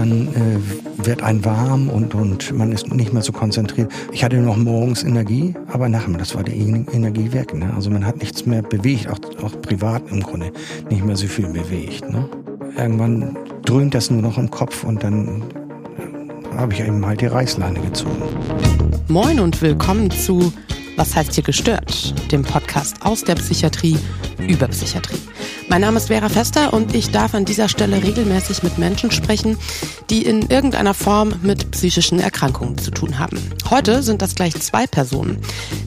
dann 0.00 0.28
äh, 0.28 1.06
wird 1.06 1.22
ein 1.22 1.44
warm 1.44 1.90
und, 1.90 2.14
und 2.14 2.52
man 2.56 2.72
ist 2.72 2.92
nicht 2.92 3.12
mehr 3.12 3.22
so 3.22 3.32
konzentriert. 3.32 3.92
Ich 4.12 4.24
hatte 4.24 4.36
noch 4.38 4.56
morgens 4.56 5.02
Energie, 5.04 5.54
aber 5.68 5.88
nachher, 5.88 6.16
das 6.16 6.34
war 6.34 6.42
die 6.42 6.52
Energie 6.52 7.32
weg. 7.32 7.54
Ne? 7.54 7.72
Also 7.74 7.90
man 7.90 8.06
hat 8.06 8.16
nichts 8.18 8.46
mehr 8.46 8.62
bewegt, 8.62 9.08
auch, 9.08 9.18
auch 9.44 9.60
privat 9.60 10.02
im 10.10 10.20
Grunde 10.22 10.52
nicht 10.88 11.04
mehr 11.04 11.16
so 11.16 11.26
viel 11.26 11.48
bewegt. 11.48 12.10
Ne? 12.10 12.28
Irgendwann 12.78 13.36
dröhnt 13.64 13.94
das 13.94 14.10
nur 14.10 14.22
noch 14.22 14.38
im 14.38 14.50
Kopf 14.50 14.84
und 14.84 15.02
dann 15.02 15.42
äh, 15.98 16.56
habe 16.56 16.72
ich 16.72 16.80
eben 16.80 17.04
halt 17.04 17.20
die 17.20 17.26
Reißleine 17.26 17.80
gezogen. 17.80 18.22
Moin 19.08 19.38
und 19.38 19.60
willkommen 19.60 20.10
zu 20.10 20.52
Was 20.96 21.14
heißt 21.14 21.34
hier 21.34 21.44
gestört? 21.44 22.14
Dem 22.32 22.42
Podcast 22.42 22.96
aus 23.04 23.22
der 23.22 23.34
Psychiatrie 23.34 23.98
über 24.48 24.66
Psychiatrie. 24.68 25.29
Mein 25.70 25.82
Name 25.82 25.98
ist 25.98 26.08
Vera 26.08 26.28
Fester 26.28 26.72
und 26.72 26.96
ich 26.96 27.12
darf 27.12 27.32
an 27.32 27.44
dieser 27.44 27.68
Stelle 27.68 28.02
regelmäßig 28.02 28.64
mit 28.64 28.76
Menschen 28.76 29.12
sprechen, 29.12 29.56
die 30.10 30.22
in 30.26 30.50
irgendeiner 30.50 30.94
Form 30.94 31.34
mit 31.42 31.70
psychischen 31.70 32.18
Erkrankungen 32.18 32.76
zu 32.76 32.90
tun 32.90 33.20
haben. 33.20 33.38
Heute 33.70 34.02
sind 34.02 34.20
das 34.20 34.34
gleich 34.34 34.54
zwei 34.56 34.88
Personen. 34.88 35.38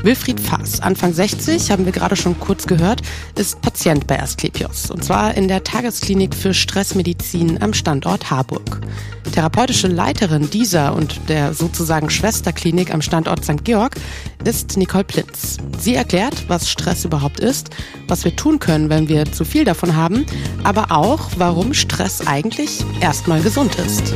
Wilfried 0.02 0.40
Faas, 0.40 0.80
Anfang 0.80 1.12
60, 1.12 1.70
haben 1.70 1.84
wir 1.84 1.92
gerade 1.92 2.16
schon 2.16 2.40
kurz 2.40 2.66
gehört, 2.66 3.02
ist 3.38 3.60
Patient 3.62 4.08
bei 4.08 4.22
Asklepios 4.22 4.90
und 4.90 5.04
zwar 5.04 5.36
in 5.36 5.50
der 5.50 5.66
Tagesklinik 5.66 6.34
für 6.34 6.54
Stressmedizin 6.54 7.13
am 7.62 7.74
Standort 7.74 8.30
Harburg. 8.30 8.82
Therapeutische 9.32 9.88
Leiterin 9.88 10.50
dieser 10.50 10.94
und 10.94 11.30
der 11.30 11.54
sozusagen 11.54 12.10
Schwesterklinik 12.10 12.94
am 12.94 13.02
Standort 13.02 13.46
St. 13.46 13.64
Georg 13.64 13.96
ist 14.44 14.76
Nicole 14.76 15.06
Plinz. 15.06 15.58
Sie 15.80 15.96
erklärt, 15.96 16.50
was 16.50 16.70
Stress 16.70 17.06
überhaupt 17.06 17.40
ist, 17.40 17.70
was 18.08 18.26
wir 18.26 18.36
tun 18.36 18.60
können, 18.60 18.90
wenn 18.90 19.08
wir 19.08 19.32
zu 19.32 19.46
viel 19.46 19.64
davon 19.64 19.96
haben, 19.96 20.26
aber 20.64 20.92
auch, 20.92 21.32
warum 21.38 21.74
Stress 21.74 22.28
eigentlich 22.28 22.84
erstmal 23.00 23.42
gesund 23.42 23.76
ist. 23.76 24.14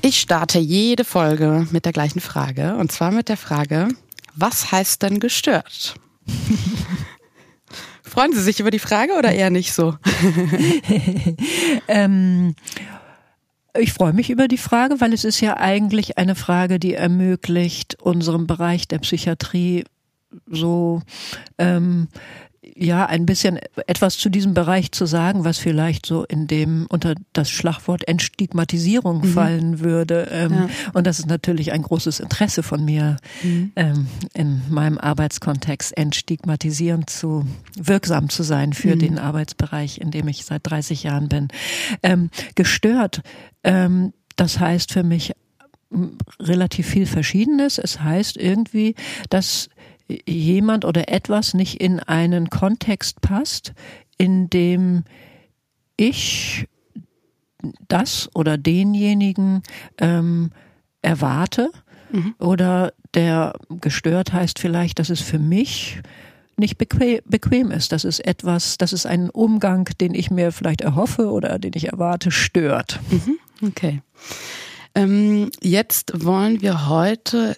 Ich 0.00 0.18
starte 0.18 0.58
jede 0.58 1.04
Folge 1.04 1.66
mit 1.70 1.84
der 1.84 1.92
gleichen 1.92 2.20
Frage, 2.20 2.74
und 2.76 2.90
zwar 2.90 3.10
mit 3.10 3.28
der 3.28 3.36
Frage, 3.36 3.88
was 4.34 4.72
heißt 4.72 5.02
denn 5.02 5.20
gestört? 5.20 5.94
Freuen 8.14 8.32
Sie 8.32 8.42
sich 8.42 8.60
über 8.60 8.70
die 8.70 8.78
Frage 8.78 9.14
oder 9.18 9.32
eher 9.32 9.50
nicht 9.50 9.72
so? 9.72 9.96
ähm, 11.88 12.54
ich 13.76 13.92
freue 13.92 14.12
mich 14.12 14.30
über 14.30 14.46
die 14.46 14.56
Frage, 14.56 15.00
weil 15.00 15.12
es 15.12 15.24
ist 15.24 15.40
ja 15.40 15.56
eigentlich 15.56 16.16
eine 16.16 16.36
Frage, 16.36 16.78
die 16.78 16.94
ermöglicht, 16.94 18.00
unserem 18.00 18.46
Bereich 18.46 18.86
der 18.86 19.00
Psychiatrie 19.00 19.82
so 20.46 21.02
ähm, 21.58 22.06
ja 22.76 23.06
ein 23.06 23.26
bisschen 23.26 23.58
etwas 23.86 24.18
zu 24.18 24.28
diesem 24.28 24.54
Bereich 24.54 24.92
zu 24.92 25.06
sagen, 25.06 25.44
was 25.44 25.58
vielleicht 25.58 26.06
so 26.06 26.24
in 26.24 26.46
dem 26.46 26.86
unter 26.88 27.14
das 27.32 27.50
Schlagwort 27.50 28.06
Entstigmatisierung 28.06 29.18
mhm. 29.18 29.32
fallen 29.32 29.80
würde. 29.80 30.28
Ähm, 30.30 30.52
ja. 30.52 30.68
Und 30.92 31.06
das 31.06 31.18
ist 31.18 31.26
natürlich 31.26 31.72
ein 31.72 31.82
großes 31.82 32.20
Interesse 32.20 32.62
von 32.62 32.84
mir, 32.84 33.16
mhm. 33.42 33.72
ähm, 33.76 34.06
in 34.34 34.62
meinem 34.68 34.98
Arbeitskontext 34.98 35.96
entstigmatisierend 35.96 37.10
zu 37.10 37.46
wirksam 37.76 38.28
zu 38.28 38.42
sein 38.42 38.72
für 38.72 38.96
mhm. 38.96 39.00
den 39.00 39.18
Arbeitsbereich, 39.18 39.98
in 39.98 40.10
dem 40.10 40.28
ich 40.28 40.44
seit 40.44 40.62
30 40.64 41.04
Jahren 41.04 41.28
bin. 41.28 41.48
Ähm, 42.02 42.30
gestört, 42.54 43.22
ähm, 43.62 44.12
das 44.36 44.58
heißt 44.58 44.92
für 44.92 45.04
mich 45.04 45.32
relativ 46.40 46.88
viel 46.88 47.06
Verschiedenes. 47.06 47.78
Es 47.78 48.00
heißt 48.00 48.36
irgendwie, 48.36 48.94
dass 49.30 49.68
jemand 50.08 50.84
oder 50.84 51.08
etwas 51.08 51.54
nicht 51.54 51.80
in 51.80 52.00
einen 52.00 52.50
Kontext 52.50 53.20
passt, 53.20 53.72
in 54.18 54.50
dem 54.50 55.04
ich 55.96 56.66
das 57.88 58.28
oder 58.34 58.58
denjenigen 58.58 59.62
ähm, 59.98 60.50
erwarte 61.02 61.70
mhm. 62.12 62.34
oder 62.38 62.92
der 63.14 63.54
gestört 63.80 64.32
heißt 64.32 64.58
vielleicht, 64.58 64.98
dass 64.98 65.10
es 65.10 65.20
für 65.20 65.38
mich 65.38 66.02
nicht 66.56 66.78
bequem, 66.78 67.20
bequem 67.24 67.70
ist. 67.70 67.92
Das 67.92 68.04
ist 68.04 68.20
etwas, 68.20 68.78
das 68.78 68.92
ist 68.92 69.06
ein 69.06 69.30
Umgang, 69.30 69.88
den 70.00 70.14
ich 70.14 70.30
mir 70.30 70.52
vielleicht 70.52 70.82
erhoffe 70.82 71.30
oder 71.30 71.58
den 71.58 71.72
ich 71.74 71.88
erwarte, 71.88 72.30
stört. 72.30 73.00
Mhm. 73.10 73.68
Okay. 73.68 74.02
Ähm, 74.94 75.50
jetzt 75.60 76.24
wollen 76.24 76.60
wir 76.60 76.88
heute 76.88 77.56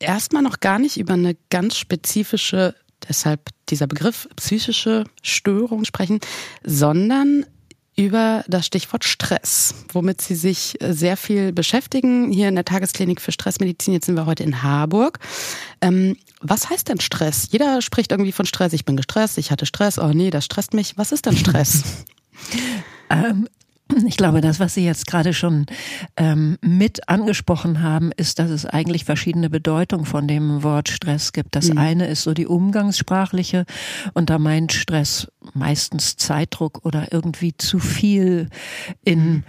erstmal 0.00 0.42
noch 0.42 0.60
gar 0.60 0.78
nicht 0.78 0.98
über 0.98 1.14
eine 1.14 1.36
ganz 1.50 1.76
spezifische, 1.76 2.74
deshalb 3.08 3.50
dieser 3.68 3.86
Begriff 3.86 4.28
psychische 4.36 5.04
Störung 5.22 5.84
sprechen, 5.84 6.20
sondern 6.64 7.44
über 7.98 8.44
das 8.46 8.64
Stichwort 8.64 9.04
Stress, 9.04 9.74
womit 9.92 10.20
Sie 10.20 10.36
sich 10.36 10.78
sehr 10.80 11.16
viel 11.16 11.52
beschäftigen, 11.52 12.30
hier 12.30 12.48
in 12.48 12.54
der 12.54 12.64
Tagesklinik 12.64 13.20
für 13.20 13.32
Stressmedizin. 13.32 13.92
Jetzt 13.92 14.06
sind 14.06 14.14
wir 14.14 14.24
heute 14.24 14.44
in 14.44 14.62
Harburg. 14.62 15.18
Ähm, 15.80 16.16
was 16.40 16.70
heißt 16.70 16.88
denn 16.88 17.00
Stress? 17.00 17.48
Jeder 17.50 17.82
spricht 17.82 18.12
irgendwie 18.12 18.30
von 18.30 18.46
Stress. 18.46 18.72
Ich 18.72 18.84
bin 18.84 18.96
gestresst, 18.96 19.36
ich 19.36 19.50
hatte 19.50 19.66
Stress, 19.66 19.98
oh 19.98 20.12
nee, 20.14 20.30
das 20.30 20.44
stresst 20.44 20.74
mich. 20.74 20.96
Was 20.96 21.10
ist 21.10 21.26
denn 21.26 21.36
Stress? 21.36 21.82
ähm, 23.10 23.48
ich 24.06 24.16
glaube, 24.16 24.40
das, 24.40 24.60
was 24.60 24.74
Sie 24.74 24.84
jetzt 24.84 25.06
gerade 25.06 25.32
schon 25.32 25.66
ähm, 26.16 26.58
mit 26.60 27.08
angesprochen 27.08 27.82
haben, 27.82 28.12
ist, 28.16 28.38
dass 28.38 28.50
es 28.50 28.66
eigentlich 28.66 29.04
verschiedene 29.04 29.50
Bedeutungen 29.50 30.04
von 30.04 30.28
dem 30.28 30.62
Wort 30.62 30.88
Stress 30.88 31.32
gibt. 31.32 31.54
Das 31.54 31.68
mhm. 31.68 31.78
eine 31.78 32.06
ist 32.06 32.22
so 32.22 32.34
die 32.34 32.46
umgangssprachliche 32.46 33.64
und 34.14 34.30
da 34.30 34.38
meint 34.38 34.72
Stress 34.72 35.28
meistens 35.54 36.16
Zeitdruck 36.16 36.84
oder 36.84 37.12
irgendwie 37.12 37.56
zu 37.56 37.78
viel 37.78 38.48
in 39.04 39.32
mhm 39.32 39.44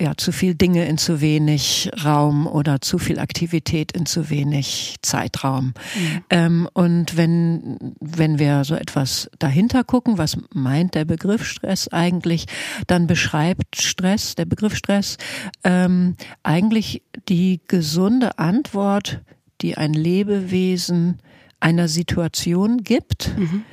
ja, 0.00 0.16
zu 0.16 0.32
viel 0.32 0.54
Dinge 0.54 0.86
in 0.86 0.96
zu 0.96 1.20
wenig 1.20 1.90
Raum 2.04 2.46
oder 2.46 2.80
zu 2.80 2.98
viel 2.98 3.18
Aktivität 3.18 3.92
in 3.92 4.06
zu 4.06 4.30
wenig 4.30 4.96
Zeitraum. 5.02 5.66
Mhm. 5.94 6.24
Ähm, 6.30 6.68
und 6.72 7.16
wenn, 7.16 7.94
wenn 8.00 8.38
wir 8.38 8.64
so 8.64 8.74
etwas 8.74 9.30
dahinter 9.38 9.84
gucken, 9.84 10.16
was 10.16 10.38
meint 10.54 10.94
der 10.94 11.04
Begriff 11.04 11.44
Stress 11.44 11.88
eigentlich, 11.88 12.46
dann 12.86 13.06
beschreibt 13.06 13.76
Stress, 13.80 14.34
der 14.34 14.46
Begriff 14.46 14.74
Stress, 14.74 15.18
ähm, 15.64 16.16
eigentlich 16.42 17.02
die 17.28 17.60
gesunde 17.68 18.38
Antwort, 18.38 19.20
die 19.60 19.76
ein 19.76 19.92
Lebewesen 19.92 21.18
einer 21.60 21.88
Situation 21.88 22.84
gibt, 22.84 23.36
mhm. 23.36 23.64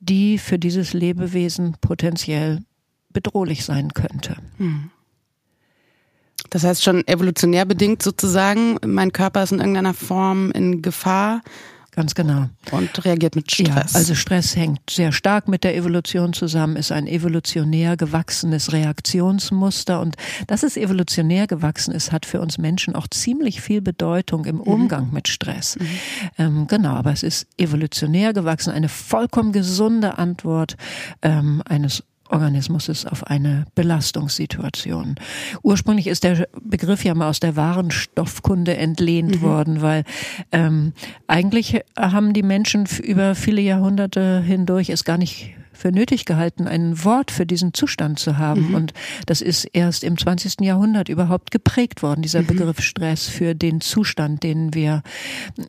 die 0.00 0.38
für 0.38 0.58
dieses 0.58 0.94
Lebewesen 0.94 1.76
potenziell 1.82 2.60
bedrohlich 3.12 3.66
sein 3.66 3.92
könnte. 3.92 4.36
Mhm. 4.56 4.90
Das 6.50 6.64
heißt 6.64 6.82
schon 6.82 7.06
evolutionär 7.06 7.64
bedingt 7.64 8.02
sozusagen, 8.02 8.76
mein 8.84 9.12
Körper 9.12 9.42
ist 9.42 9.52
in 9.52 9.58
irgendeiner 9.58 9.94
Form 9.94 10.50
in 10.52 10.82
Gefahr. 10.82 11.40
Ganz 11.94 12.16
genau. 12.16 12.48
Und 12.72 13.04
reagiert 13.04 13.36
mit 13.36 13.52
Stress. 13.52 13.68
Ja, 13.68 13.98
also 13.98 14.16
Stress 14.16 14.56
hängt 14.56 14.80
sehr 14.90 15.12
stark 15.12 15.46
mit 15.46 15.62
der 15.62 15.76
Evolution 15.76 16.32
zusammen, 16.32 16.74
ist 16.74 16.90
ein 16.90 17.06
evolutionär 17.06 17.96
gewachsenes 17.96 18.72
Reaktionsmuster. 18.72 20.00
Und 20.00 20.16
dass 20.48 20.64
es 20.64 20.76
evolutionär 20.76 21.46
gewachsen 21.46 21.94
ist, 21.94 22.10
hat 22.10 22.26
für 22.26 22.40
uns 22.40 22.58
Menschen 22.58 22.96
auch 22.96 23.06
ziemlich 23.06 23.60
viel 23.60 23.80
Bedeutung 23.80 24.44
im 24.44 24.56
mhm. 24.56 24.62
Umgang 24.62 25.06
mhm. 25.06 25.14
mit 25.14 25.28
Stress. 25.28 25.76
Mhm. 25.78 25.86
Ähm, 26.38 26.66
genau, 26.66 26.94
aber 26.94 27.12
es 27.12 27.22
ist 27.22 27.46
evolutionär 27.58 28.32
gewachsen, 28.32 28.72
eine 28.72 28.88
vollkommen 28.88 29.52
gesunde 29.52 30.18
Antwort 30.18 30.76
ähm, 31.22 31.62
eines 31.64 32.02
Organismus 32.34 32.88
ist 32.88 33.10
auf 33.10 33.26
eine 33.26 33.64
Belastungssituation. 33.74 35.14
Ursprünglich 35.62 36.08
ist 36.08 36.24
der 36.24 36.48
Begriff 36.62 37.04
ja 37.04 37.14
mal 37.14 37.28
aus 37.28 37.40
der 37.40 37.56
Warenstoffkunde 37.56 38.76
entlehnt 38.76 39.36
mhm. 39.36 39.42
worden, 39.42 39.82
weil 39.82 40.04
ähm, 40.52 40.92
eigentlich 41.26 41.80
haben 41.96 42.32
die 42.32 42.42
Menschen 42.42 42.86
über 43.02 43.34
viele 43.34 43.62
Jahrhunderte 43.62 44.42
hindurch 44.42 44.90
es 44.90 45.04
gar 45.04 45.16
nicht 45.16 45.54
für 45.72 45.92
nötig 45.92 46.24
gehalten, 46.24 46.66
ein 46.66 47.04
Wort 47.04 47.30
für 47.30 47.46
diesen 47.46 47.74
Zustand 47.74 48.18
zu 48.18 48.38
haben. 48.38 48.68
Mhm. 48.68 48.74
Und 48.74 48.92
das 49.26 49.40
ist 49.40 49.64
erst 49.72 50.04
im 50.04 50.16
20. 50.16 50.60
Jahrhundert 50.60 51.08
überhaupt 51.08 51.50
geprägt 51.50 52.02
worden, 52.02 52.22
dieser 52.22 52.42
mhm. 52.42 52.46
Begriff 52.46 52.80
Stress 52.80 53.26
für 53.26 53.54
den 53.54 53.80
Zustand, 53.80 54.42
den 54.42 54.74
wir, 54.74 55.02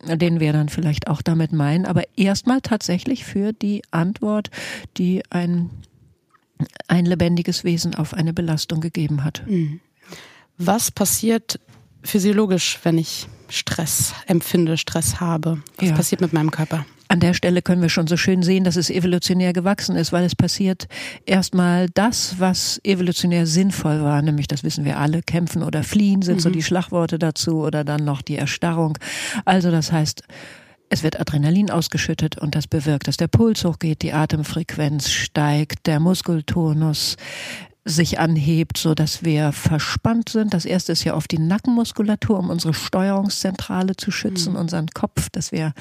den 0.07 0.39
wir 0.39 0.53
dann 0.53 0.69
vielleicht 0.69 1.07
auch 1.07 1.21
damit 1.21 1.51
meinen. 1.51 1.85
Aber 1.85 2.03
erstmal 2.15 2.62
tatsächlich 2.62 3.25
für 3.25 3.51
die 3.53 3.81
Antwort, 3.91 4.50
die 4.97 5.23
ein 5.29 5.69
ein 6.87 7.05
lebendiges 7.05 7.63
Wesen 7.63 7.95
auf 7.95 8.13
eine 8.13 8.33
Belastung 8.33 8.81
gegeben 8.81 9.23
hat. 9.23 9.43
Mhm. 9.47 9.79
Was 10.57 10.91
passiert 10.91 11.59
physiologisch, 12.03 12.79
wenn 12.83 12.97
ich 12.97 13.27
Stress 13.49 14.13
empfinde, 14.27 14.77
Stress 14.77 15.19
habe? 15.19 15.61
Was 15.77 15.89
ja. 15.89 15.95
passiert 15.95 16.21
mit 16.21 16.33
meinem 16.33 16.51
Körper? 16.51 16.85
An 17.07 17.19
der 17.19 17.35
Stelle 17.35 17.61
können 17.61 17.83
wir 17.83 17.89
schon 17.89 18.07
so 18.07 18.17
schön 18.17 18.41
sehen, 18.41 18.63
dass 18.63 18.77
es 18.77 18.89
evolutionär 18.89 19.53
gewachsen 19.53 19.95
ist, 19.95 20.11
weil 20.11 20.23
es 20.23 20.35
passiert 20.35 20.87
erstmal 21.25 21.87
das, 21.93 22.39
was 22.39 22.81
evolutionär 22.83 23.45
sinnvoll 23.45 24.01
war, 24.01 24.23
nämlich 24.23 24.47
das 24.47 24.63
wissen 24.63 24.85
wir 24.85 24.97
alle, 24.97 25.21
kämpfen 25.21 25.61
oder 25.61 25.83
fliehen 25.83 26.23
sind 26.23 26.37
mhm. 26.37 26.39
so 26.39 26.49
die 26.49 26.63
Schlagworte 26.63 27.19
dazu 27.19 27.59
oder 27.61 27.83
dann 27.83 28.05
noch 28.05 28.23
die 28.23 28.37
Erstarrung. 28.37 28.97
Also 29.45 29.69
das 29.69 29.91
heißt, 29.91 30.23
es 30.89 31.03
wird 31.03 31.19
Adrenalin 31.19 31.71
ausgeschüttet 31.71 32.37
und 32.37 32.55
das 32.55 32.67
bewirkt, 32.67 33.07
dass 33.07 33.17
der 33.17 33.27
Puls 33.27 33.65
hochgeht, 33.65 34.01
die 34.01 34.13
Atemfrequenz 34.13 35.09
steigt, 35.09 35.87
der 35.87 35.99
Muskeltonus 35.99 37.17
sich 37.87 38.19
anhebt, 38.19 38.77
so 38.79 38.95
dass 38.95 39.23
wir 39.23 39.51
verspannt 39.51 40.29
sind. 40.29 40.55
Das 40.55 40.65
erste 40.65 40.91
ist 40.91 41.03
ja 41.03 41.13
oft 41.13 41.31
die 41.31 41.37
Nackenmuskulatur, 41.37 42.39
um 42.39 42.49
unsere 42.49 42.73
Steuerungszentrale 42.73 43.95
zu 43.95 44.09
schützen, 44.09 44.53
mhm. 44.53 44.59
unseren 44.59 44.87
Kopf, 44.87 45.29
dass 45.29 45.51
wir 45.51 45.73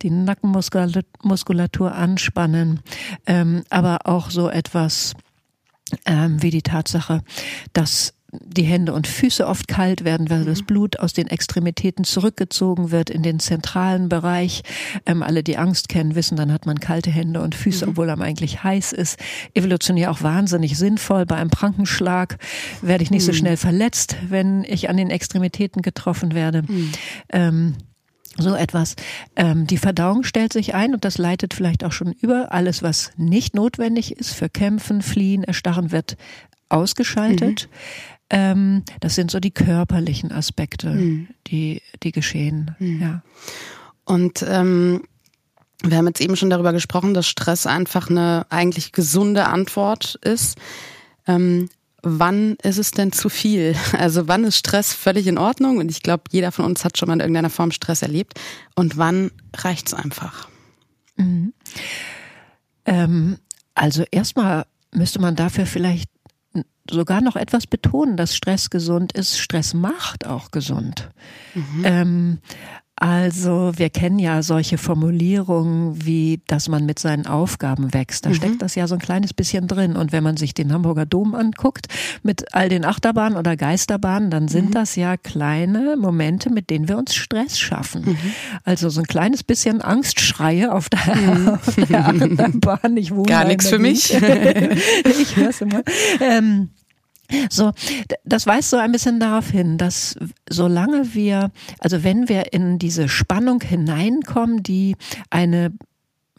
die 0.00 0.10
Nackenmuskulatur 0.10 1.94
anspannen. 1.94 2.80
Ähm, 3.26 3.62
aber 3.68 3.98
auch 4.04 4.30
so 4.30 4.48
etwas 4.48 5.14
ähm, 6.06 6.42
wie 6.42 6.50
die 6.50 6.62
Tatsache, 6.62 7.22
dass 7.74 8.14
die 8.32 8.62
Hände 8.62 8.92
und 8.92 9.06
Füße 9.06 9.46
oft 9.46 9.66
kalt 9.68 10.04
werden, 10.04 10.30
weil 10.30 10.44
das 10.44 10.60
mhm. 10.60 10.66
Blut 10.66 10.98
aus 10.98 11.12
den 11.12 11.26
Extremitäten 11.26 12.04
zurückgezogen 12.04 12.90
wird 12.90 13.10
in 13.10 13.22
den 13.22 13.40
zentralen 13.40 14.08
Bereich. 14.08 14.62
Ähm, 15.06 15.22
alle, 15.22 15.42
die 15.42 15.56
Angst 15.56 15.88
kennen, 15.88 16.14
wissen, 16.14 16.36
dann 16.36 16.52
hat 16.52 16.66
man 16.66 16.80
kalte 16.80 17.10
Hände 17.10 17.40
und 17.40 17.54
Füße, 17.54 17.86
mhm. 17.86 17.92
obwohl 17.92 18.10
einem 18.10 18.22
eigentlich 18.22 18.62
heiß 18.62 18.92
ist. 18.92 19.18
Evolutionär 19.54 20.10
auch 20.10 20.22
wahnsinnig 20.22 20.78
sinnvoll. 20.78 21.26
Bei 21.26 21.36
einem 21.36 21.50
Prankenschlag 21.50 22.38
werde 22.82 23.02
ich 23.02 23.10
nicht 23.10 23.22
mhm. 23.22 23.26
so 23.26 23.32
schnell 23.32 23.56
verletzt, 23.56 24.16
wenn 24.28 24.64
ich 24.64 24.88
an 24.88 24.96
den 24.96 25.10
Extremitäten 25.10 25.82
getroffen 25.82 26.34
werde. 26.34 26.62
Mhm. 26.62 26.92
Ähm, 27.30 27.74
so 28.38 28.54
etwas. 28.54 28.94
Ähm, 29.34 29.66
die 29.66 29.76
Verdauung 29.76 30.22
stellt 30.22 30.52
sich 30.52 30.74
ein 30.74 30.94
und 30.94 31.04
das 31.04 31.18
leitet 31.18 31.52
vielleicht 31.52 31.84
auch 31.84 31.92
schon 31.92 32.12
über. 32.12 32.52
Alles, 32.52 32.82
was 32.82 33.10
nicht 33.16 33.54
notwendig 33.54 34.16
ist 34.16 34.32
für 34.32 34.48
Kämpfen, 34.48 35.02
Fliehen, 35.02 35.42
Erstarren, 35.42 35.90
wird 35.90 36.16
ausgeschaltet. 36.68 37.68
Mhm. 37.68 38.16
Ähm, 38.30 38.84
das 39.00 39.16
sind 39.16 39.30
so 39.30 39.40
die 39.40 39.50
körperlichen 39.50 40.30
Aspekte, 40.32 40.90
mhm. 40.90 41.28
die, 41.48 41.82
die 42.02 42.12
geschehen. 42.12 42.76
Mhm. 42.78 43.02
Ja. 43.02 43.22
Und 44.04 44.44
ähm, 44.48 45.02
wir 45.82 45.96
haben 45.96 46.06
jetzt 46.06 46.20
eben 46.20 46.36
schon 46.36 46.50
darüber 46.50 46.72
gesprochen, 46.72 47.14
dass 47.14 47.26
Stress 47.26 47.66
einfach 47.66 48.08
eine 48.08 48.46
eigentlich 48.50 48.92
gesunde 48.92 49.46
Antwort 49.46 50.16
ist. 50.22 50.58
Ähm, 51.26 51.68
wann 52.02 52.56
ist 52.62 52.78
es 52.78 52.92
denn 52.92 53.12
zu 53.12 53.28
viel? 53.28 53.74
Also 53.92 54.28
wann 54.28 54.44
ist 54.44 54.56
Stress 54.56 54.92
völlig 54.92 55.26
in 55.26 55.38
Ordnung? 55.38 55.78
Und 55.78 55.90
ich 55.90 56.02
glaube, 56.02 56.24
jeder 56.30 56.52
von 56.52 56.64
uns 56.64 56.84
hat 56.84 56.98
schon 56.98 57.08
mal 57.08 57.14
in 57.14 57.20
irgendeiner 57.20 57.50
Form 57.50 57.72
Stress 57.72 58.02
erlebt. 58.02 58.40
Und 58.74 58.96
wann 58.96 59.30
reicht 59.56 59.88
es 59.88 59.94
einfach? 59.94 60.48
Mhm. 61.16 61.52
Ähm, 62.84 63.38
also 63.74 64.04
erstmal 64.10 64.66
müsste 64.92 65.20
man 65.20 65.36
dafür 65.36 65.66
vielleicht 65.66 66.10
sogar 66.90 67.20
noch 67.20 67.36
etwas 67.36 67.66
betonen, 67.66 68.16
dass 68.16 68.36
Stress 68.36 68.70
gesund 68.70 69.12
ist. 69.12 69.38
Stress 69.38 69.74
macht 69.74 70.26
auch 70.26 70.50
gesund. 70.50 71.10
Mhm. 71.54 71.84
Ähm, 71.84 72.38
also 73.00 73.72
wir 73.76 73.88
kennen 73.88 74.18
ja 74.18 74.42
solche 74.42 74.76
Formulierungen 74.76 76.04
wie, 76.04 76.42
dass 76.48 76.68
man 76.68 76.84
mit 76.84 76.98
seinen 76.98 77.26
Aufgaben 77.26 77.94
wächst. 77.94 78.26
Da 78.26 78.28
mhm. 78.28 78.34
steckt 78.34 78.62
das 78.62 78.74
ja 78.74 78.86
so 78.86 78.94
ein 78.94 79.00
kleines 79.00 79.32
bisschen 79.32 79.66
drin. 79.66 79.96
Und 79.96 80.12
wenn 80.12 80.22
man 80.22 80.36
sich 80.36 80.52
den 80.52 80.70
Hamburger 80.70 81.06
Dom 81.06 81.34
anguckt 81.34 81.86
mit 82.22 82.54
all 82.54 82.68
den 82.68 82.84
Achterbahnen 82.84 83.38
oder 83.38 83.56
Geisterbahnen, 83.56 84.28
dann 84.28 84.48
sind 84.48 84.68
mhm. 84.68 84.72
das 84.72 84.96
ja 84.96 85.16
kleine 85.16 85.96
Momente, 85.96 86.50
mit 86.50 86.68
denen 86.68 86.88
wir 86.88 86.98
uns 86.98 87.14
Stress 87.14 87.58
schaffen. 87.58 88.02
Mhm. 88.04 88.18
Also 88.64 88.90
so 88.90 89.00
ein 89.00 89.06
kleines 89.06 89.44
bisschen 89.44 89.80
Angstschreie 89.80 90.70
auf 90.70 90.90
der, 90.90 91.16
mhm. 91.16 91.48
auf 91.54 91.74
der 91.76 92.06
Achterbahn. 92.06 92.98
Ich 92.98 93.14
wohne 93.14 93.28
Gar 93.28 93.46
nichts 93.46 93.70
für 93.70 93.78
mich. 93.78 94.12
ich 94.12 95.36
höre 95.36 95.48
es 95.48 95.62
immer. 95.62 95.82
Ähm, 96.20 96.68
so, 97.50 97.72
das 98.24 98.46
weist 98.46 98.70
so 98.70 98.76
ein 98.76 98.92
bisschen 98.92 99.20
darauf 99.20 99.50
hin, 99.50 99.78
dass 99.78 100.16
solange 100.48 101.14
wir, 101.14 101.50
also 101.78 102.04
wenn 102.04 102.28
wir 102.28 102.52
in 102.52 102.78
diese 102.78 103.08
Spannung 103.08 103.60
hineinkommen, 103.60 104.62
die 104.62 104.96
eine 105.30 105.72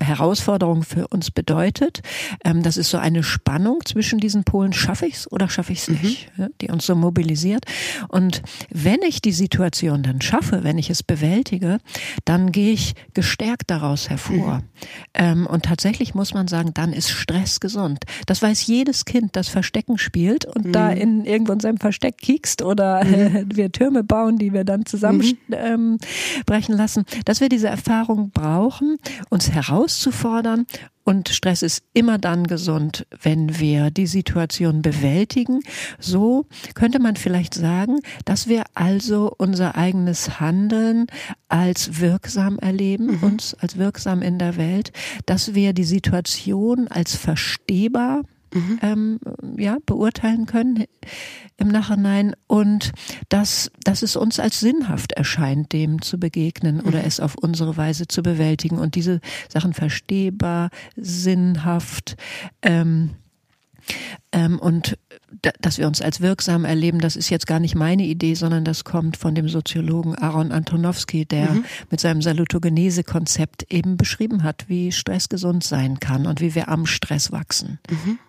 Herausforderung 0.02 0.84
für 0.84 1.08
uns 1.08 1.32
bedeutet. 1.32 2.02
Ähm, 2.44 2.64
das 2.64 2.78
ist 2.78 2.90
so 2.90 2.98
eine 2.98 3.24
Spannung 3.24 3.80
zwischen 3.86 4.20
diesen 4.20 4.44
Polen, 4.44 4.74
schaffe 4.74 5.06
ich 5.06 5.16
es 5.16 5.32
oder 5.32 5.50
schaffe 5.50 5.74
ich 5.74 5.80
es 5.80 5.88
nicht, 5.90 6.38
mhm. 6.38 6.50
die 6.62 6.70
uns 6.70 6.86
so 6.86 6.96
mobilisiert. 6.96 7.66
Und 8.08 8.42
wenn 8.70 9.02
ich 9.02 9.22
die 9.22 9.32
Situation 9.32 10.04
dann 10.04 10.22
schaffe, 10.22 10.64
wenn 10.64 10.78
ich 10.78 10.90
es 10.90 11.04
bewältige, 11.04 11.80
dann 12.26 12.52
gehe 12.52 12.74
ich 12.74 12.96
gestärkt 13.14 13.70
daraus 13.70 14.10
hervor. 14.10 14.58
Mhm. 14.58 14.64
Ähm, 15.14 15.48
und 15.48 15.66
tatsächlich 15.66 16.16
muss 16.16 16.34
man 16.34 16.48
sagen, 16.48 16.74
dann 16.74 16.94
ist 16.94 17.10
Stress 17.10 17.60
gesund. 17.60 18.04
Das 18.26 18.42
weiß 18.42 18.66
jedes 18.68 19.06
Kind, 19.06 19.36
das 19.36 19.48
Verstecken 19.48 19.98
spielt 19.98 20.46
und 20.46 20.68
mhm. 20.68 20.72
da 20.72 20.90
in 20.90 21.26
irgendwo 21.26 21.54
in 21.54 21.60
seinem 21.60 21.78
Versteck 21.78 22.18
kiekst 22.18 22.62
oder 22.62 23.02
äh, 23.02 23.46
wir 23.54 23.72
Türme 23.72 24.04
bauen, 24.04 24.38
die 24.38 24.54
wir 24.54 24.64
dann 24.64 24.86
zusammenbrechen 24.86 25.40
mhm. 25.48 25.98
ähm, 26.48 26.78
lassen, 26.78 27.06
dass 27.26 27.42
wir 27.42 27.50
diese 27.50 27.68
Erfahrung 27.68 28.32
brauchen, 28.32 28.98
uns 29.30 29.52
heraus 29.52 29.91
herauszufordern. 29.92 30.66
Und 31.04 31.30
Stress 31.30 31.64
ist 31.64 31.84
immer 31.94 32.20
dann 32.20 32.46
gesund, 32.46 33.08
wenn 33.24 33.60
wir 33.60 33.90
die 33.90 34.06
Situation 34.06 34.84
bewältigen. 34.84 35.62
So 36.00 36.46
könnte 36.76 37.00
man 37.00 37.16
vielleicht 37.16 37.56
sagen, 37.56 38.00
dass 38.24 38.48
wir 38.48 38.64
also 38.76 39.34
unser 39.38 39.76
eigenes 39.76 40.40
Handeln 40.40 41.08
als 41.50 42.00
wirksam 42.00 42.60
erleben, 42.60 43.18
mhm. 43.18 43.24
uns 43.24 43.56
als 43.56 43.78
wirksam 43.78 44.22
in 44.22 44.38
der 44.38 44.58
Welt, 44.58 44.92
dass 45.26 45.56
wir 45.56 45.74
die 45.74 45.86
Situation 45.86 46.88
als 46.88 47.16
verstehbar 47.16 48.22
mhm. 48.54 48.80
ähm, 48.82 49.20
ja, 49.58 49.78
beurteilen 49.86 50.46
können 50.46 50.86
im 51.58 51.68
Nachhinein 51.68 52.36
und 52.48 52.92
dass, 53.30 53.72
dass 53.84 54.02
es 54.02 54.16
uns 54.16 54.40
als 54.40 54.60
sinnhaft 54.60 55.14
erscheint, 55.14 55.74
dem 55.74 56.02
zu 56.02 56.20
begegnen 56.20 56.78
mhm. 56.78 56.88
oder 56.88 57.04
es 57.04 57.20
auf 57.20 57.36
unsere 57.36 57.78
Weise 57.78 58.08
zu 58.08 58.24
bewältigen 58.24 58.78
und 58.78 58.96
diese 58.96 59.22
Sachen 59.50 59.74
verstehbar, 59.74 60.70
sinnhaft 60.96 62.18
ähm, 62.62 63.12
ähm, 64.32 64.60
und 64.60 64.98
dass 65.62 65.78
wir 65.78 65.88
uns 65.88 66.02
als 66.02 66.22
wirksam 66.22 66.66
erleben, 66.66 67.00
das 67.00 67.16
ist 67.16 67.30
jetzt 67.30 67.48
gar 67.48 67.60
nicht 67.60 67.76
meine 67.76 68.04
Idee, 68.04 68.36
sondern 68.36 68.66
das 68.66 68.84
kommt 68.84 69.18
von 69.18 69.34
dem 69.34 69.50
Soziologen 69.50 70.16
Aaron 70.16 70.52
Antonowski, 70.52 71.26
der 71.26 71.52
mhm. 71.52 71.66
mit 71.90 72.00
seinem 72.00 72.22
Salutogenese-Konzept 72.22 73.72
eben 73.72 73.98
beschrieben 73.98 74.44
hat, 74.44 74.66
wie 74.68 74.92
Stress 74.92 75.30
gesund 75.30 75.64
sein 75.64 76.00
kann 76.00 76.28
und 76.28 76.42
wie 76.42 76.54
wir 76.54 76.70
am 76.70 76.86
Stress 76.86 77.32
wachsen. 77.32 77.80
Mhm. 77.90 78.20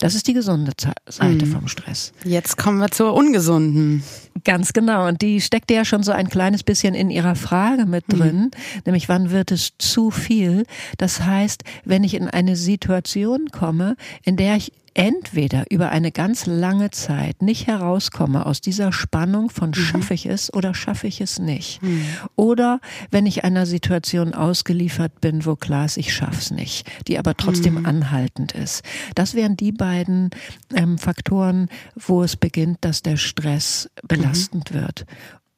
Das 0.00 0.14
ist 0.14 0.26
die 0.26 0.32
gesunde 0.32 0.72
Seite 1.06 1.46
mhm. 1.46 1.52
vom 1.52 1.68
Stress. 1.68 2.12
Jetzt 2.24 2.56
kommen 2.56 2.78
wir 2.78 2.90
zur 2.90 3.14
ungesunden. 3.14 4.02
Ganz 4.44 4.72
genau. 4.72 5.06
Und 5.06 5.20
die 5.20 5.42
steckte 5.42 5.74
ja 5.74 5.84
schon 5.84 6.02
so 6.02 6.10
ein 6.10 6.30
kleines 6.30 6.62
bisschen 6.62 6.94
in 6.94 7.10
Ihrer 7.10 7.36
Frage 7.36 7.84
mit 7.84 8.08
mhm. 8.08 8.18
drin. 8.18 8.36
Mhm. 8.36 8.50
Nämlich, 8.86 9.08
wann 9.10 9.30
wird 9.30 9.52
es 9.52 9.72
zu 9.78 10.10
viel? 10.10 10.64
Das 10.96 11.20
heißt, 11.22 11.64
wenn 11.84 12.02
ich 12.02 12.14
in 12.14 12.28
eine 12.28 12.56
Situation 12.56 13.48
komme, 13.52 13.96
in 14.24 14.36
der 14.36 14.56
ich 14.56 14.72
entweder 14.94 15.64
über 15.70 15.90
eine 15.90 16.12
ganz 16.12 16.46
lange 16.46 16.90
Zeit 16.90 17.42
nicht 17.42 17.66
herauskomme 17.66 18.46
aus 18.46 18.60
dieser 18.60 18.92
Spannung 18.92 19.50
von 19.50 19.70
mhm. 19.70 19.74
schaffe 19.74 20.14
ich 20.14 20.26
es 20.26 20.52
oder 20.52 20.74
schaffe 20.74 21.06
ich 21.06 21.20
es 21.20 21.38
nicht. 21.38 21.82
Mhm. 21.82 22.04
Oder 22.36 22.80
wenn 23.10 23.26
ich 23.26 23.44
einer 23.44 23.66
Situation 23.66 24.34
ausgeliefert 24.34 25.20
bin, 25.20 25.44
wo 25.46 25.56
klar 25.56 25.84
ist, 25.84 25.96
ich 25.96 26.12
schaff's 26.12 26.50
nicht, 26.50 26.90
die 27.06 27.18
aber 27.18 27.36
trotzdem 27.36 27.74
mhm. 27.74 27.86
anhaltend 27.86 28.52
ist. 28.52 28.82
Das 29.14 29.34
wären 29.34 29.56
die 29.56 29.72
beiden 29.72 30.30
ähm, 30.74 30.98
Faktoren, 30.98 31.68
wo 31.94 32.22
es 32.22 32.36
beginnt, 32.36 32.78
dass 32.80 33.02
der 33.02 33.16
Stress 33.16 33.90
belastend 34.06 34.72
mhm. 34.72 34.80
wird. 34.80 35.06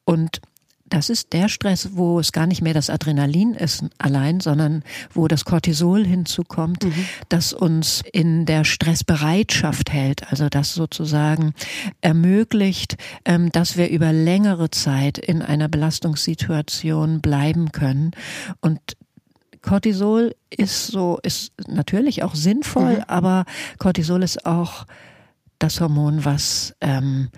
Und 0.05 0.41
das 0.93 1.09
ist 1.09 1.33
der 1.33 1.49
Stress, 1.49 1.89
wo 1.93 2.19
es 2.19 2.31
gar 2.31 2.45
nicht 2.45 2.61
mehr 2.61 2.75
das 2.75 2.91
Adrenalin 2.91 3.55
ist 3.55 3.83
allein, 3.97 4.39
sondern 4.39 4.83
wo 5.11 5.27
das 5.27 5.43
Cortisol 5.43 6.05
hinzukommt, 6.05 6.83
mhm. 6.83 7.05
das 7.29 7.51
uns 7.51 8.03
in 8.13 8.45
der 8.45 8.63
Stressbereitschaft 8.63 9.91
hält, 9.91 10.29
also 10.29 10.49
das 10.49 10.75
sozusagen 10.75 11.55
ermöglicht, 12.01 12.97
ähm, 13.25 13.51
dass 13.51 13.75
wir 13.75 13.89
über 13.89 14.13
längere 14.13 14.69
Zeit 14.69 15.17
in 15.17 15.41
einer 15.41 15.67
Belastungssituation 15.67 17.21
bleiben 17.21 17.71
können. 17.71 18.11
Und 18.61 18.79
Cortisol 19.63 20.35
ist 20.51 20.87
so, 20.87 21.17
ist 21.23 21.53
natürlich 21.67 22.21
auch 22.21 22.35
sinnvoll, 22.35 22.97
mhm. 22.97 23.03
aber 23.07 23.45
Cortisol 23.79 24.21
ist 24.21 24.45
auch 24.45 24.85
das 25.57 25.81
Hormon, 25.81 26.23
was 26.23 26.75
ähm, 26.81 27.29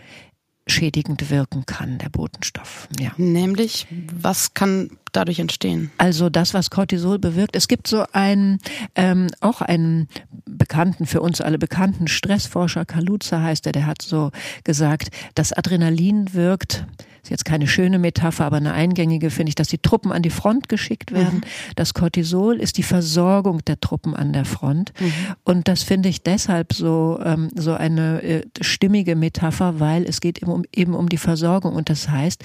schädigend 0.67 1.29
wirken 1.29 1.65
kann, 1.65 1.98
der 2.00 2.10
Botenstoff. 2.10 2.88
Ja. 3.00 3.12
Nämlich, 3.17 3.88
was 4.12 4.53
kann 4.53 4.89
dadurch 5.12 5.39
entstehen? 5.39 5.91
Also 5.98 6.29
das, 6.29 6.53
was 6.53 6.69
Cortisol 6.69 7.19
bewirkt. 7.19 7.55
Es 7.55 7.67
gibt 7.67 7.88
so 7.88 8.05
einen, 8.12 8.60
ähm, 8.95 9.27
auch 9.41 9.62
einen 9.62 10.07
bekannten, 10.45 11.05
für 11.05 11.22
uns 11.22 11.39
alle 11.39 11.60
bekannten 11.60 12.07
Stressforscher, 12.07 12.86
Kaluza 12.86 13.41
heißt 13.41 13.65
er, 13.67 13.72
der 13.72 13.86
hat 13.86 14.01
so 14.01 14.31
gesagt, 14.63 15.10
das 15.36 15.53
Adrenalin 15.53 16.34
wirkt 16.34 16.86
ist 17.25 17.32
jetzt 17.32 17.46
keine 17.46 17.67
schöne 17.67 17.98
Metapher, 17.98 18.46
aber 18.46 18.58
eine 18.58 18.74
eingängige 18.74 19.32
finde 19.32 19.50
ich, 19.50 19.55
dass 19.55 19.67
die 19.67 19.79
Truppen 19.79 20.12
an 20.12 20.22
die 20.22 20.29
Front 20.29 20.70
geschickt 20.70 21.12
werden. 21.12 21.39
Mhm. 21.39 21.74
Das 21.75 21.94
Cortisol 21.96 22.58
ist 22.58 22.77
die 22.77 22.84
Versorgung 22.84 23.65
der 23.65 23.79
Truppen 23.79 24.15
an 24.15 24.32
der 24.32 24.46
Front. 24.46 24.94
Mhm. 25.00 25.13
Und 25.44 25.67
das 25.67 25.82
finde 25.82 26.10
ich 26.10 26.22
deshalb 26.22 26.74
so, 26.74 27.20
ähm, 27.24 27.50
so 27.55 27.74
eine 27.74 28.22
äh, 28.22 28.41
stimmige 28.62 29.15
Metapher, 29.15 29.79
weil 29.79 30.05
es 30.05 30.22
geht 30.22 30.41
eben 30.41 30.51
um, 30.51 30.65
eben 30.74 30.94
um 30.94 31.10
die 31.10 31.17
Versorgung. 31.17 31.74
Und 31.74 31.89
das 31.89 32.10
heißt, 32.10 32.44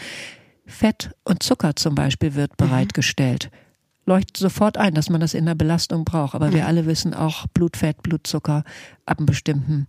Fett 0.65 1.11
und 1.25 1.43
Zucker 1.43 1.77
zum 1.77 1.95
Beispiel 1.95 2.35
wird 2.35 2.53
mhm. 2.59 2.67
Leuchtet 4.11 4.37
sofort 4.37 4.77
ein, 4.77 4.93
dass 4.93 5.09
man 5.09 5.21
das 5.21 5.35
in 5.35 5.47
der 5.47 5.55
Belastung 5.55 6.05
braucht. 6.05 6.35
Aber 6.35 6.49
mhm. 6.49 6.55
wir 6.55 6.67
alle 6.67 6.87
wissen 6.87 7.15
auch, 7.15 7.47
Blutfett, 7.55 8.03
Blutzucker 8.03 8.65
ab 9.07 9.19
einem 9.19 9.27
bestimmten 9.27 9.87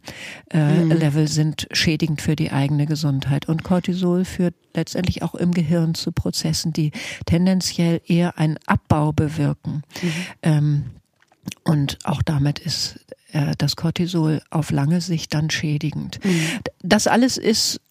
äh, 0.52 0.84
mhm. 0.84 0.92
Level 0.92 1.28
sind 1.28 1.68
schädigend 1.72 2.22
für 2.22 2.36
die 2.36 2.52
eigene 2.52 2.86
Gesundheit. 2.86 3.50
Und 3.50 3.64
Cortisol 3.64 4.24
führt 4.24 4.54
letztendlich 4.76 5.24
auch 5.24 5.34
im 5.34 5.54
Gehirn 5.54 5.96
zu 5.96 6.12
Prozessen, 6.12 6.72
die 6.72 6.92
tendenziell 7.26 8.00
eher 8.06 8.38
einen 8.38 8.60
Abbau 8.68 9.12
bewirken. 9.12 9.82
Mhm. 10.02 10.12
Ähm, 10.44 10.84
und 11.64 11.98
auch 12.04 12.22
damit 12.22 12.60
ist 12.60 13.00
äh, 13.32 13.54
das 13.58 13.76
Cortisol 13.76 14.44
auf 14.52 14.70
lange 14.70 15.02
Sicht 15.02 15.34
dann 15.34 15.50
schädigend. 15.50 16.24
Mhm. 16.24 16.60
Das 16.84 17.08
alles 17.08 17.38
ist 17.38 17.82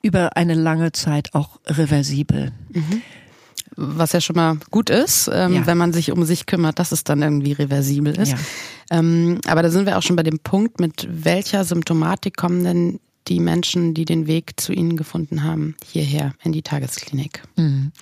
über 0.00 0.38
eine 0.38 0.54
lange 0.54 0.92
Zeit 0.92 1.34
auch 1.34 1.60
reversibel. 1.66 2.52
Mhm. 2.72 3.02
Was 3.76 4.12
ja 4.12 4.20
schon 4.20 4.36
mal 4.36 4.56
gut 4.70 4.90
ist, 4.90 5.30
ähm, 5.32 5.54
ja. 5.54 5.66
wenn 5.66 5.78
man 5.78 5.92
sich 5.92 6.12
um 6.12 6.24
sich 6.24 6.46
kümmert, 6.46 6.78
dass 6.78 6.92
es 6.92 7.04
dann 7.04 7.22
irgendwie 7.22 7.52
reversibel 7.52 8.16
ist. 8.18 8.32
Ja. 8.32 8.38
Ähm, 8.90 9.40
aber 9.46 9.62
da 9.62 9.70
sind 9.70 9.86
wir 9.86 9.98
auch 9.98 10.02
schon 10.02 10.16
bei 10.16 10.22
dem 10.22 10.38
Punkt, 10.38 10.80
mit 10.80 11.08
welcher 11.10 11.64
Symptomatik 11.64 12.36
kommen 12.36 12.64
denn 12.64 13.00
die 13.28 13.40
Menschen, 13.40 13.94
die 13.94 14.04
den 14.04 14.26
Weg 14.26 14.60
zu 14.60 14.72
Ihnen 14.72 14.96
gefunden 14.96 15.42
haben, 15.42 15.76
hierher 15.84 16.34
in 16.42 16.52
die 16.52 16.62
Tagesklinik? 16.62 17.42
Mhm. 17.56 17.92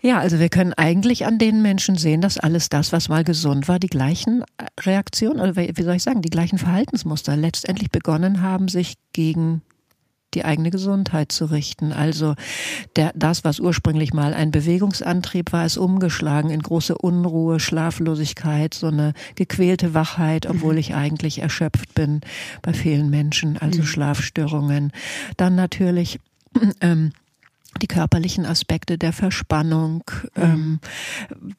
Ja, 0.00 0.18
also 0.18 0.38
wir 0.38 0.50
können 0.50 0.74
eigentlich 0.74 1.24
an 1.24 1.38
den 1.38 1.62
Menschen 1.62 1.96
sehen, 1.96 2.20
dass 2.20 2.36
alles 2.36 2.68
das, 2.68 2.92
was 2.92 3.08
mal 3.08 3.24
gesund 3.24 3.68
war, 3.68 3.78
die 3.78 3.86
gleichen 3.86 4.42
äh, 4.58 4.66
Reaktionen, 4.82 5.40
oder 5.40 5.56
wie 5.56 5.82
soll 5.82 5.94
ich 5.94 6.02
sagen, 6.02 6.20
die 6.20 6.28
gleichen 6.28 6.58
Verhaltensmuster 6.58 7.36
letztendlich 7.38 7.90
begonnen 7.90 8.42
haben, 8.42 8.68
sich 8.68 8.96
gegen 9.14 9.62
die 10.34 10.44
eigene 10.44 10.70
Gesundheit 10.70 11.32
zu 11.32 11.46
richten. 11.46 11.92
Also 11.92 12.34
der, 12.96 13.12
das, 13.14 13.44
was 13.44 13.60
ursprünglich 13.60 14.12
mal 14.12 14.34
ein 14.34 14.50
Bewegungsantrieb 14.50 15.52
war, 15.52 15.66
ist 15.66 15.76
umgeschlagen 15.76 16.50
in 16.50 16.62
große 16.62 16.96
Unruhe, 16.96 17.60
Schlaflosigkeit, 17.60 18.74
so 18.74 18.88
eine 18.88 19.14
gequälte 19.34 19.94
Wachheit, 19.94 20.46
obwohl 20.46 20.78
ich 20.78 20.94
eigentlich 20.94 21.40
erschöpft 21.40 21.94
bin 21.94 22.20
bei 22.62 22.72
vielen 22.72 23.10
Menschen, 23.10 23.58
also 23.58 23.80
mhm. 23.80 23.86
Schlafstörungen. 23.86 24.92
Dann 25.36 25.54
natürlich 25.54 26.20
ähm, 26.80 27.12
die 27.78 27.86
körperlichen 27.86 28.46
Aspekte 28.46 28.98
der 28.98 29.12
Verspannung, 29.12 30.04
mhm. 30.36 30.42
ähm, 30.42 30.80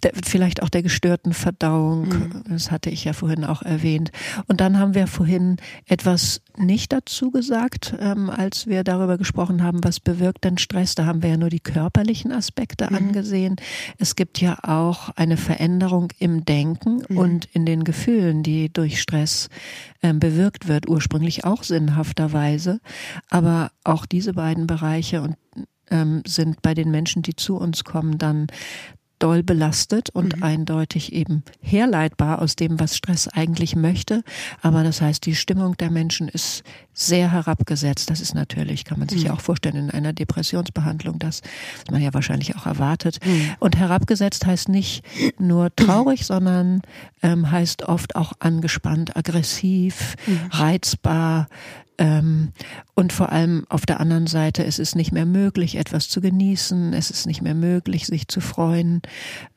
der, 0.03 0.11
vielleicht 0.23 0.61
auch 0.61 0.69
der 0.69 0.83
gestörten 0.83 1.33
Verdauung, 1.33 2.07
mhm. 2.07 2.43
das 2.49 2.71
hatte 2.71 2.89
ich 2.89 3.05
ja 3.05 3.13
vorhin 3.13 3.43
auch 3.45 3.61
erwähnt. 3.61 4.11
Und 4.47 4.61
dann 4.61 4.79
haben 4.79 4.95
wir 4.95 5.07
vorhin 5.07 5.57
etwas 5.85 6.41
nicht 6.57 6.93
dazu 6.93 7.31
gesagt, 7.31 7.95
ähm, 7.99 8.29
als 8.29 8.67
wir 8.67 8.83
darüber 8.83 9.17
gesprochen 9.17 9.63
haben, 9.63 9.83
was 9.83 9.99
bewirkt 9.99 10.43
denn 10.43 10.57
Stress. 10.57 10.95
Da 10.95 11.05
haben 11.05 11.21
wir 11.21 11.31
ja 11.31 11.37
nur 11.37 11.49
die 11.49 11.59
körperlichen 11.59 12.31
Aspekte 12.31 12.87
mhm. 12.89 12.95
angesehen. 12.95 13.55
Es 13.97 14.15
gibt 14.15 14.39
ja 14.41 14.57
auch 14.63 15.09
eine 15.15 15.37
Veränderung 15.37 16.09
im 16.19 16.45
Denken 16.45 17.03
mhm. 17.07 17.17
und 17.17 17.45
in 17.53 17.65
den 17.65 17.83
Gefühlen, 17.83 18.43
die 18.43 18.71
durch 18.71 19.01
Stress 19.01 19.49
ähm, 20.01 20.19
bewirkt 20.19 20.67
wird, 20.67 20.87
ursprünglich 20.87 21.45
auch 21.45 21.63
sinnhafterweise. 21.63 22.79
Aber 23.29 23.71
auch 23.83 24.05
diese 24.05 24.33
beiden 24.33 24.67
Bereiche 24.67 25.21
und 25.21 25.35
ähm, 25.89 26.23
sind 26.25 26.61
bei 26.61 26.73
den 26.73 26.91
Menschen, 26.91 27.21
die 27.21 27.35
zu 27.35 27.57
uns 27.57 27.83
kommen, 27.83 28.17
dann 28.17 28.47
doll 29.19 29.43
belastet 29.43 30.09
und 30.09 30.37
mhm. 30.37 30.43
eindeutig 30.43 31.13
eben 31.13 31.43
herleitbar 31.61 32.41
aus 32.41 32.55
dem, 32.55 32.79
was 32.79 32.97
Stress 32.97 33.27
eigentlich 33.27 33.75
möchte. 33.75 34.23
Aber 34.61 34.83
das 34.83 35.01
heißt, 35.01 35.25
die 35.25 35.35
Stimmung 35.35 35.77
der 35.77 35.89
Menschen 35.89 36.27
ist 36.27 36.63
sehr 36.93 37.31
herabgesetzt. 37.31 38.09
Das 38.09 38.19
ist 38.19 38.35
natürlich, 38.35 38.83
kann 38.83 38.99
man 38.99 39.07
sich 39.07 39.21
mhm. 39.21 39.25
ja 39.27 39.33
auch 39.33 39.41
vorstellen, 39.41 39.75
in 39.75 39.91
einer 39.91 40.13
Depressionsbehandlung, 40.13 41.19
das 41.19 41.41
man 41.89 42.01
ja 42.01 42.13
wahrscheinlich 42.13 42.55
auch 42.55 42.65
erwartet. 42.65 43.19
Mhm. 43.25 43.51
Und 43.59 43.77
herabgesetzt 43.77 44.45
heißt 44.45 44.69
nicht 44.69 45.03
nur 45.39 45.73
traurig, 45.75 46.25
sondern 46.25 46.81
ähm, 47.21 47.49
heißt 47.49 47.83
oft 47.83 48.15
auch 48.15 48.33
angespannt, 48.39 49.15
aggressiv, 49.15 50.15
mhm. 50.27 50.39
reizbar, 50.51 51.47
ähm, 51.97 52.51
und 52.93 53.13
vor 53.13 53.31
allem 53.31 53.65
auf 53.69 53.85
der 53.85 53.99
anderen 53.99 54.27
Seite, 54.27 54.65
es 54.65 54.79
ist 54.79 54.95
nicht 54.95 55.11
mehr 55.11 55.25
möglich, 55.25 55.75
etwas 55.75 56.09
zu 56.09 56.21
genießen, 56.21 56.93
es 56.93 57.09
ist 57.09 57.25
nicht 57.25 57.41
mehr 57.41 57.55
möglich, 57.55 58.05
sich 58.05 58.27
zu 58.27 58.41
freuen. 58.41 59.01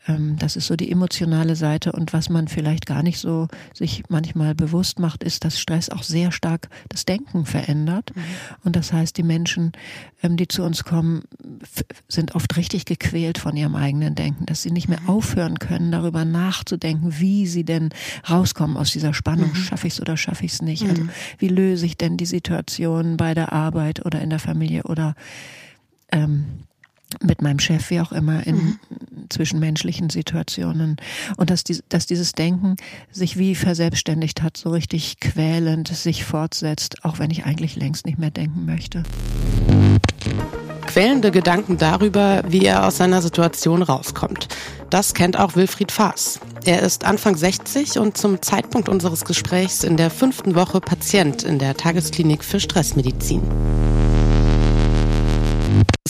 Ähm, 0.09 0.37
das 0.39 0.57
ist 0.57 0.67
so 0.67 0.77
die 0.77 0.91
emotionale 0.91 1.55
Seite. 1.55 1.93
Und 1.93 2.13
was 2.13 2.29
man 2.29 2.49
vielleicht 2.49 2.87
gar 2.87 3.03
nicht 3.03 3.19
so 3.19 3.49
sich 3.75 4.05
manchmal 4.09 4.55
bewusst 4.55 4.99
macht, 4.99 5.23
ist, 5.23 5.45
dass 5.45 5.61
Stress 5.61 5.91
auch 5.91 6.03
sehr 6.03 6.33
stark 6.33 6.69
das 6.89 7.05
Denken 7.05 7.45
verändert. 7.45 8.13
Mhm. 8.15 8.23
Und 8.65 8.77
das 8.77 8.93
heißt, 8.93 9.17
die 9.17 9.23
Menschen, 9.23 9.73
ähm, 10.23 10.37
die 10.37 10.49
zu 10.49 10.63
uns 10.63 10.85
kommen, 10.85 11.23
sind 12.09 12.35
oft 12.35 12.57
richtig 12.57 12.87
gequält 12.87 13.39
von 13.39 13.57
ihrem 13.57 13.77
eigenen 13.77 14.15
Denken, 14.15 14.47
dass 14.47 14.63
sie 14.63 14.71
nicht 14.71 14.89
mehr 14.89 15.01
mhm. 15.01 15.09
aufhören 15.11 15.59
können, 15.59 15.93
darüber 15.93 16.25
nachzudenken, 16.25 17.19
wie 17.19 17.47
sie 17.47 17.65
denn 17.65 17.91
rauskommen 18.29 18.77
aus 18.77 18.91
dieser 18.91 19.15
Spannung. 19.15 19.51
Mhm. 19.51 19.57
Schaffe 19.57 19.87
ich 19.87 19.95
es 19.95 20.01
oder 20.01 20.17
schaffe 20.17 20.45
ich 20.45 20.53
es 20.53 20.63
nicht? 20.63 20.89
Also 20.89 21.03
mhm. 21.03 21.11
wie 21.39 21.49
löse 21.49 21.87
ich 21.87 21.97
denn 21.97 22.17
die 22.17 22.27
Situation 22.27 23.17
bei 23.17 23.35
der 23.35 23.53
Arbeit 23.53 24.05
oder 24.07 24.21
in 24.21 24.31
der 24.31 24.39
Familie 24.39 24.85
oder 24.85 25.15
ähm, 26.11 26.47
mit 27.23 27.43
meinem 27.43 27.59
Chef, 27.59 27.91
wie 27.91 28.01
auch 28.01 28.13
immer, 28.13 28.47
in 28.47 28.57
mhm. 28.57 28.79
zwischenmenschlichen 29.29 30.11
Situationen. 30.11 30.97
Und 31.37 31.51
dass, 31.51 31.65
die, 31.65 31.81
dass 31.89 32.07
dieses 32.07 32.33
Denken 32.33 32.77
sich 33.11 33.39
wie 33.39 33.55
verselbstständigt 33.55 34.43
hat, 34.43 34.57
so 34.57 34.71
richtig 34.71 35.21
quälend 35.21 35.89
sich 35.89 36.25
fortsetzt, 36.25 37.05
auch 37.05 37.19
wenn 37.19 37.31
ich 37.31 37.45
eigentlich 37.45 37.77
längst 37.77 38.07
nicht 38.07 38.19
mehr 38.19 38.31
denken 38.31 38.67
möchte. 38.67 39.03
Quälende 40.87 41.31
Gedanken 41.31 41.77
darüber, 41.77 42.43
wie 42.49 42.65
er 42.65 42.87
aus 42.87 42.97
seiner 42.97 43.21
Situation 43.21 43.83
rauskommt. 43.83 44.49
Das 44.91 45.13
kennt 45.13 45.39
auch 45.39 45.55
Wilfried 45.55 45.93
Faas. 45.93 46.41
Er 46.65 46.83
ist 46.83 47.05
Anfang 47.05 47.37
60 47.37 47.99
und 47.99 48.17
zum 48.17 48.41
Zeitpunkt 48.41 48.89
unseres 48.89 49.25
Gesprächs 49.25 49.85
in 49.85 49.99
der 49.99 50.11
fünften 50.11 50.55
Woche 50.55 50.81
Patient 50.81 51.43
in 51.43 51.59
der 51.59 51.77
Tagesklinik 51.77 52.43
für 52.43 52.59
Stressmedizin. 52.59 53.43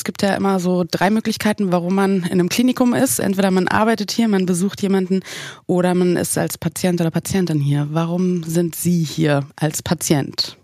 Es 0.09 0.11
gibt 0.11 0.23
ja 0.23 0.37
immer 0.37 0.59
so 0.59 0.87
drei 0.91 1.11
Möglichkeiten, 1.11 1.71
warum 1.71 1.95
man 1.95 2.23
in 2.23 2.33
einem 2.33 2.49
Klinikum 2.49 2.95
ist. 2.95 3.19
Entweder 3.19 3.51
man 3.51 3.69
arbeitet 3.69 4.11
hier, 4.11 4.27
man 4.27 4.47
besucht 4.47 4.81
jemanden 4.81 5.21
oder 5.67 5.95
man 5.95 6.17
ist 6.17 6.39
als 6.39 6.57
Patient 6.57 6.99
oder 7.03 7.11
Patientin 7.11 7.61
hier. 7.61 7.89
Warum 7.91 8.43
sind 8.43 8.75
Sie 8.75 9.05
hier 9.05 9.45
als 9.55 9.83
Patient? 9.83 10.57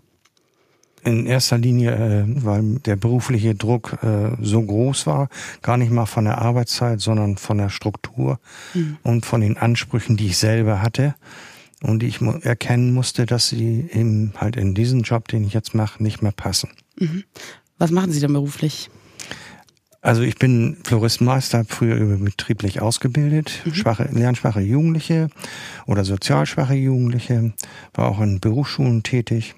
In 1.03 1.27
erster 1.27 1.59
Linie, 1.59 1.91
äh, 1.91 2.23
weil 2.43 2.79
der 2.79 2.95
berufliche 2.95 3.53
Druck 3.53 3.99
äh, 4.01 4.31
so 4.41 4.63
groß 4.63 5.05
war, 5.05 5.29
gar 5.61 5.77
nicht 5.77 5.91
mal 5.91 6.07
von 6.07 6.25
der 6.25 6.39
Arbeitszeit, 6.39 6.99
sondern 6.99 7.37
von 7.37 7.59
der 7.59 7.69
Struktur 7.69 8.39
mhm. 8.73 8.97
und 9.03 9.27
von 9.27 9.41
den 9.41 9.57
Ansprüchen, 9.57 10.17
die 10.17 10.25
ich 10.25 10.39
selber 10.39 10.81
hatte 10.81 11.13
und 11.83 11.99
die 11.99 12.07
ich 12.07 12.19
erkennen 12.19 12.95
musste, 12.95 13.27
dass 13.27 13.49
sie 13.49 13.91
eben 13.93 14.33
halt 14.37 14.55
in 14.55 14.73
diesen 14.73 15.03
Job, 15.03 15.27
den 15.27 15.45
ich 15.45 15.53
jetzt 15.53 15.75
mache, 15.75 16.01
nicht 16.01 16.23
mehr 16.23 16.31
passen. 16.31 16.71
Mhm. 16.97 17.25
Was 17.77 17.91
machen 17.91 18.11
Sie 18.11 18.19
denn 18.19 18.33
beruflich? 18.33 18.89
Also 20.05 20.21
ich 20.21 20.35
bin 20.35 20.77
Floristmeister, 20.83 21.65
früher 21.67 21.95
überbetrieblich 21.95 22.79
ausgebildet, 22.79 23.63
mhm. 23.65 23.73
schwache, 23.73 24.07
lernschwache 24.11 24.61
Jugendliche 24.61 25.29
oder 25.87 26.05
sozial 26.05 26.45
schwache 26.45 26.75
Jugendliche, 26.75 27.53
war 27.95 28.09
auch 28.09 28.21
in 28.21 28.39
Berufsschulen 28.39 29.01
tätig 29.01 29.55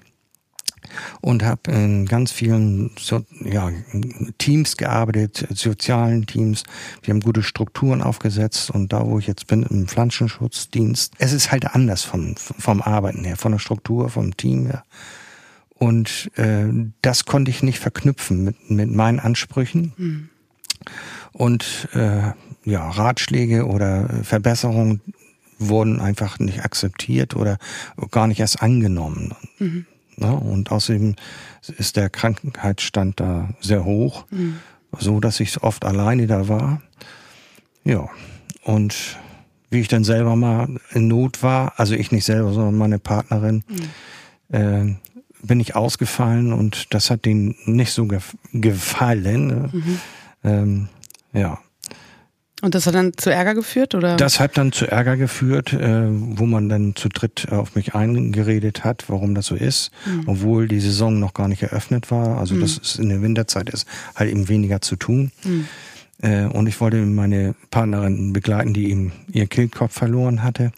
und 1.20 1.44
habe 1.44 1.70
in 1.70 2.06
ganz 2.06 2.32
vielen 2.32 2.92
so, 2.98 3.26
ja, 3.44 3.70
Teams 4.38 4.78
gearbeitet, 4.78 5.46
sozialen 5.52 6.24
Teams. 6.24 6.62
Wir 7.02 7.12
haben 7.12 7.20
gute 7.20 7.42
Strukturen 7.42 8.00
aufgesetzt 8.00 8.70
und 8.70 8.90
da, 8.90 9.04
wo 9.04 9.18
ich 9.18 9.26
jetzt 9.26 9.48
bin, 9.48 9.64
im 9.64 9.86
Pflanzenschutzdienst, 9.86 11.12
es 11.18 11.34
ist 11.34 11.52
halt 11.52 11.74
anders 11.74 12.04
vom, 12.04 12.36
vom 12.36 12.80
Arbeiten 12.80 13.22
her, 13.22 13.36
von 13.36 13.52
der 13.52 13.58
Struktur, 13.58 14.08
vom 14.08 14.34
Team 14.34 14.64
her. 14.64 14.84
Und 15.74 16.30
äh, 16.36 16.68
das 17.02 17.26
konnte 17.26 17.50
ich 17.50 17.62
nicht 17.62 17.80
verknüpfen 17.80 18.44
mit, 18.44 18.70
mit 18.70 18.90
meinen 18.90 19.20
Ansprüchen. 19.20 19.92
Mhm. 19.98 20.28
Und 21.32 21.88
äh, 21.92 22.32
ja, 22.64 22.88
Ratschläge 22.88 23.66
oder 23.66 24.08
Verbesserungen 24.22 25.00
wurden 25.58 26.00
einfach 26.00 26.38
nicht 26.38 26.64
akzeptiert 26.64 27.34
oder 27.34 27.58
gar 28.10 28.26
nicht 28.26 28.40
erst 28.40 28.62
angenommen. 28.62 29.34
Mhm. 29.58 29.86
Ja, 30.16 30.30
und 30.30 30.72
außerdem 30.72 31.14
ist 31.76 31.96
der 31.96 32.10
Krankheitsstand 32.10 33.20
da 33.20 33.50
sehr 33.60 33.84
hoch, 33.84 34.26
mhm. 34.30 34.56
so 34.98 35.20
dass 35.20 35.38
ich 35.40 35.62
oft 35.62 35.84
alleine 35.84 36.26
da 36.26 36.48
war. 36.48 36.82
Ja, 37.84 38.08
und 38.64 39.18
wie 39.70 39.80
ich 39.80 39.88
dann 39.88 40.04
selber 40.04 40.34
mal 40.34 40.68
in 40.92 41.08
Not 41.08 41.42
war, 41.42 41.74
also 41.76 41.94
ich 41.94 42.10
nicht 42.10 42.24
selber, 42.24 42.52
sondern 42.52 42.76
meine 42.76 42.98
Partnerin, 42.98 43.62
mhm. 43.68 44.56
äh, 44.56 44.96
bin 45.42 45.60
ich 45.60 45.76
ausgefallen 45.76 46.52
und 46.52 46.92
das 46.94 47.10
hat 47.10 47.24
denen 47.24 47.54
nicht 47.66 47.92
so 47.92 48.08
gefallen. 48.52 49.46
Ne? 49.46 49.70
Mhm. 49.72 50.00
Ähm, 50.44 50.88
ja. 51.32 51.58
Und 52.60 52.74
das 52.74 52.88
hat 52.88 52.94
dann 52.94 53.12
zu 53.16 53.30
Ärger 53.30 53.54
geführt, 53.54 53.94
oder? 53.94 54.16
Das 54.16 54.40
hat 54.40 54.58
dann 54.58 54.72
zu 54.72 54.90
Ärger 54.90 55.16
geführt, 55.16 55.72
äh, 55.72 56.08
wo 56.10 56.44
man 56.44 56.68
dann 56.68 56.96
zu 56.96 57.08
dritt 57.08 57.52
auf 57.52 57.76
mich 57.76 57.94
eingeredet 57.94 58.84
hat, 58.84 59.04
warum 59.08 59.36
das 59.36 59.46
so 59.46 59.54
ist, 59.54 59.92
mhm. 60.04 60.24
obwohl 60.26 60.66
die 60.66 60.80
Saison 60.80 61.20
noch 61.20 61.34
gar 61.34 61.46
nicht 61.46 61.62
eröffnet 61.62 62.10
war. 62.10 62.38
Also 62.38 62.56
mhm. 62.56 62.60
das 62.60 62.78
ist 62.78 62.98
in 62.98 63.10
der 63.10 63.22
Winterzeit 63.22 63.70
ist 63.70 63.86
halt 64.16 64.30
eben 64.30 64.48
weniger 64.48 64.80
zu 64.80 64.96
tun. 64.96 65.30
Mhm. 65.44 65.68
Äh, 66.20 66.46
und 66.46 66.66
ich 66.66 66.80
wollte 66.80 66.96
meine 66.96 67.54
Partnerin 67.70 68.32
begleiten, 68.32 68.74
die 68.74 68.90
eben 68.90 69.12
ihr 69.30 69.46
Kehlkopf 69.46 69.92
verloren 69.92 70.42
hatte. 70.42 70.72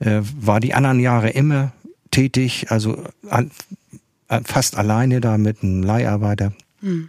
Mhm. 0.00 0.06
Äh, 0.06 0.20
war 0.38 0.60
die 0.60 0.74
anderen 0.74 1.00
Jahre 1.00 1.30
immer 1.30 1.72
tätig, 2.10 2.66
also 2.70 3.02
an, 3.30 3.50
fast 4.44 4.76
alleine 4.76 5.22
da 5.22 5.38
mit 5.38 5.62
einem 5.62 5.82
Leiharbeiter. 5.82 6.52
Mhm. 6.82 7.08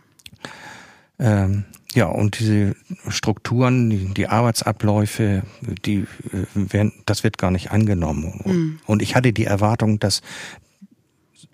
Ähm, 1.20 1.66
ja, 1.94 2.06
und 2.06 2.40
diese 2.40 2.76
Strukturen, 3.08 3.90
die, 3.90 4.14
die 4.14 4.28
Arbeitsabläufe, 4.28 5.44
die 5.86 6.06
äh, 6.32 6.46
werden, 6.54 6.94
das 7.06 7.24
wird 7.24 7.38
gar 7.38 7.52
nicht 7.52 7.72
angenommen. 7.72 8.42
Mhm. 8.46 8.80
Und 8.86 9.02
ich 9.02 9.16
hatte 9.16 9.34
die 9.34 9.46
Erwartung, 9.46 10.00
dass 10.00 10.22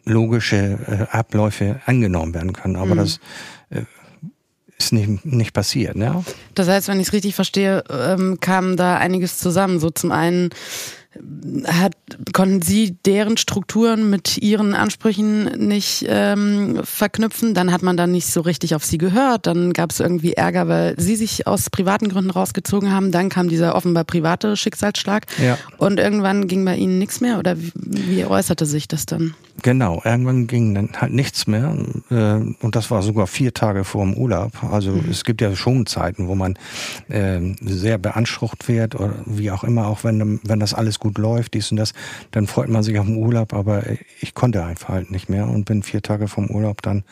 logische 0.03 1.07
äh, 1.12 1.15
Abläufe 1.15 1.81
angenommen 1.86 2.34
werden 2.34 2.53
können, 2.53 2.75
aber 2.75 2.95
mhm. 2.95 2.98
das 2.98 3.19
äh, 3.69 3.84
ist 4.77 4.91
nicht, 4.91 5.25
nicht 5.25 5.53
passiert. 5.53 5.95
Ne? 5.95 6.24
Das 6.53 6.67
heißt, 6.67 6.89
wenn 6.89 7.00
ich 7.00 7.07
es 7.07 7.13
richtig 7.13 7.34
verstehe, 7.34 7.84
ähm, 7.89 8.39
kam 8.41 8.75
da 8.75 8.98
einiges 8.98 9.38
zusammen. 9.38 9.79
So 9.79 9.89
zum 9.89 10.12
einen 10.12 10.50
hat, 11.67 11.93
konnten 12.34 12.62
Sie 12.62 12.98
deren 13.05 13.38
Strukturen 13.38 14.10
mit 14.10 14.38
Ihren 14.38 14.74
Ansprüchen 14.74 15.67
nicht 15.67 16.05
ähm, 16.07 16.81
verknüpfen? 16.84 17.53
Dann 17.53 17.72
hat 17.72 17.84
man 17.84 17.98
dann 17.98 18.12
nicht 18.12 18.27
so 18.27 18.41
richtig 18.41 18.75
auf 18.75 18.84
Sie 18.84 18.98
gehört. 18.98 19.48
Dann 19.48 19.74
gab 19.74 19.91
es 19.91 20.00
irgendwie 20.00 20.34
Ärger, 20.34 20.67
weil 20.67 20.95
Sie 21.00 21.15
sich 21.15 21.48
aus 21.48 21.69
privaten 21.69 22.10
Gründen 22.10 22.31
rausgezogen 22.31 22.91
haben. 22.91 23.12
Dann 23.12 23.29
kam 23.29 23.48
dieser 23.48 23.75
offenbar 23.75 24.03
private 24.03 24.57
Schicksalsschlag. 24.57 25.25
Ja. 25.43 25.57
Und 25.77 26.00
irgendwann 26.00 26.48
ging 26.48 26.65
bei 26.65 26.75
Ihnen 26.75 27.00
nichts 27.00 27.22
mehr? 27.22 27.39
Oder 27.39 27.60
wie, 27.60 27.72
wie 27.75 28.25
äußerte 28.25 28.65
sich 28.65 28.88
das 28.88 29.05
dann? 29.05 29.34
Genau, 29.62 30.01
irgendwann 30.03 30.48
ging 30.48 30.75
dann 30.75 30.89
halt 30.98 31.13
nichts 31.13 31.48
mehr. 31.48 31.75
Äh, 32.10 32.15
und 32.62 32.75
das 32.75 32.91
war 32.91 33.01
sogar 33.01 33.25
vier 33.25 33.53
Tage 33.53 33.84
vor 33.84 34.03
dem 34.03 34.15
Urlaub. 34.15 34.51
Also 34.63 34.91
mhm. 34.91 35.10
es 35.10 35.24
gibt 35.24 35.41
ja 35.41 35.55
schon 35.55 35.86
Zeiten, 35.86 36.27
wo 36.27 36.36
man 36.36 36.55
äh, 37.07 37.39
sehr 37.62 37.98
beansprucht 37.98 38.67
wird 38.67 38.95
oder 38.95 39.13
wie 39.25 39.51
auch 39.51 39.63
immer, 39.63 39.88
auch 39.88 40.03
wenn, 40.03 40.39
wenn 40.43 40.60
das 40.60 40.74
alles 40.74 41.00
gut 41.00 41.04
läuft, 41.12 41.53
dies 41.53 41.71
und 41.71 41.77
das, 41.77 41.93
dann 42.31 42.47
freut 42.47 42.69
man 42.69 42.83
sich 42.83 43.00
auf 43.00 43.05
den 43.05 43.17
Urlaub, 43.17 43.53
aber 43.53 43.83
ich 44.21 44.33
konnte 44.33 44.63
einfach 44.63 44.89
halt 44.89 45.12
nicht 45.12 45.29
mehr 45.29 45.47
und 45.47 45.65
bin 45.65 45.83
vier 45.83 46.01
Tage 46.01 46.27
vom 46.27 46.50
Urlaub 46.50 46.81
dann 46.81 47.03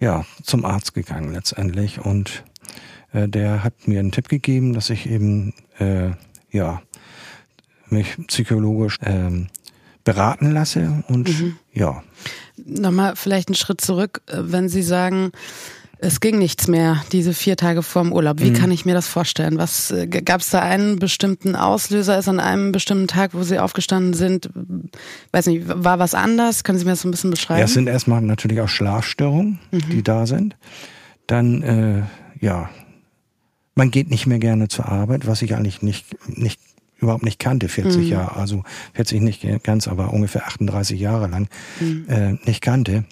ja 0.00 0.24
zum 0.42 0.64
Arzt 0.64 0.94
gegangen 0.94 1.32
letztendlich 1.32 2.00
und 2.00 2.44
äh, 3.12 3.28
der 3.28 3.64
hat 3.64 3.86
mir 3.86 4.00
einen 4.00 4.12
Tipp 4.12 4.28
gegeben, 4.28 4.72
dass 4.72 4.90
ich 4.90 5.08
eben 5.08 5.54
äh, 5.78 6.10
ja 6.50 6.82
mich 7.88 8.16
psychologisch 8.26 8.98
äh, 9.00 9.46
beraten 10.04 10.52
lasse 10.52 11.04
und 11.08 11.28
mhm. 11.28 11.58
ja. 11.72 12.02
Nochmal 12.56 13.14
vielleicht 13.14 13.48
einen 13.48 13.56
Schritt 13.56 13.80
zurück, 13.80 14.22
äh, 14.26 14.38
wenn 14.38 14.68
Sie 14.68 14.82
sagen, 14.82 15.32
es 16.00 16.20
ging 16.20 16.38
nichts 16.38 16.68
mehr, 16.68 17.02
diese 17.10 17.34
vier 17.34 17.56
Tage 17.56 17.82
vorm 17.82 18.12
Urlaub. 18.12 18.40
Wie 18.40 18.50
mhm. 18.50 18.54
kann 18.54 18.70
ich 18.70 18.84
mir 18.84 18.94
das 18.94 19.08
vorstellen? 19.08 19.58
Was 19.58 19.90
äh, 19.90 20.06
gab 20.06 20.40
es 20.40 20.50
da 20.50 20.60
einen 20.60 20.98
bestimmten 20.98 21.56
Auslöser? 21.56 22.18
Ist 22.18 22.28
an 22.28 22.40
einem 22.40 22.70
bestimmten 22.72 23.08
Tag, 23.08 23.34
wo 23.34 23.42
Sie 23.42 23.58
aufgestanden 23.58 24.14
sind, 24.14 24.48
weiß 25.32 25.46
nicht, 25.46 25.64
war 25.66 25.98
was 25.98 26.14
anders? 26.14 26.62
Können 26.62 26.78
Sie 26.78 26.84
mir 26.84 26.92
das 26.92 27.02
so 27.02 27.08
ein 27.08 27.10
bisschen 27.10 27.30
beschreiben? 27.30 27.58
Ja, 27.58 27.64
es 27.64 27.74
sind 27.74 27.88
erstmal 27.88 28.22
natürlich 28.22 28.60
auch 28.60 28.68
Schlafstörungen, 28.68 29.58
mhm. 29.72 29.90
die 29.90 30.02
da 30.02 30.26
sind. 30.26 30.56
Dann, 31.26 31.62
äh, 31.62 32.02
ja, 32.40 32.70
man 33.74 33.90
geht 33.90 34.08
nicht 34.08 34.26
mehr 34.26 34.38
gerne 34.38 34.68
zur 34.68 34.86
Arbeit, 34.86 35.26
was 35.26 35.42
ich 35.42 35.54
eigentlich 35.54 35.82
nicht, 35.82 36.06
nicht 36.28 36.60
überhaupt 36.98 37.24
nicht 37.24 37.38
kannte, 37.38 37.68
40 37.68 38.02
mhm. 38.02 38.08
Jahre, 38.08 38.36
also 38.36 38.62
40 38.94 39.20
nicht 39.20 39.46
ganz, 39.64 39.88
aber 39.88 40.12
ungefähr 40.12 40.46
38 40.46 40.98
Jahre 40.98 41.26
lang 41.26 41.48
mhm. 41.80 42.06
äh, 42.08 42.32
nicht 42.44 42.60
kannte 42.60 43.04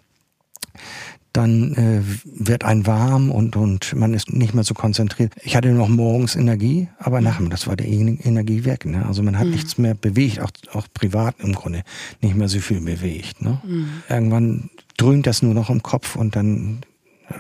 dann 1.37 1.75
äh, 1.75 2.03
wird 2.25 2.65
ein 2.65 2.87
warm 2.87 3.31
und, 3.31 3.57
und 3.57 3.95
man 3.95 4.15
ist 4.15 4.33
nicht 4.33 4.55
mehr 4.55 4.65
so 4.65 4.75
konzentriert. 4.75 5.33
Ich 5.43 5.57
hatte 5.57 5.69
noch 5.69 5.89
morgens 5.89 6.35
Energie, 6.35 6.89
aber 6.99 7.21
nachher, 7.21 7.47
das 7.49 7.67
war 7.67 7.77
der 7.77 7.87
Energie 7.87 8.65
weg. 8.65 8.87
Ne? 8.87 9.05
Also 9.07 9.23
man 9.23 9.39
hat 9.39 9.47
mhm. 9.47 9.53
nichts 9.53 9.77
mehr 9.77 9.95
bewegt, 9.95 10.41
auch, 10.41 10.51
auch 10.73 10.87
privat 10.95 11.37
im 11.41 11.55
Grunde 11.55 11.83
nicht 12.23 12.35
mehr 12.35 12.49
so 12.49 12.61
viel 12.61 12.81
bewegt. 12.81 13.43
Ne? 13.43 13.61
Mhm. 13.65 13.89
Irgendwann 14.09 14.71
dröhnt 14.97 15.27
das 15.27 15.43
nur 15.43 15.55
noch 15.55 15.69
im 15.69 15.83
Kopf 15.83 16.17
und 16.17 16.37
dann 16.37 16.81
äh, 17.29 17.35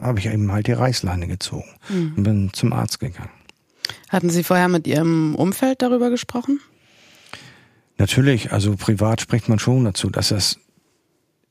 habe 0.00 0.20
ich 0.20 0.26
eben 0.26 0.52
halt 0.52 0.66
die 0.66 0.72
Reißleine 0.72 1.26
gezogen 1.26 1.68
mhm. 1.88 2.12
und 2.16 2.22
bin 2.22 2.50
zum 2.52 2.72
Arzt 2.72 3.00
gegangen. 3.00 3.30
Hatten 4.08 4.30
Sie 4.30 4.44
vorher 4.44 4.68
mit 4.68 4.86
Ihrem 4.86 5.34
Umfeld 5.34 5.82
darüber 5.82 6.10
gesprochen? 6.10 6.60
Natürlich, 7.98 8.52
also 8.52 8.76
privat 8.76 9.20
spricht 9.20 9.48
man 9.48 9.58
schon 9.58 9.84
dazu, 9.84 10.08
dass 10.08 10.28
das 10.28 10.58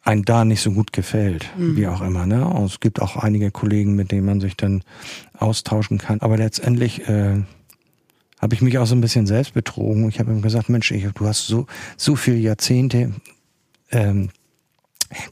ein 0.04 0.24
da 0.24 0.46
nicht 0.46 0.62
so 0.62 0.72
gut 0.72 0.94
gefällt, 0.94 1.50
mhm. 1.58 1.76
wie 1.76 1.88
auch 1.88 2.02
immer. 2.02 2.26
Ne? 2.26 2.48
Und 2.48 2.66
es 2.66 2.80
gibt 2.80 3.02
auch 3.02 3.18
einige 3.18 3.52
Kollegen, 3.52 3.96
mit 3.96 4.12
denen 4.12 4.26
man 4.26 4.40
sich 4.40 4.56
dann 4.56 4.84
austauschen 5.38 5.98
kann. 5.98 6.22
Aber 6.22 6.38
letztendlich 6.38 7.08
äh, 7.08 7.42
habe 8.40 8.56
ich 8.56 8.62
mich 8.62 8.78
auch 8.78 8.86
so 8.86 8.96
ein 8.96 9.02
bisschen 9.02 9.28
selbst 9.28 9.54
betrogen. 9.54 10.08
Ich 10.10 10.20
habe 10.20 10.32
ihm 10.32 10.42
gesagt, 10.42 10.70
Mensch, 10.70 10.92
ich, 10.92 11.06
du 11.12 11.28
hast 11.28 11.48
so 11.48 11.68
so 11.98 12.16
viele 12.16 12.38
Jahrzehnte 12.38 13.14
ähm, 13.92 14.30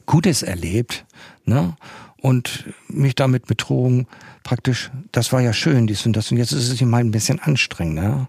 Gutes 0.06 0.42
erlebt, 0.42 1.06
ne? 1.44 1.76
Und 2.20 2.64
mich 2.88 3.14
damit 3.14 3.46
betrogen, 3.46 4.08
praktisch, 4.42 4.90
das 5.12 5.32
war 5.32 5.40
ja 5.40 5.52
schön, 5.52 5.86
dies 5.86 6.04
und 6.04 6.14
das. 6.14 6.32
Und 6.32 6.38
jetzt 6.38 6.50
ist 6.50 6.68
es 6.68 6.80
ihm 6.80 6.92
halt 6.92 7.06
ein 7.06 7.12
bisschen 7.12 7.38
anstrengend, 7.38 7.94
ne? 7.94 8.28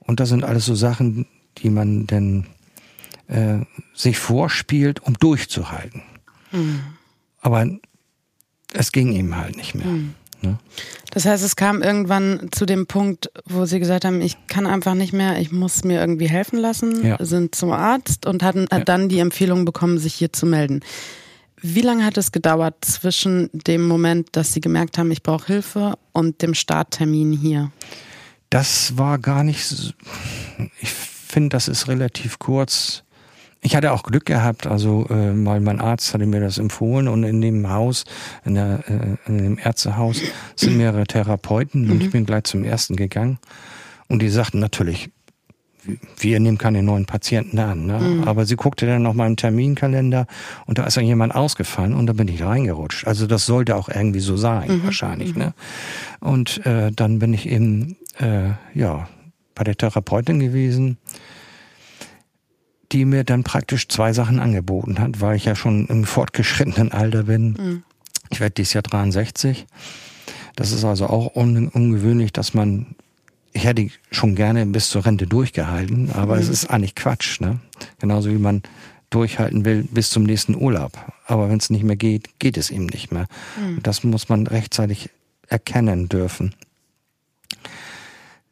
Und 0.00 0.20
das 0.20 0.28
sind 0.28 0.44
alles 0.44 0.66
so 0.66 0.74
Sachen, 0.74 1.26
die 1.58 1.70
man 1.70 2.06
denn 2.06 2.46
äh, 3.32 3.64
sich 3.94 4.18
vorspielt, 4.18 5.00
um 5.00 5.14
durchzuhalten. 5.14 6.02
Mhm. 6.52 6.80
Aber 7.40 7.66
es 8.74 8.92
ging 8.92 9.12
ihm 9.12 9.36
halt 9.36 9.56
nicht 9.56 9.74
mehr. 9.74 9.86
Mhm. 9.86 10.14
Ne? 10.42 10.58
Das 11.10 11.24
heißt, 11.24 11.42
es 11.44 11.56
kam 11.56 11.82
irgendwann 11.82 12.48
zu 12.52 12.66
dem 12.66 12.86
Punkt, 12.86 13.30
wo 13.46 13.64
sie 13.64 13.78
gesagt 13.78 14.04
haben, 14.04 14.20
ich 14.20 14.36
kann 14.48 14.66
einfach 14.66 14.94
nicht 14.94 15.12
mehr, 15.12 15.38
ich 15.38 15.52
muss 15.52 15.84
mir 15.84 16.00
irgendwie 16.00 16.28
helfen 16.28 16.58
lassen, 16.58 17.04
ja. 17.04 17.24
sind 17.24 17.54
zum 17.54 17.70
Arzt 17.70 18.26
und 18.26 18.42
hatten 18.42 18.66
ja. 18.70 18.80
dann 18.80 19.08
die 19.08 19.20
Empfehlung 19.20 19.64
bekommen, 19.64 19.98
sich 19.98 20.14
hier 20.14 20.32
zu 20.32 20.46
melden. 20.46 20.80
Wie 21.60 21.80
lange 21.80 22.04
hat 22.04 22.16
es 22.16 22.32
gedauert 22.32 22.84
zwischen 22.84 23.48
dem 23.52 23.86
Moment, 23.86 24.30
dass 24.32 24.52
Sie 24.52 24.60
gemerkt 24.60 24.98
haben, 24.98 25.12
ich 25.12 25.22
brauche 25.22 25.46
Hilfe 25.46 25.94
und 26.10 26.42
dem 26.42 26.54
Starttermin 26.54 27.32
hier? 27.32 27.70
Das 28.50 28.98
war 28.98 29.18
gar 29.18 29.44
nicht, 29.44 29.94
ich 30.80 30.90
finde, 30.90 31.50
das 31.50 31.68
ist 31.68 31.88
relativ 31.88 32.38
kurz 32.40 33.04
ich 33.64 33.76
hatte 33.76 33.92
auch 33.92 34.02
Glück 34.02 34.26
gehabt, 34.26 34.66
also 34.66 35.06
äh, 35.08 35.32
weil 35.46 35.60
mein 35.60 35.80
Arzt 35.80 36.12
hatte 36.12 36.26
mir 36.26 36.40
das 36.40 36.58
empfohlen 36.58 37.06
und 37.06 37.22
in 37.22 37.40
dem 37.40 37.70
Haus, 37.70 38.04
in, 38.44 38.54
der, 38.54 38.80
äh, 38.88 39.30
in 39.30 39.38
dem 39.38 39.58
Ärztehaus 39.58 40.20
sind 40.56 40.76
mehrere 40.76 41.06
Therapeuten 41.06 41.90
und 41.90 42.00
ich 42.00 42.08
mhm. 42.08 42.12
bin 42.12 42.26
gleich 42.26 42.44
zum 42.44 42.64
ersten 42.64 42.96
gegangen 42.96 43.38
und 44.08 44.20
die 44.20 44.28
sagten 44.28 44.58
natürlich, 44.58 45.10
wir 46.18 46.38
nehmen 46.38 46.58
keine 46.58 46.82
neuen 46.82 47.06
Patienten 47.06 47.58
an. 47.58 47.86
Ne? 47.86 47.98
Mhm. 47.98 48.24
Aber 48.24 48.46
sie 48.46 48.56
guckte 48.56 48.86
dann 48.86 49.02
noch 49.02 49.14
mal 49.14 49.26
im 49.26 49.36
Terminkalender 49.36 50.26
und 50.66 50.78
da 50.78 50.84
ist 50.84 50.96
dann 50.96 51.04
jemand 51.04 51.34
ausgefallen 51.34 51.94
und 51.94 52.06
da 52.06 52.12
bin 52.12 52.28
ich 52.28 52.42
reingerutscht. 52.42 53.06
Also 53.06 53.26
das 53.26 53.46
sollte 53.46 53.76
auch 53.76 53.88
irgendwie 53.88 54.20
so 54.20 54.36
sein, 54.36 54.78
mhm. 54.78 54.84
wahrscheinlich. 54.84 55.34
Mhm. 55.34 55.38
Ne? 55.38 55.54
Und 56.20 56.64
äh, 56.66 56.92
dann 56.92 57.18
bin 57.18 57.34
ich 57.34 57.48
eben 57.48 57.96
äh, 58.18 58.50
ja 58.74 59.08
bei 59.54 59.64
der 59.64 59.76
Therapeutin 59.76 60.40
gewesen 60.40 60.98
die 62.92 63.04
mir 63.04 63.24
dann 63.24 63.44
praktisch 63.44 63.88
zwei 63.88 64.12
Sachen 64.12 64.38
angeboten 64.38 64.98
hat, 64.98 65.20
weil 65.20 65.36
ich 65.36 65.44
ja 65.44 65.54
schon 65.54 65.86
im 65.86 66.04
fortgeschrittenen 66.04 66.92
Alter 66.92 67.24
bin. 67.24 67.52
Mhm. 67.52 67.82
Ich 68.30 68.40
werde 68.40 68.54
dieses 68.54 68.74
Jahr 68.74 68.82
63. 68.82 69.66
Das 70.56 70.72
ist 70.72 70.84
also 70.84 71.06
auch 71.06 71.34
un 71.34 71.68
ungewöhnlich, 71.68 72.32
dass 72.32 72.54
man, 72.54 72.94
ich 73.52 73.64
hätte 73.64 73.88
schon 74.10 74.34
gerne 74.34 74.64
bis 74.66 74.90
zur 74.90 75.04
Rente 75.04 75.26
durchgehalten, 75.26 76.10
aber 76.12 76.36
mhm. 76.36 76.42
es 76.42 76.48
ist 76.48 76.66
eigentlich 76.66 76.94
Quatsch, 76.94 77.40
ne? 77.40 77.60
Genauso 77.98 78.30
wie 78.30 78.38
man 78.38 78.62
durchhalten 79.10 79.64
will 79.64 79.84
bis 79.90 80.10
zum 80.10 80.24
nächsten 80.24 80.54
Urlaub. 80.54 80.92
Aber 81.26 81.48
wenn 81.48 81.58
es 81.58 81.70
nicht 81.70 81.84
mehr 81.84 81.96
geht, 81.96 82.38
geht 82.38 82.56
es 82.56 82.70
eben 82.70 82.86
nicht 82.86 83.12
mehr. 83.12 83.26
Mhm. 83.58 83.82
Das 83.82 84.04
muss 84.04 84.28
man 84.28 84.46
rechtzeitig 84.46 85.10
erkennen 85.48 86.08
dürfen. 86.08 86.54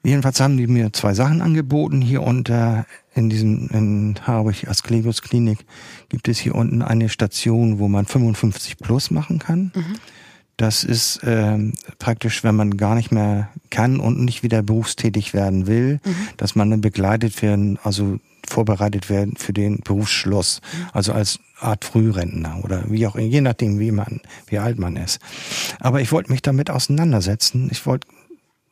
Jedenfalls 0.03 0.41
haben 0.41 0.57
die 0.57 0.67
mir 0.67 0.93
zwei 0.93 1.15
Sachen 1.15 1.43
angeboten. 1.43 2.01
Hier 2.01 2.23
unter 2.23 2.87
in 3.15 3.29
diesem 3.29 3.69
in 3.69 4.15
Harburg 4.27 4.69
Asklepios 4.69 5.23
Klinik 5.23 5.67
gibt 6.09 6.29
es 6.29 6.39
hier 6.39 6.55
unten 6.55 6.83
eine 6.83 7.09
Station, 7.09 7.79
wo 7.79 7.89
man 7.89 8.07
55 8.07 8.79
plus 8.79 9.11
machen 9.11 9.39
kann. 9.39 9.73
Mhm. 9.75 9.97
Das 10.57 10.85
ist 10.85 11.23
äh, 11.25 11.59
praktisch, 11.99 12.45
wenn 12.45 12.55
man 12.55 12.77
gar 12.77 12.95
nicht 12.95 13.11
mehr 13.11 13.49
kann 13.71 13.99
und 13.99 14.21
nicht 14.21 14.43
wieder 14.43 14.63
berufstätig 14.63 15.33
werden 15.33 15.67
will, 15.67 16.01
mhm. 16.05 16.15
dass 16.37 16.55
man 16.55 16.71
dann 16.71 16.83
begleitet 16.83 17.41
werden, 17.41 17.79
also 17.83 18.21
vorbereitet 18.47 19.09
werden 19.09 19.37
für 19.37 19.55
den 19.55 19.81
Berufsschluss, 19.81 20.61
mhm. 20.61 20.87
also 20.93 21.13
als 21.13 21.39
Art 21.61 21.85
Frührentner 21.85 22.61
oder 22.63 22.85
wie 22.91 23.07
auch 23.07 23.19
je 23.19 23.41
nachdem, 23.41 23.79
wie 23.79 23.91
man, 23.91 24.21
wie 24.49 24.59
alt 24.59 24.79
man 24.79 24.97
ist. 24.97 25.19
Aber 25.79 26.01
ich 26.01 26.13
wollte 26.13 26.31
mich 26.31 26.43
damit 26.43 26.69
auseinandersetzen. 26.69 27.69
Ich 27.71 27.87
wollte 27.87 28.07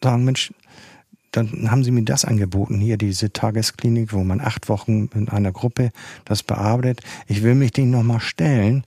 sagen, 0.03 0.25
Mensch, 0.25 0.53
dann 1.45 1.71
haben 1.71 1.85
sie 1.85 1.91
mir 1.91 2.03
das 2.03 2.25
angeboten, 2.25 2.79
hier 2.79 2.97
diese 2.97 3.33
Tagesklinik, 3.33 4.13
wo 4.13 4.25
man 4.25 4.41
acht 4.41 4.69
Wochen 4.69 5.09
in 5.15 5.29
einer 5.29 5.53
Gruppe 5.53 5.91
das 6.25 6.43
bearbeitet. 6.43 7.01
Ich 7.27 7.43
will 7.43 7.55
mich 7.55 7.73
denen 7.73 7.91
nochmal 7.91 8.21
stellen 8.21 8.85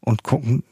und 0.00 0.22
gucken, 0.22 0.62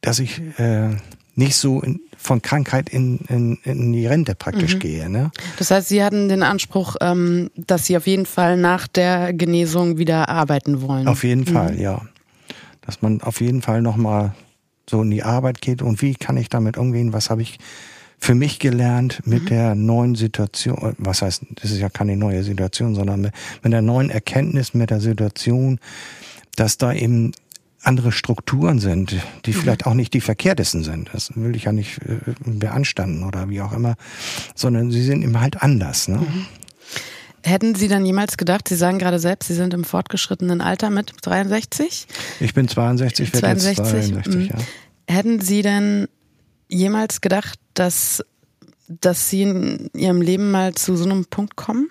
dass 0.00 0.18
ich 0.18 0.40
äh, 0.58 0.90
nicht 1.34 1.56
so 1.56 1.80
in, 1.80 2.00
von 2.16 2.42
Krankheit 2.42 2.90
in, 2.90 3.18
in, 3.28 3.58
in 3.64 3.92
die 3.92 4.06
Rente 4.06 4.34
praktisch 4.34 4.74
mhm. 4.74 4.80
gehe. 4.80 5.10
Ne? 5.10 5.30
Das 5.58 5.70
heißt, 5.70 5.88
Sie 5.88 6.04
hatten 6.04 6.28
den 6.28 6.42
Anspruch, 6.42 6.96
ähm, 7.00 7.50
dass 7.56 7.86
Sie 7.86 7.96
auf 7.96 8.06
jeden 8.06 8.26
Fall 8.26 8.56
nach 8.56 8.86
der 8.86 9.32
Genesung 9.32 9.98
wieder 9.98 10.28
arbeiten 10.28 10.82
wollen. 10.82 11.08
Auf 11.08 11.24
jeden 11.24 11.42
mhm. 11.42 11.54
Fall, 11.54 11.80
ja. 11.80 12.02
Dass 12.82 13.00
man 13.00 13.22
auf 13.22 13.40
jeden 13.40 13.62
Fall 13.62 13.80
nochmal 13.80 14.34
so 14.90 15.02
in 15.02 15.10
die 15.10 15.22
Arbeit 15.22 15.62
geht 15.62 15.80
und 15.80 16.02
wie 16.02 16.14
kann 16.14 16.36
ich 16.36 16.48
damit 16.48 16.76
umgehen, 16.76 17.12
was 17.12 17.30
habe 17.30 17.42
ich 17.42 17.58
für 18.22 18.36
mich 18.36 18.60
gelernt 18.60 19.20
mit 19.26 19.42
mhm. 19.42 19.46
der 19.46 19.74
neuen 19.74 20.14
Situation, 20.14 20.94
was 20.96 21.22
heißt, 21.22 21.42
das 21.60 21.72
ist 21.72 21.80
ja 21.80 21.88
keine 21.88 22.16
neue 22.16 22.44
Situation, 22.44 22.94
sondern 22.94 23.20
mit, 23.20 23.32
mit 23.64 23.72
der 23.72 23.82
neuen 23.82 24.10
Erkenntnis, 24.10 24.74
mit 24.74 24.90
der 24.90 25.00
Situation, 25.00 25.80
dass 26.54 26.78
da 26.78 26.92
eben 26.92 27.32
andere 27.82 28.12
Strukturen 28.12 28.78
sind, 28.78 29.16
die 29.44 29.50
mhm. 29.50 29.54
vielleicht 29.54 29.86
auch 29.86 29.94
nicht 29.94 30.14
die 30.14 30.20
verkehrtesten 30.20 30.84
sind. 30.84 31.10
Das 31.12 31.32
will 31.34 31.56
ich 31.56 31.64
ja 31.64 31.72
nicht 31.72 31.98
äh, 32.02 32.18
beanstanden 32.44 33.24
oder 33.24 33.48
wie 33.48 33.60
auch 33.60 33.72
immer, 33.72 33.96
sondern 34.54 34.92
sie 34.92 35.02
sind 35.02 35.22
eben 35.22 35.40
halt 35.40 35.60
anders. 35.60 36.06
Ne? 36.06 36.18
Mhm. 36.18 36.46
Hätten 37.44 37.74
Sie 37.74 37.88
dann 37.88 38.06
jemals 38.06 38.36
gedacht, 38.36 38.68
Sie 38.68 38.76
sagen 38.76 39.00
gerade 39.00 39.18
selbst, 39.18 39.48
Sie 39.48 39.54
sind 39.54 39.74
im 39.74 39.82
fortgeschrittenen 39.82 40.60
Alter 40.60 40.90
mit 40.90 41.12
63? 41.22 42.06
Ich 42.38 42.54
bin 42.54 42.68
62, 42.68 43.34
werde 43.34 43.58
62, 43.58 43.78
jetzt 43.78 43.90
62, 43.90 44.48
ja. 44.50 44.56
Hätten 45.12 45.40
Sie 45.40 45.62
denn 45.62 46.06
jemals 46.72 47.20
gedacht, 47.20 47.60
dass, 47.74 48.24
dass 48.88 49.30
Sie 49.30 49.42
in 49.42 49.90
Ihrem 49.94 50.22
Leben 50.22 50.50
mal 50.50 50.74
zu 50.74 50.96
so 50.96 51.04
einem 51.04 51.26
Punkt 51.26 51.54
kommen? 51.56 51.88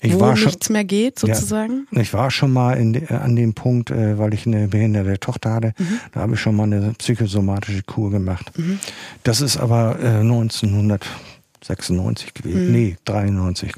Ich 0.00 0.14
wo 0.14 0.20
war 0.20 0.34
nichts 0.34 0.66
schon, 0.66 0.74
mehr 0.74 0.84
geht, 0.84 1.18
sozusagen? 1.18 1.88
Ja, 1.90 2.00
ich 2.00 2.14
war 2.14 2.30
schon 2.30 2.52
mal 2.52 2.74
in, 2.74 3.08
an 3.08 3.34
dem 3.36 3.54
Punkt, 3.54 3.90
äh, 3.90 4.18
weil 4.18 4.34
ich 4.34 4.46
eine 4.46 4.68
behinderte 4.68 5.18
Tochter 5.20 5.52
hatte, 5.52 5.74
mhm. 5.78 6.00
da 6.12 6.20
habe 6.20 6.34
ich 6.34 6.40
schon 6.40 6.56
mal 6.56 6.64
eine 6.64 6.92
psychosomatische 6.94 7.82
Kur 7.82 8.10
gemacht. 8.10 8.50
Mhm. 8.56 8.78
Das 9.24 9.40
ist 9.40 9.56
aber 9.56 9.98
äh, 10.00 10.20
1996 10.20 12.34
gewesen. 12.34 12.66
Mhm. 12.66 12.72
Nee, 12.72 12.96
93. 13.04 13.72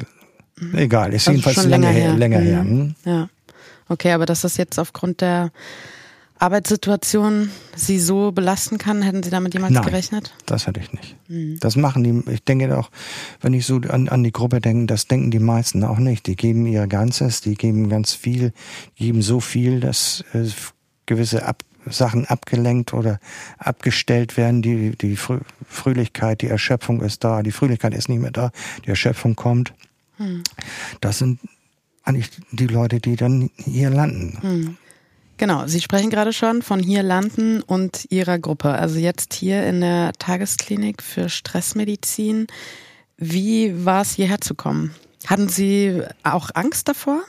Mhm. 0.61 0.75
Egal, 0.77 1.13
ist 1.13 1.27
also 1.27 1.39
jedenfalls 1.39 1.67
länger 1.67 1.89
her. 1.89 2.15
Länger 2.15 2.39
her. 2.39 2.63
Mhm. 2.63 2.71
Hm? 2.71 2.95
Ja. 3.05 3.29
Okay, 3.89 4.13
aber 4.13 4.27
dass 4.27 4.43
das 4.43 4.57
jetzt 4.57 4.79
aufgrund 4.79 5.21
der 5.21 5.51
Arbeitssituation 6.41 7.51
Sie 7.77 7.99
so 7.99 8.33
belasten 8.33 8.79
kann? 8.79 9.03
Hätten 9.03 9.23
Sie 9.23 9.29
damit 9.29 9.53
jemals 9.53 9.75
Nein, 9.75 9.85
gerechnet? 9.85 10.33
Das 10.47 10.67
hätte 10.67 10.81
ich 10.81 10.91
nicht. 10.93 11.17
Mhm. 11.29 11.59
Das 11.61 11.77
machen 11.77 12.03
die, 12.03 12.33
ich 12.33 12.43
denke 12.43 12.77
auch, 12.79 12.91
wenn 13.43 13.53
ich 13.53 13.67
so 13.67 13.77
an, 13.77 14.09
an 14.09 14.25
die 14.25 14.33
Gruppe 14.33 14.61
denke, 14.61 14.87
das 14.87 15.07
denken 15.07 15.31
die 15.31 15.39
meisten 15.39 15.85
auch 15.85 15.99
nicht. 15.99 16.27
Die 16.27 16.37
geben 16.37 16.67
ihr 16.67 16.87
Ganzes, 16.87 17.43
die 17.43 17.55
geben 17.55 17.91
ganz 17.91 18.15
viel, 18.15 18.55
geben 18.97 19.21
so 19.21 19.41
viel, 19.41 19.81
dass 19.81 20.25
äh, 20.33 20.47
gewisse 21.07 21.45
Ab 21.45 21.63
Sachen 21.87 22.27
abgelenkt 22.27 22.93
oder 22.93 23.21
abgestellt 23.59 24.37
werden. 24.37 24.63
Die, 24.63 24.97
die 24.97 25.17
Frö 25.17 25.41
Fröhlichkeit, 25.67 26.43
die 26.43 26.49
Erschöpfung 26.49 27.01
ist 27.01 27.25
da, 27.25 27.43
die 27.43 27.53
Fröhlichkeit 27.53 27.95
ist 27.95 28.09
nicht 28.09 28.21
mehr 28.21 28.31
da, 28.31 28.51
die 28.85 28.91
Erschöpfung 28.91 29.37
kommt. 29.37 29.73
Mhm. 30.19 30.43
Das 31.01 31.19
sind 31.19 31.39
eigentlich 32.03 32.31
die 32.51 32.67
Leute, 32.67 33.01
die 33.01 33.17
dann 33.17 33.51
hier 33.57 33.91
landen. 33.91 34.39
Mhm. 34.43 34.77
Genau, 35.41 35.67
Sie 35.67 35.81
sprechen 35.81 36.11
gerade 36.11 36.35
schon 36.35 36.61
von 36.61 36.81
hier 36.81 37.03
landen 37.03 37.63
und 37.63 38.05
Ihrer 38.11 38.39
Gruppe. 38.39 38.73
Also 38.73 38.99
jetzt 38.99 39.33
hier 39.33 39.67
in 39.67 39.81
der 39.81 40.13
Tagesklinik 40.19 41.03
für 41.03 41.31
Stressmedizin. 41.31 42.47
Wie 43.17 43.87
war 43.87 44.03
es, 44.03 44.13
hierher 44.13 44.43
zu 44.43 44.55
kommen? 44.55 44.95
Hatten 45.25 45.49
Sie 45.49 46.03
auch 46.25 46.51
Angst 46.53 46.89
davor? 46.89 47.23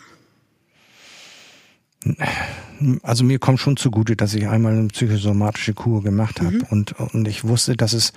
Also 3.02 3.24
mir 3.24 3.40
kommt 3.40 3.62
schon 3.62 3.78
zugute, 3.78 4.18
dass 4.18 4.34
ich 4.34 4.46
einmal 4.46 4.74
eine 4.74 4.90
psychosomatische 4.90 5.74
Kur 5.74 6.04
gemacht 6.04 6.42
habe 6.42 6.56
mhm. 6.56 6.66
und, 6.70 7.00
und 7.00 7.30
ich 7.30 7.46
wusste, 7.46 7.78
dass 7.78 7.94
es, 7.94 8.12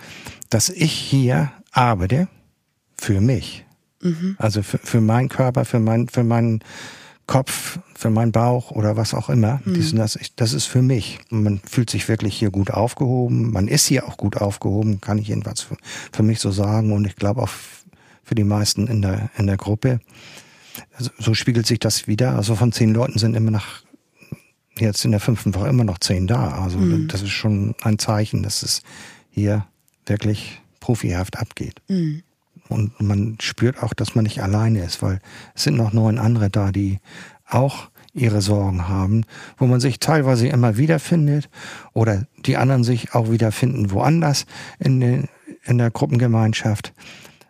dass 0.50 0.70
ich 0.70 0.90
hier 0.90 1.52
arbeite 1.70 2.26
für 2.98 3.20
mich. 3.20 3.64
Mhm. 4.02 4.34
Also 4.38 4.64
für, 4.64 4.78
für 4.78 5.00
meinen 5.00 5.28
Körper, 5.28 5.64
für 5.64 5.78
mein, 5.78 6.08
für 6.08 6.24
meinen 6.24 6.64
Kopf, 7.26 7.78
für 7.94 8.10
meinen 8.10 8.32
Bauch 8.32 8.70
oder 8.70 8.96
was 8.96 9.14
auch 9.14 9.30
immer. 9.30 9.62
Mhm. 9.64 9.96
Das, 9.96 10.18
das 10.36 10.52
ist 10.52 10.66
für 10.66 10.82
mich. 10.82 11.20
Man 11.30 11.60
fühlt 11.60 11.88
sich 11.88 12.08
wirklich 12.08 12.36
hier 12.36 12.50
gut 12.50 12.70
aufgehoben. 12.70 13.50
Man 13.50 13.66
ist 13.66 13.86
hier 13.86 14.06
auch 14.06 14.16
gut 14.16 14.36
aufgehoben, 14.36 15.00
kann 15.00 15.16
ich 15.18 15.28
jedenfalls 15.28 15.62
für, 15.62 15.76
für 16.12 16.22
mich 16.22 16.40
so 16.40 16.50
sagen. 16.50 16.92
Und 16.92 17.06
ich 17.06 17.16
glaube 17.16 17.42
auch 17.42 17.50
für 18.22 18.34
die 18.34 18.44
meisten 18.44 18.86
in 18.88 19.00
der, 19.00 19.30
in 19.38 19.46
der 19.46 19.56
Gruppe. 19.56 20.00
Also, 20.96 21.10
so 21.18 21.34
spiegelt 21.34 21.66
sich 21.66 21.78
das 21.78 22.06
wieder. 22.06 22.34
Also 22.34 22.56
von 22.56 22.72
zehn 22.72 22.92
Leuten 22.92 23.18
sind 23.18 23.34
immer 23.34 23.50
nach, 23.50 23.82
jetzt 24.78 25.04
in 25.04 25.12
der 25.12 25.20
fünften 25.20 25.54
Woche 25.54 25.68
immer 25.68 25.84
noch 25.84 25.98
zehn 25.98 26.26
da. 26.26 26.62
Also 26.62 26.78
mhm. 26.78 27.08
das 27.08 27.22
ist 27.22 27.30
schon 27.30 27.74
ein 27.82 27.98
Zeichen, 27.98 28.42
dass 28.42 28.62
es 28.62 28.82
hier 29.30 29.66
wirklich 30.06 30.60
profihaft 30.80 31.38
abgeht. 31.38 31.80
Mhm. 31.88 32.22
Und 32.74 33.00
man 33.00 33.36
spürt 33.40 33.82
auch, 33.82 33.94
dass 33.94 34.14
man 34.14 34.24
nicht 34.24 34.42
alleine 34.42 34.82
ist, 34.82 35.02
weil 35.02 35.20
es 35.54 35.62
sind 35.62 35.76
noch 35.76 35.92
neun 35.92 36.18
andere 36.18 36.50
da, 36.50 36.72
die 36.72 36.98
auch 37.48 37.88
ihre 38.12 38.40
Sorgen 38.40 38.88
haben, 38.88 39.24
wo 39.56 39.66
man 39.66 39.80
sich 39.80 39.98
teilweise 39.98 40.46
immer 40.48 40.76
wiederfindet 40.76 41.48
oder 41.92 42.26
die 42.46 42.56
anderen 42.56 42.84
sich 42.84 43.14
auch 43.14 43.30
wiederfinden 43.30 43.90
woanders 43.90 44.46
in, 44.78 45.00
den, 45.00 45.28
in 45.64 45.78
der 45.78 45.90
Gruppengemeinschaft. 45.90 46.92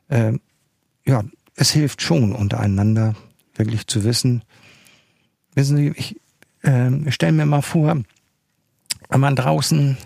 Äh, 0.08 0.32
ja, 1.04 1.22
es 1.54 1.70
hilft 1.70 2.02
schon 2.02 2.32
untereinander 2.32 3.14
wirklich 3.54 3.86
zu 3.86 4.04
wissen. 4.04 4.42
Wissen 5.54 5.76
Sie, 5.76 5.92
ich 5.96 6.20
äh, 6.62 6.90
stelle 7.10 7.32
mir 7.32 7.46
mal 7.46 7.62
vor, 7.62 8.02
wenn 9.10 9.20
man 9.20 9.36
draußen, 9.36 9.98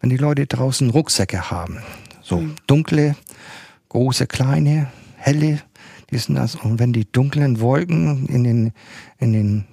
wenn 0.00 0.10
die 0.10 0.16
Leute 0.16 0.46
draußen 0.46 0.90
Rucksäcke 0.90 1.50
haben, 1.50 1.78
so 2.20 2.40
mhm. 2.40 2.56
dunkle 2.66 3.14
große, 3.90 4.26
kleine, 4.26 4.90
helle, 5.16 5.60
dies 6.10 6.28
und 6.28 6.36
das. 6.36 6.56
Und 6.56 6.78
wenn 6.78 6.92
die 6.92 7.10
dunklen 7.10 7.60
Wolken 7.60 8.26
in 8.26 8.44
den, 8.44 8.72
in 9.18 9.32
den 9.32 9.64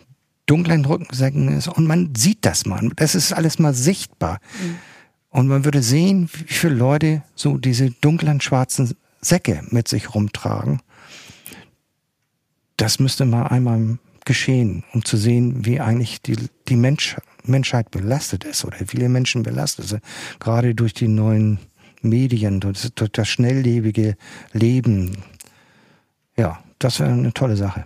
dunklen 0.45 0.85
Rückensäcken 0.85 1.49
ist 1.49 1.67
und 1.67 1.87
man 1.87 2.13
sieht 2.15 2.45
das 2.45 2.65
mal, 2.65 2.89
das 2.95 3.15
ist 3.15 3.31
alles 3.31 3.59
mal 3.59 3.73
sichtbar. 3.73 4.39
Mhm. 4.61 4.75
Und 5.29 5.47
man 5.47 5.65
würde 5.65 5.81
sehen, 5.83 6.29
wie 6.33 6.53
viele 6.53 6.73
Leute 6.73 7.23
so 7.35 7.57
diese 7.57 7.91
dunklen 7.91 8.41
schwarzen 8.41 8.95
Säcke 9.21 9.61
mit 9.69 9.87
sich 9.87 10.13
rumtragen. 10.13 10.81
Das 12.77 12.99
müsste 12.99 13.25
mal 13.25 13.47
einmal 13.47 13.97
geschehen, 14.25 14.83
um 14.93 15.03
zu 15.03 15.17
sehen, 15.17 15.65
wie 15.65 15.79
eigentlich 15.79 16.21
die, 16.21 16.37
die 16.67 16.75
Mensch, 16.75 17.17
Menschheit 17.43 17.91
belastet 17.91 18.43
ist 18.43 18.65
oder 18.65 18.77
viele 18.87 19.09
Menschen 19.09 19.43
belastet 19.43 19.87
sind. 19.87 20.03
Gerade 20.39 20.75
durch 20.75 20.93
die 20.93 21.07
neuen 21.07 21.59
Medien, 22.01 22.59
durch, 22.59 22.89
durch 22.95 23.11
das 23.11 23.27
schnelllebige 23.27 24.15
Leben. 24.53 25.17
Ja, 26.37 26.59
das 26.79 26.99
wäre 26.99 27.11
eine 27.11 27.33
tolle 27.33 27.55
Sache. 27.55 27.85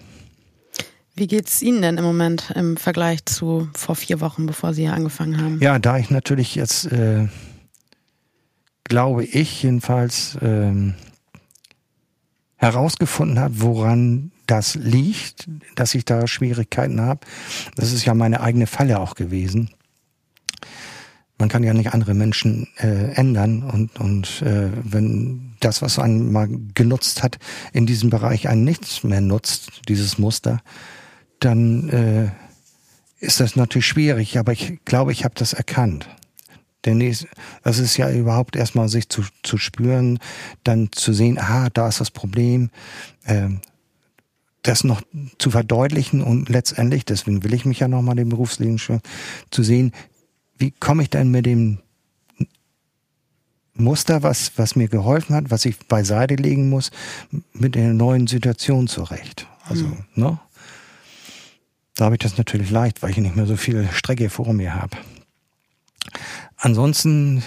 Wie 1.15 1.27
geht 1.27 1.47
es 1.47 1.61
Ihnen 1.61 1.81
denn 1.81 1.97
im 1.97 2.03
Moment 2.03 2.51
im 2.55 2.77
Vergleich 2.77 3.25
zu 3.25 3.69
vor 3.75 3.95
vier 3.95 4.21
Wochen, 4.21 4.45
bevor 4.45 4.73
Sie 4.73 4.83
hier 4.83 4.93
angefangen 4.93 5.41
haben? 5.41 5.59
Ja, 5.61 5.77
da 5.77 5.97
ich 5.97 6.09
natürlich 6.09 6.55
jetzt, 6.55 6.85
äh, 6.91 7.27
glaube 8.85 9.25
ich 9.25 9.63
jedenfalls, 9.63 10.35
äh, 10.35 10.93
herausgefunden 12.55 13.39
habe, 13.39 13.61
woran 13.61 14.31
das 14.47 14.75
liegt, 14.75 15.49
dass 15.75 15.95
ich 15.95 16.05
da 16.05 16.27
Schwierigkeiten 16.27 17.01
habe. 17.01 17.21
Das 17.75 17.91
ist 17.91 18.05
ja 18.05 18.13
meine 18.13 18.41
eigene 18.41 18.67
Falle 18.67 18.99
auch 18.99 19.15
gewesen 19.15 19.69
man 21.41 21.49
kann 21.49 21.63
ja 21.63 21.73
nicht 21.73 21.91
andere 21.91 22.13
Menschen 22.13 22.67
äh, 22.77 23.13
ändern 23.15 23.63
und, 23.63 23.99
und 23.99 24.43
äh, 24.43 24.69
wenn 24.83 25.55
das, 25.59 25.81
was 25.81 25.97
einen 25.97 26.31
mal 26.31 26.47
genutzt 26.75 27.23
hat, 27.23 27.39
in 27.73 27.87
diesem 27.87 28.11
Bereich 28.11 28.47
einen 28.47 28.63
nichts 28.63 29.03
mehr 29.03 29.21
nutzt, 29.21 29.81
dieses 29.89 30.19
Muster, 30.19 30.61
dann 31.39 31.89
äh, 31.89 32.29
ist 33.25 33.39
das 33.39 33.55
natürlich 33.55 33.87
schwierig, 33.87 34.37
aber 34.37 34.51
ich 34.51 34.85
glaube, 34.85 35.11
ich 35.11 35.23
habe 35.23 35.33
das 35.35 35.53
erkannt. 35.53 36.07
Denn 36.85 36.99
das 37.63 37.79
ist 37.79 37.97
ja 37.97 38.11
überhaupt 38.11 38.55
erstmal 38.55 38.87
sich 38.87 39.09
zu, 39.09 39.23
zu 39.41 39.57
spüren, 39.57 40.19
dann 40.63 40.91
zu 40.91 41.11
sehen, 41.11 41.39
ah, 41.39 41.69
da 41.73 41.87
ist 41.87 41.99
das 41.99 42.11
Problem, 42.11 42.69
äh, 43.25 43.49
das 44.61 44.83
noch 44.83 45.01
zu 45.39 45.49
verdeutlichen 45.49 46.21
und 46.21 46.49
letztendlich, 46.49 47.03
deswegen 47.03 47.43
will 47.43 47.53
ich 47.53 47.65
mich 47.65 47.79
ja 47.79 47.87
nochmal 47.87 48.15
dem 48.15 48.29
Berufsleben 48.29 48.77
schon, 48.77 49.01
zu 49.49 49.63
sehen, 49.63 49.91
wie 50.61 50.71
komme 50.71 51.03
ich 51.03 51.09
denn 51.09 51.29
mit 51.31 51.45
dem 51.45 51.79
Muster, 53.73 54.23
was, 54.23 54.51
was 54.57 54.75
mir 54.75 54.87
geholfen 54.87 55.35
hat, 55.35 55.49
was 55.49 55.65
ich 55.65 55.77
beiseite 55.87 56.35
legen 56.35 56.69
muss, 56.69 56.91
mit 57.53 57.75
der 57.75 57.93
neuen 57.93 58.27
Situation 58.27 58.87
zurecht. 58.87 59.47
Also, 59.65 59.85
mhm. 59.85 60.05
ne? 60.15 60.39
Da 61.95 62.05
habe 62.05 62.15
ich 62.15 62.19
das 62.19 62.37
natürlich 62.37 62.71
leicht, 62.71 63.01
weil 63.01 63.11
ich 63.11 63.17
nicht 63.17 63.35
mehr 63.35 63.45
so 63.45 63.57
viel 63.57 63.89
Strecke 63.91 64.29
vor 64.29 64.53
mir 64.53 64.75
habe. 64.75 64.97
Ansonsten, 66.57 67.43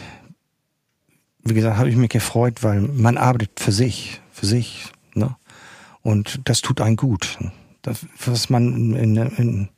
wie 1.43 1.55
gesagt, 1.55 1.79
habe 1.79 1.89
ich 1.89 1.97
mich 1.97 2.11
gefreut, 2.11 2.63
weil 2.63 2.81
man 2.81 3.17
arbeitet 3.17 3.59
für 3.59 3.73
sich, 3.73 4.21
für 4.33 4.47
sich, 4.47 4.87
ne? 5.15 5.37
Und 6.03 6.41
das 6.45 6.61
tut 6.61 6.81
einen 6.81 6.97
gut. 6.97 7.39
Das, 7.81 8.05
was 8.27 8.51
man 8.51 8.95
in, 8.95 9.17
in, 9.17 9.69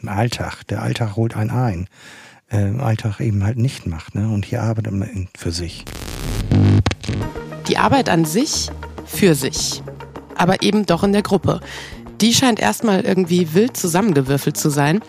im 0.00 0.08
Alltag, 0.08 0.64
der 0.68 0.82
Alltag 0.82 1.16
holt 1.16 1.36
einen 1.36 1.50
ein 1.50 1.88
äh, 2.54 2.68
im 2.68 2.80
Alltag 2.80 3.20
eben 3.20 3.44
halt 3.44 3.58
nicht 3.58 3.86
macht. 3.86 4.14
Ne? 4.14 4.28
Und 4.28 4.44
hier 4.44 4.62
arbeitet 4.62 4.92
man 4.92 5.28
für 5.36 5.50
sich. 5.50 5.84
Die 7.68 7.78
Arbeit 7.78 8.08
an 8.08 8.24
sich 8.24 8.70
für 9.06 9.34
sich, 9.34 9.82
aber 10.36 10.62
eben 10.62 10.86
doch 10.86 11.02
in 11.02 11.12
der 11.12 11.22
Gruppe. 11.22 11.60
Die 12.20 12.32
scheint 12.32 12.60
erstmal 12.60 13.00
irgendwie 13.00 13.54
wild 13.54 13.76
zusammengewürfelt 13.76 14.56
zu 14.56 14.70
sein. 14.70 15.00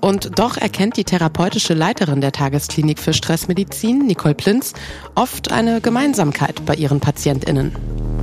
Und 0.00 0.38
doch 0.38 0.56
erkennt 0.56 0.96
die 0.96 1.04
therapeutische 1.04 1.74
Leiterin 1.74 2.20
der 2.20 2.32
Tagesklinik 2.32 2.98
für 3.00 3.12
Stressmedizin, 3.12 4.06
Nicole 4.06 4.34
Plinz, 4.34 4.74
oft 5.14 5.50
eine 5.50 5.80
Gemeinsamkeit 5.80 6.64
bei 6.64 6.74
ihren 6.74 7.00
PatientInnen. 7.00 8.17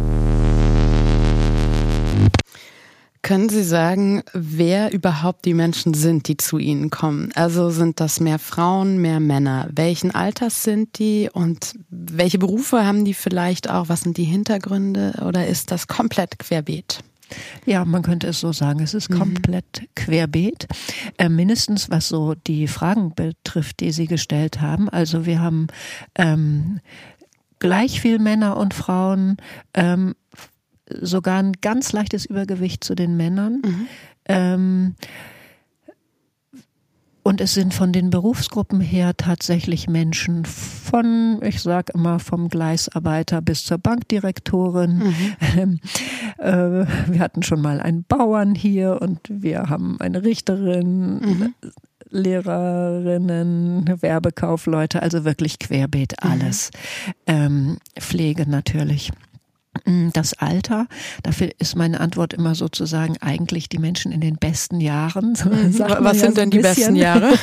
Können 3.26 3.50
Sie 3.50 3.64
sagen, 3.64 4.22
wer 4.34 4.94
überhaupt 4.94 5.46
die 5.46 5.56
Menschen 5.56 5.96
sind, 5.96 6.28
die 6.28 6.38
zu 6.38 6.60
Ihnen 6.60 6.92
kommen? 6.92 7.32
Also 7.34 7.72
sind 7.72 8.00
das 8.00 8.20
mehr 8.20 8.38
Frauen, 8.38 9.00
mehr 9.00 9.20
Männer? 9.20 9.68
Welchen 9.72 10.14
Alters 10.14 10.62
sind 10.62 11.00
die 11.00 11.32
und 11.34 11.74
welche 11.90 12.38
Berufe 12.38 12.86
haben 12.86 13.04
die 13.04 13.16
vielleicht 13.16 13.68
auch? 13.68 13.90
Was 13.90 14.02
sind 14.02 14.18
die 14.18 14.26
Hintergründe 14.26 15.24
oder 15.26 15.48
ist 15.48 15.72
das 15.72 15.88
komplett 15.88 16.38
querbeet? 16.38 17.00
Ja, 17.66 17.84
man 17.84 18.04
könnte 18.04 18.28
es 18.28 18.40
so 18.40 18.54
sagen. 18.54 18.80
Es 18.82 18.94
ist 18.94 19.10
mhm. 19.10 19.18
komplett 19.18 19.82
mhm. 19.82 19.88
querbeet. 19.96 20.68
Äh, 21.18 21.30
mindestens 21.30 21.90
was 21.90 22.08
so 22.08 22.36
die 22.36 22.68
Fragen 22.68 23.16
betrifft, 23.16 23.80
die 23.80 23.92
Sie 23.92 24.06
gestellt 24.06 24.62
haben. 24.62 24.88
Also 24.88 25.26
wir 25.26 25.42
haben 25.42 25.66
ähm, 26.14 26.80
gleich 27.58 28.02
viel 28.02 28.20
Männer 28.20 28.56
und 28.58 28.76
Frauen. 28.76 29.38
Ähm, 29.74 30.14
sogar 30.90 31.40
ein 31.40 31.54
ganz 31.62 31.92
leichtes 31.94 32.26
Übergewicht 32.26 32.84
zu 32.84 32.96
den 32.96 33.18
Männern. 33.18 33.62
Mhm. 33.64 33.88
Ähm, 34.28 34.96
und 37.28 37.42
es 37.42 37.56
sind 37.56 37.74
von 37.74 37.92
den 37.92 38.12
Berufsgruppen 38.12 38.80
her 38.80 39.18
tatsächlich 39.18 39.88
Menschen 39.90 40.46
von, 40.46 41.40
ich 41.42 41.60
sage 41.60 41.94
immer, 41.96 42.20
vom 42.20 42.50
Gleisarbeiter 42.50 43.42
bis 43.42 43.66
zur 43.66 43.80
Bankdirektorin. 43.80 44.98
Mhm. 45.00 45.36
Ähm, 45.58 45.80
äh, 46.38 46.86
wir 47.12 47.20
hatten 47.20 47.42
schon 47.42 47.62
mal 47.62 47.80
einen 47.80 48.04
Bauern 48.04 48.54
hier 48.54 49.02
und 49.02 49.22
wir 49.28 49.70
haben 49.70 50.00
eine 50.00 50.24
Richterin. 50.24 51.20
Mhm. 51.20 51.54
Lehrerinnen, 52.12 54.02
Werbekaufleute, 54.02 55.02
also 55.02 55.26
wirklich 55.26 55.58
querbeet 55.58 56.14
mhm. 56.24 56.32
alles. 56.32 56.70
Mhm. 57.08 57.14
Ähm, 57.26 57.78
Pflege 58.00 58.48
natürlich. 58.48 59.12
Mm, 59.84 60.10
das 60.14 60.34
Alter, 60.34 60.88
dafür 61.24 61.50
ist 61.60 61.76
meine 61.76 62.00
Antwort 62.00 62.34
immer 62.34 62.56
sozusagen 62.56 63.18
eigentlich 63.22 63.68
die 63.68 63.78
Menschen 63.78 64.12
in 64.12 64.22
den 64.22 64.38
besten 64.38 64.80
Jahren. 64.80 65.38
Mhm. 65.46 65.80
Was 65.80 66.20
sind 66.20 66.30
ja 66.30 66.30
so 66.30 66.36
denn 66.36 66.50
die 66.50 66.60
besten 66.60 66.96
Jahre? 66.96 67.34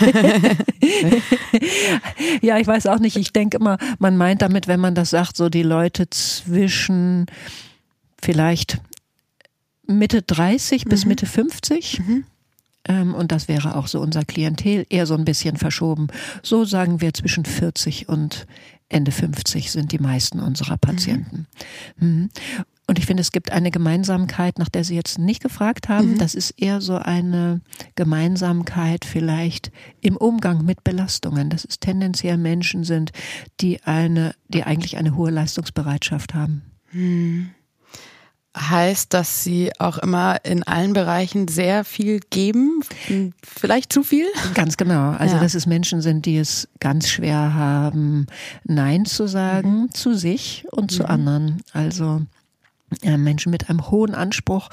ja, 2.42 2.58
ich 2.58 2.66
weiß 2.66 2.86
auch 2.86 2.98
nicht. 2.98 3.16
Ich 3.16 3.32
denke 3.32 3.58
immer, 3.58 3.78
man 3.98 4.16
meint 4.16 4.42
damit, 4.42 4.68
wenn 4.68 4.80
man 4.80 4.94
das 4.94 5.10
sagt, 5.10 5.36
so 5.36 5.48
die 5.48 5.62
Leute 5.62 6.10
zwischen 6.10 7.26
vielleicht 8.20 8.80
Mitte 9.86 10.22
30 10.22 10.84
mhm. 10.84 10.88
bis 10.88 11.06
Mitte 11.06 11.26
50. 11.26 12.00
Mhm. 12.00 12.24
Ähm, 12.88 13.14
und 13.14 13.32
das 13.32 13.48
wäre 13.48 13.76
auch 13.76 13.86
so 13.86 14.00
unser 14.00 14.24
Klientel, 14.24 14.86
eher 14.88 15.06
so 15.06 15.14
ein 15.14 15.24
bisschen 15.24 15.56
verschoben. 15.56 16.08
So 16.42 16.64
sagen 16.64 17.00
wir 17.00 17.14
zwischen 17.14 17.44
40 17.44 18.08
und 18.08 18.46
Ende 18.92 19.10
50 19.10 19.70
sind 19.70 19.92
die 19.92 19.98
meisten 19.98 20.40
unserer 20.40 20.76
Patienten. 20.76 21.46
Mhm. 21.96 22.08
mhm. 22.08 22.30
Und 22.88 22.98
ich 22.98 23.06
finde, 23.06 23.22
es 23.22 23.32
gibt 23.32 23.52
eine 23.52 23.70
Gemeinsamkeit, 23.70 24.58
nach 24.58 24.68
der 24.68 24.84
Sie 24.84 24.96
jetzt 24.96 25.18
nicht 25.18 25.40
gefragt 25.40 25.88
haben. 25.88 26.10
Mhm. 26.10 26.18
Das 26.18 26.34
ist 26.34 26.50
eher 26.50 26.80
so 26.80 26.96
eine 26.96 27.60
Gemeinsamkeit 27.94 29.04
vielleicht 29.04 29.70
im 30.00 30.16
Umgang 30.16 30.64
mit 30.64 30.84
Belastungen. 30.84 31.48
Dass 31.48 31.64
es 31.64 31.78
tendenziell 31.78 32.36
Menschen 32.36 32.84
sind, 32.84 33.12
die 33.60 33.82
eine, 33.84 34.34
die 34.48 34.64
eigentlich 34.64 34.98
eine 34.98 35.16
hohe 35.16 35.30
Leistungsbereitschaft 35.30 36.34
haben. 36.34 36.62
Mhm 36.90 37.52
heißt, 38.56 39.14
dass 39.14 39.42
sie 39.42 39.72
auch 39.78 39.98
immer 39.98 40.44
in 40.44 40.62
allen 40.62 40.92
Bereichen 40.92 41.48
sehr 41.48 41.84
viel 41.84 42.20
geben, 42.30 42.82
vielleicht 43.42 43.92
zu 43.92 44.02
viel? 44.02 44.26
Ganz 44.54 44.76
genau. 44.76 45.12
Also, 45.12 45.36
ja. 45.36 45.42
dass 45.42 45.54
es 45.54 45.66
Menschen 45.66 46.02
sind, 46.02 46.26
die 46.26 46.36
es 46.36 46.68
ganz 46.80 47.08
schwer 47.08 47.54
haben, 47.54 48.26
Nein 48.64 49.06
zu 49.06 49.26
sagen 49.26 49.82
mhm. 49.82 49.94
zu 49.94 50.14
sich 50.14 50.66
und 50.70 50.90
zu 50.90 51.04
mhm. 51.04 51.08
anderen. 51.08 51.62
Also, 51.72 52.22
ja, 53.02 53.16
Menschen 53.16 53.50
mit 53.50 53.70
einem 53.70 53.90
hohen 53.90 54.14
Anspruch, 54.14 54.68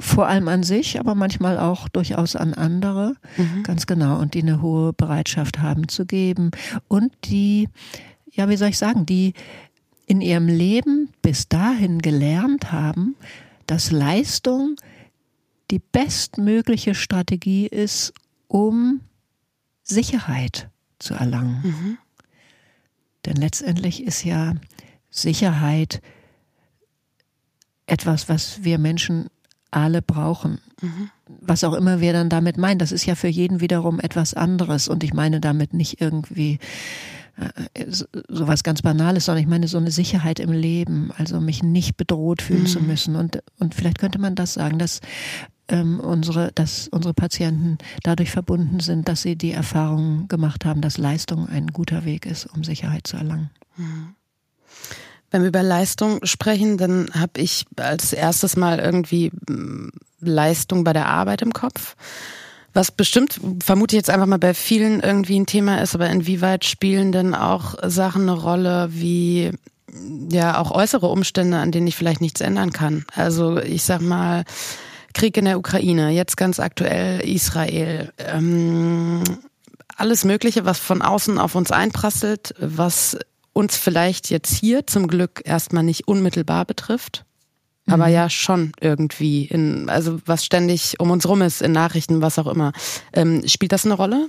vor 0.00 0.26
allem 0.26 0.48
an 0.48 0.64
sich, 0.64 0.98
aber 0.98 1.14
manchmal 1.14 1.58
auch 1.58 1.88
durchaus 1.88 2.34
an 2.34 2.52
andere. 2.52 3.14
Mhm. 3.36 3.62
Ganz 3.62 3.86
genau. 3.86 4.18
Und 4.18 4.34
die 4.34 4.42
eine 4.42 4.60
hohe 4.60 4.92
Bereitschaft 4.92 5.60
haben 5.60 5.88
zu 5.88 6.04
geben. 6.04 6.50
Und 6.88 7.12
die, 7.24 7.68
ja, 8.32 8.48
wie 8.48 8.56
soll 8.56 8.68
ich 8.68 8.78
sagen, 8.78 9.06
die 9.06 9.34
in 10.06 10.20
ihrem 10.20 10.48
Leben 10.48 11.10
bis 11.22 11.48
dahin 11.48 12.00
gelernt 12.02 12.72
haben, 12.72 13.16
dass 13.66 13.90
Leistung 13.90 14.76
die 15.70 15.78
bestmögliche 15.78 16.94
Strategie 16.94 17.66
ist, 17.66 18.12
um 18.48 19.00
Sicherheit 19.82 20.68
zu 20.98 21.14
erlangen. 21.14 21.60
Mhm. 21.62 21.98
Denn 23.24 23.36
letztendlich 23.36 24.04
ist 24.04 24.24
ja 24.24 24.54
Sicherheit 25.10 26.02
etwas, 27.86 28.28
was 28.28 28.64
wir 28.64 28.78
Menschen 28.78 29.28
alle 29.70 30.02
brauchen. 30.02 30.60
Mhm. 30.80 31.10
Was 31.40 31.64
auch 31.64 31.74
immer 31.74 32.00
wir 32.00 32.12
dann 32.12 32.28
damit 32.28 32.58
meinen, 32.58 32.78
das 32.78 32.92
ist 32.92 33.06
ja 33.06 33.14
für 33.14 33.28
jeden 33.28 33.60
wiederum 33.60 34.00
etwas 34.00 34.34
anderes. 34.34 34.88
Und 34.88 35.02
ich 35.02 35.14
meine 35.14 35.40
damit 35.40 35.74
nicht 35.74 36.00
irgendwie 36.00 36.58
sowas 38.28 38.62
ganz 38.62 38.82
Banales, 38.82 39.24
sondern 39.24 39.42
ich 39.42 39.48
meine 39.48 39.68
so 39.68 39.78
eine 39.78 39.90
Sicherheit 39.90 40.38
im 40.38 40.52
Leben, 40.52 41.10
also 41.16 41.40
mich 41.40 41.62
nicht 41.62 41.96
bedroht 41.96 42.42
fühlen 42.42 42.62
mhm. 42.62 42.66
zu 42.66 42.80
müssen. 42.80 43.16
Und, 43.16 43.42
und 43.58 43.74
vielleicht 43.74 43.98
könnte 43.98 44.18
man 44.18 44.34
das 44.34 44.54
sagen, 44.54 44.78
dass 44.78 45.00
ähm, 45.68 45.98
unsere, 46.00 46.52
dass 46.52 46.88
unsere 46.88 47.14
Patienten 47.14 47.78
dadurch 48.02 48.30
verbunden 48.30 48.80
sind, 48.80 49.08
dass 49.08 49.22
sie 49.22 49.36
die 49.36 49.52
Erfahrung 49.52 50.28
gemacht 50.28 50.64
haben, 50.64 50.80
dass 50.80 50.98
Leistung 50.98 51.48
ein 51.48 51.68
guter 51.68 52.04
Weg 52.04 52.26
ist, 52.26 52.46
um 52.46 52.64
Sicherheit 52.64 53.06
zu 53.06 53.16
erlangen. 53.16 53.50
Mhm. 53.76 54.14
Wenn 55.30 55.42
wir 55.42 55.48
über 55.48 55.64
Leistung 55.64 56.24
sprechen, 56.24 56.78
dann 56.78 57.08
habe 57.12 57.40
ich 57.40 57.64
als 57.76 58.12
erstes 58.12 58.56
mal 58.56 58.78
irgendwie 58.78 59.32
hm, 59.48 59.90
Leistung 60.20 60.84
bei 60.84 60.92
der 60.92 61.06
Arbeit 61.08 61.42
im 61.42 61.52
Kopf. 61.52 61.96
Was 62.74 62.90
bestimmt, 62.90 63.40
vermute 63.62 63.94
ich 63.94 64.00
jetzt 64.00 64.10
einfach 64.10 64.26
mal 64.26 64.38
bei 64.38 64.52
vielen 64.52 65.00
irgendwie 65.00 65.38
ein 65.38 65.46
Thema 65.46 65.80
ist, 65.80 65.94
aber 65.94 66.10
inwieweit 66.10 66.64
spielen 66.64 67.12
denn 67.12 67.34
auch 67.34 67.76
Sachen 67.88 68.22
eine 68.22 68.32
Rolle 68.32 68.88
wie 68.90 69.52
ja 70.28 70.58
auch 70.58 70.72
äußere 70.72 71.06
Umstände, 71.06 71.58
an 71.58 71.70
denen 71.70 71.86
ich 71.86 71.94
vielleicht 71.94 72.20
nichts 72.20 72.40
ändern 72.40 72.72
kann? 72.72 73.04
Also 73.14 73.58
ich 73.58 73.84
sag 73.84 74.00
mal, 74.00 74.44
Krieg 75.12 75.36
in 75.36 75.44
der 75.44 75.58
Ukraine, 75.58 76.10
jetzt 76.10 76.36
ganz 76.36 76.58
aktuell 76.58 77.20
Israel, 77.20 78.12
ähm, 78.18 79.22
alles 79.96 80.24
Mögliche, 80.24 80.64
was 80.64 80.80
von 80.80 81.00
außen 81.00 81.38
auf 81.38 81.54
uns 81.54 81.70
einprasselt, 81.70 82.54
was 82.58 83.16
uns 83.52 83.76
vielleicht 83.76 84.30
jetzt 84.30 84.52
hier 84.52 84.88
zum 84.88 85.06
Glück 85.06 85.42
erstmal 85.44 85.84
nicht 85.84 86.08
unmittelbar 86.08 86.64
betrifft 86.64 87.24
aber 87.86 88.06
mhm. 88.06 88.12
ja 88.12 88.30
schon 88.30 88.72
irgendwie 88.80 89.44
in, 89.44 89.88
also 89.88 90.18
was 90.26 90.44
ständig 90.44 91.00
um 91.00 91.10
uns 91.10 91.28
rum 91.28 91.42
ist, 91.42 91.62
in 91.62 91.72
Nachrichten, 91.72 92.22
was 92.22 92.38
auch 92.38 92.46
immer. 92.46 92.72
Ähm, 93.12 93.46
spielt 93.46 93.72
das 93.72 93.84
eine 93.84 93.94
Rolle? 93.94 94.28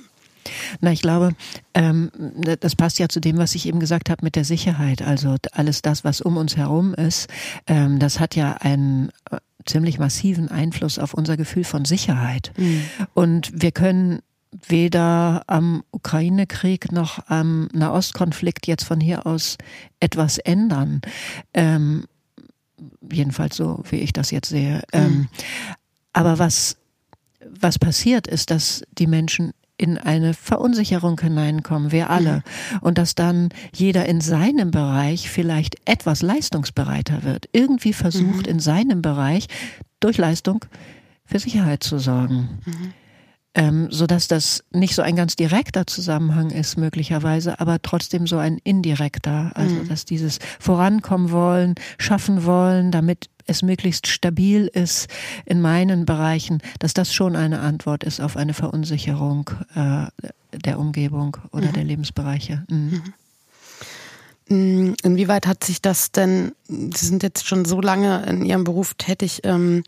Na, 0.80 0.92
ich 0.92 1.02
glaube, 1.02 1.32
ähm, 1.74 2.12
das 2.60 2.76
passt 2.76 3.00
ja 3.00 3.10
zu 3.10 3.20
dem, 3.20 3.38
was 3.38 3.56
ich 3.56 3.68
eben 3.68 3.80
gesagt 3.80 4.10
habe 4.10 4.24
mit 4.24 4.36
der 4.36 4.46
Sicherheit. 4.46 5.02
Also 5.02 5.36
alles 5.52 5.82
das, 5.82 6.04
was 6.04 6.22
um 6.22 6.38
uns 6.38 6.56
herum 6.56 6.94
ist, 6.94 7.30
ähm, 7.68 8.00
das 8.00 8.20
hat 8.20 8.36
ja 8.36 8.54
einen 8.60 9.10
äh, 9.32 9.38
ziemlich 9.66 9.98
massiven 9.98 10.50
Einfluss 10.50 11.00
auf 11.00 11.14
unser 11.14 11.38
Gefühl 11.38 11.64
von 11.64 11.86
Sicherheit. 11.86 12.52
Mhm. 12.58 12.84
Und 13.14 13.52
wir 13.54 13.72
können 13.72 14.20
weder 14.68 15.44
am 15.48 15.84
Ukraine-Krieg 15.92 16.92
noch 16.92 17.20
am 17.28 17.68
Nahostkonflikt 17.74 18.68
jetzt 18.68 18.84
von 18.84 19.00
hier 19.00 19.26
aus 19.26 19.58
etwas 20.00 20.38
ändern. 20.38 21.02
Ähm, 21.54 22.06
jedenfalls 23.12 23.56
so, 23.56 23.84
wie 23.90 23.98
ich 23.98 24.14
das 24.14 24.32
jetzt 24.32 24.50
sehe. 24.50 24.84
Mhm. 24.94 25.00
Ähm, 25.00 25.28
aber 26.14 26.40
was, 26.40 26.78
was 27.48 27.80
passiert 27.80 28.28
ist, 28.28 28.52
dass 28.52 28.84
die 28.98 29.08
Menschen 29.08 29.52
in 29.78 29.98
eine 29.98 30.34
Verunsicherung 30.34 31.20
hineinkommen, 31.20 31.92
wir 31.92 32.10
alle. 32.10 32.38
Mhm. 32.72 32.80
Und 32.80 32.98
dass 32.98 33.16
dann 33.16 33.50
jeder 33.74 34.06
in 34.06 34.22
seinem 34.22 34.72
Bereich 34.72 35.30
vielleicht 35.30 35.76
etwas 35.86 36.22
leistungsbereiter 36.22 37.24
wird, 37.24 37.50
irgendwie 37.52 37.94
versucht 37.94 38.46
mhm. 38.46 38.54
in 38.54 38.60
seinem 38.60 39.02
Bereich 39.02 39.48
durch 40.00 40.18
Leistung 40.18 40.64
für 41.26 41.40
Sicherheit 41.40 41.84
zu 41.84 42.00
sorgen. 42.00 42.60
Mhm 42.66 42.94
ähm, 43.56 43.88
so 43.90 44.06
dass 44.06 44.28
das 44.28 44.64
nicht 44.72 44.96
so 44.96 45.02
ein 45.02 45.16
ganz 45.16 45.36
direkter 45.36 45.88
Zusammenhang 45.88 46.52
ist 46.52 46.78
möglicherweise, 46.78 47.60
aber 47.60 47.82
trotzdem 47.82 48.28
so 48.28 48.38
ein 48.38 48.60
indirekter, 48.64 49.52
also 49.56 49.76
mhm. 49.76 49.88
dass 49.88 50.06
dieses 50.06 50.40
Vorankommen 50.60 51.32
wollen, 51.32 51.76
schaffen 51.98 52.46
wollen, 52.46 52.92
damit 52.92 53.30
es 53.48 53.62
möglichst 53.62 54.08
stabil 54.08 54.68
ist 54.68 55.08
in 55.46 55.62
meinen 55.62 56.06
Bereichen, 56.06 56.62
dass 56.80 56.94
das 56.94 57.14
schon 57.14 57.36
eine 57.36 57.60
Antwort 57.62 58.04
ist 58.04 58.20
auf 58.20 58.38
eine 58.38 58.54
Verunsicherung 58.54 59.50
äh, 59.76 60.08
der 60.52 60.80
Umgebung 60.80 61.38
oder 61.52 61.68
mhm. 61.68 61.74
der 61.74 61.84
Lebensbereiche. 61.84 62.66
Mhm. 62.70 63.02
mhm. 64.50 64.96
Inwieweit 65.02 65.48
hat 65.48 65.64
sich 65.64 65.82
das 65.82 66.12
denn, 66.12 66.52
Sie 66.68 67.06
sind 67.06 67.24
jetzt 67.24 67.48
schon 67.48 67.66
so 67.66 67.82
lange 67.82 68.24
in 68.28 68.46
Ihrem 68.46 68.64
Beruf 68.64 68.94
tätig, 68.94 69.42
ähm, 69.44 69.84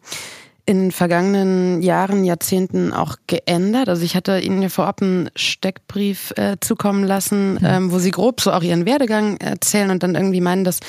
in 0.68 0.92
vergangenen 0.92 1.82
Jahren, 1.82 2.26
Jahrzehnten 2.26 2.94
auch 2.94 3.16
geändert? 3.26 3.90
Also 3.90 4.04
ich 4.04 4.16
hatte 4.16 4.40
Ihnen 4.40 4.62
ja 4.62 4.70
vorab 4.70 5.02
einen 5.02 5.30
Steckbrief 5.36 6.34
äh, 6.36 6.58
zukommen 6.60 7.04
lassen, 7.04 7.54
mhm. 7.54 7.60
ähm, 7.64 7.92
wo 7.92 8.00
Sie 8.00 8.12
grob 8.12 8.42
so 8.42 8.52
auch 8.52 8.62
Ihren 8.62 8.86
Werdegang 8.86 9.38
erzählen 9.38 9.90
und 9.90 10.04
dann 10.04 10.14
irgendwie 10.14 10.42
meinen, 10.42 10.66
dass 10.66 10.82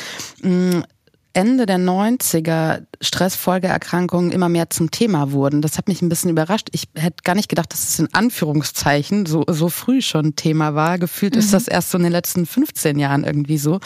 mh, 0.42 0.50
mm, 0.78 0.84
Ende 1.34 1.66
der 1.66 1.78
90er 1.78 2.82
Stressfolgeerkrankungen 3.00 4.32
immer 4.32 4.48
mehr 4.48 4.70
zum 4.70 4.90
Thema 4.90 5.30
wurden. 5.32 5.62
Das 5.62 5.78
hat 5.78 5.86
mich 5.86 6.02
ein 6.02 6.08
bisschen 6.08 6.30
überrascht. 6.30 6.68
Ich 6.72 6.88
hätte 6.94 7.22
gar 7.22 7.34
nicht 7.34 7.48
gedacht, 7.48 7.72
dass 7.72 7.84
es 7.88 7.98
in 7.98 8.12
Anführungszeichen 8.12 9.26
so, 9.26 9.44
so 9.48 9.68
früh 9.68 10.02
schon 10.02 10.36
Thema 10.36 10.74
war. 10.74 10.98
Gefühlt 10.98 11.34
mhm. 11.34 11.40
ist 11.40 11.52
das 11.52 11.68
erst 11.68 11.90
so 11.90 11.98
in 11.98 12.04
den 12.04 12.12
letzten 12.12 12.46
15 12.46 12.98
Jahren 12.98 13.24
irgendwie 13.24 13.58
so. 13.58 13.78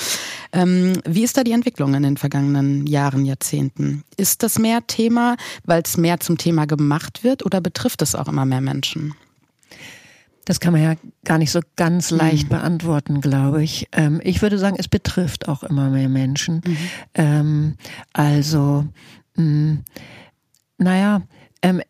Ähm, 0.52 0.94
wie 1.06 1.24
ist 1.24 1.36
da 1.36 1.44
die 1.44 1.52
Entwicklung 1.52 1.94
in 1.94 2.04
den 2.04 2.16
vergangenen 2.16 2.86
Jahren, 2.86 3.24
Jahrzehnten? 3.24 4.04
Ist 4.16 4.42
das 4.42 4.58
mehr 4.58 4.86
Thema, 4.86 5.36
weil 5.64 5.82
es 5.84 5.96
mehr 5.96 6.20
zum 6.20 6.38
Thema 6.38 6.66
gemacht 6.66 7.24
wird 7.24 7.44
oder 7.44 7.60
betrifft 7.60 8.02
es 8.02 8.14
auch 8.14 8.28
immer 8.28 8.46
mehr 8.46 8.60
Menschen? 8.60 9.14
Das 10.44 10.58
kann 10.58 10.72
man 10.72 10.82
ja 10.82 10.94
gar 11.24 11.38
nicht 11.38 11.52
so 11.52 11.60
ganz 11.76 12.10
leicht 12.10 12.46
mhm. 12.46 12.56
beantworten, 12.56 13.20
glaube 13.20 13.62
ich. 13.62 13.88
Ähm, 13.92 14.20
ich 14.24 14.42
würde 14.42 14.58
sagen, 14.58 14.76
es 14.78 14.88
betrifft 14.88 15.48
auch 15.48 15.62
immer 15.62 15.88
mehr 15.88 16.08
Menschen. 16.08 16.62
Mhm. 16.64 16.76
Ähm, 17.14 17.74
also, 18.12 18.86
mh, 19.36 19.78
naja, 20.78 21.22
ähm, 21.62 21.80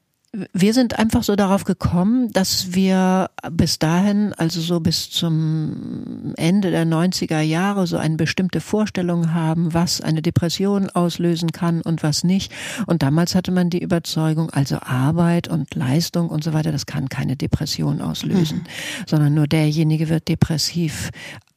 wir 0.52 0.72
sind 0.72 0.98
einfach 0.98 1.22
so 1.22 1.36
darauf 1.36 1.64
gekommen, 1.64 2.32
dass 2.32 2.72
wir 2.72 3.28
bis 3.50 3.78
dahin, 3.78 4.32
also 4.32 4.62
so 4.62 4.80
bis 4.80 5.10
zum 5.10 6.32
Ende 6.36 6.70
der 6.70 6.86
90er 6.86 7.40
Jahre, 7.40 7.86
so 7.86 7.98
eine 7.98 8.16
bestimmte 8.16 8.62
Vorstellung 8.62 9.34
haben, 9.34 9.74
was 9.74 10.00
eine 10.00 10.22
Depression 10.22 10.88
auslösen 10.88 11.52
kann 11.52 11.82
und 11.82 12.02
was 12.02 12.24
nicht. 12.24 12.50
Und 12.86 13.02
damals 13.02 13.34
hatte 13.34 13.52
man 13.52 13.68
die 13.68 13.82
Überzeugung, 13.82 14.48
also 14.48 14.78
Arbeit 14.80 15.48
und 15.48 15.74
Leistung 15.74 16.30
und 16.30 16.42
so 16.42 16.54
weiter, 16.54 16.72
das 16.72 16.86
kann 16.86 17.10
keine 17.10 17.36
Depression 17.36 18.00
auslösen, 18.00 18.58
mhm. 18.58 19.04
sondern 19.06 19.34
nur 19.34 19.46
derjenige 19.46 20.08
wird 20.08 20.28
depressiv 20.28 21.10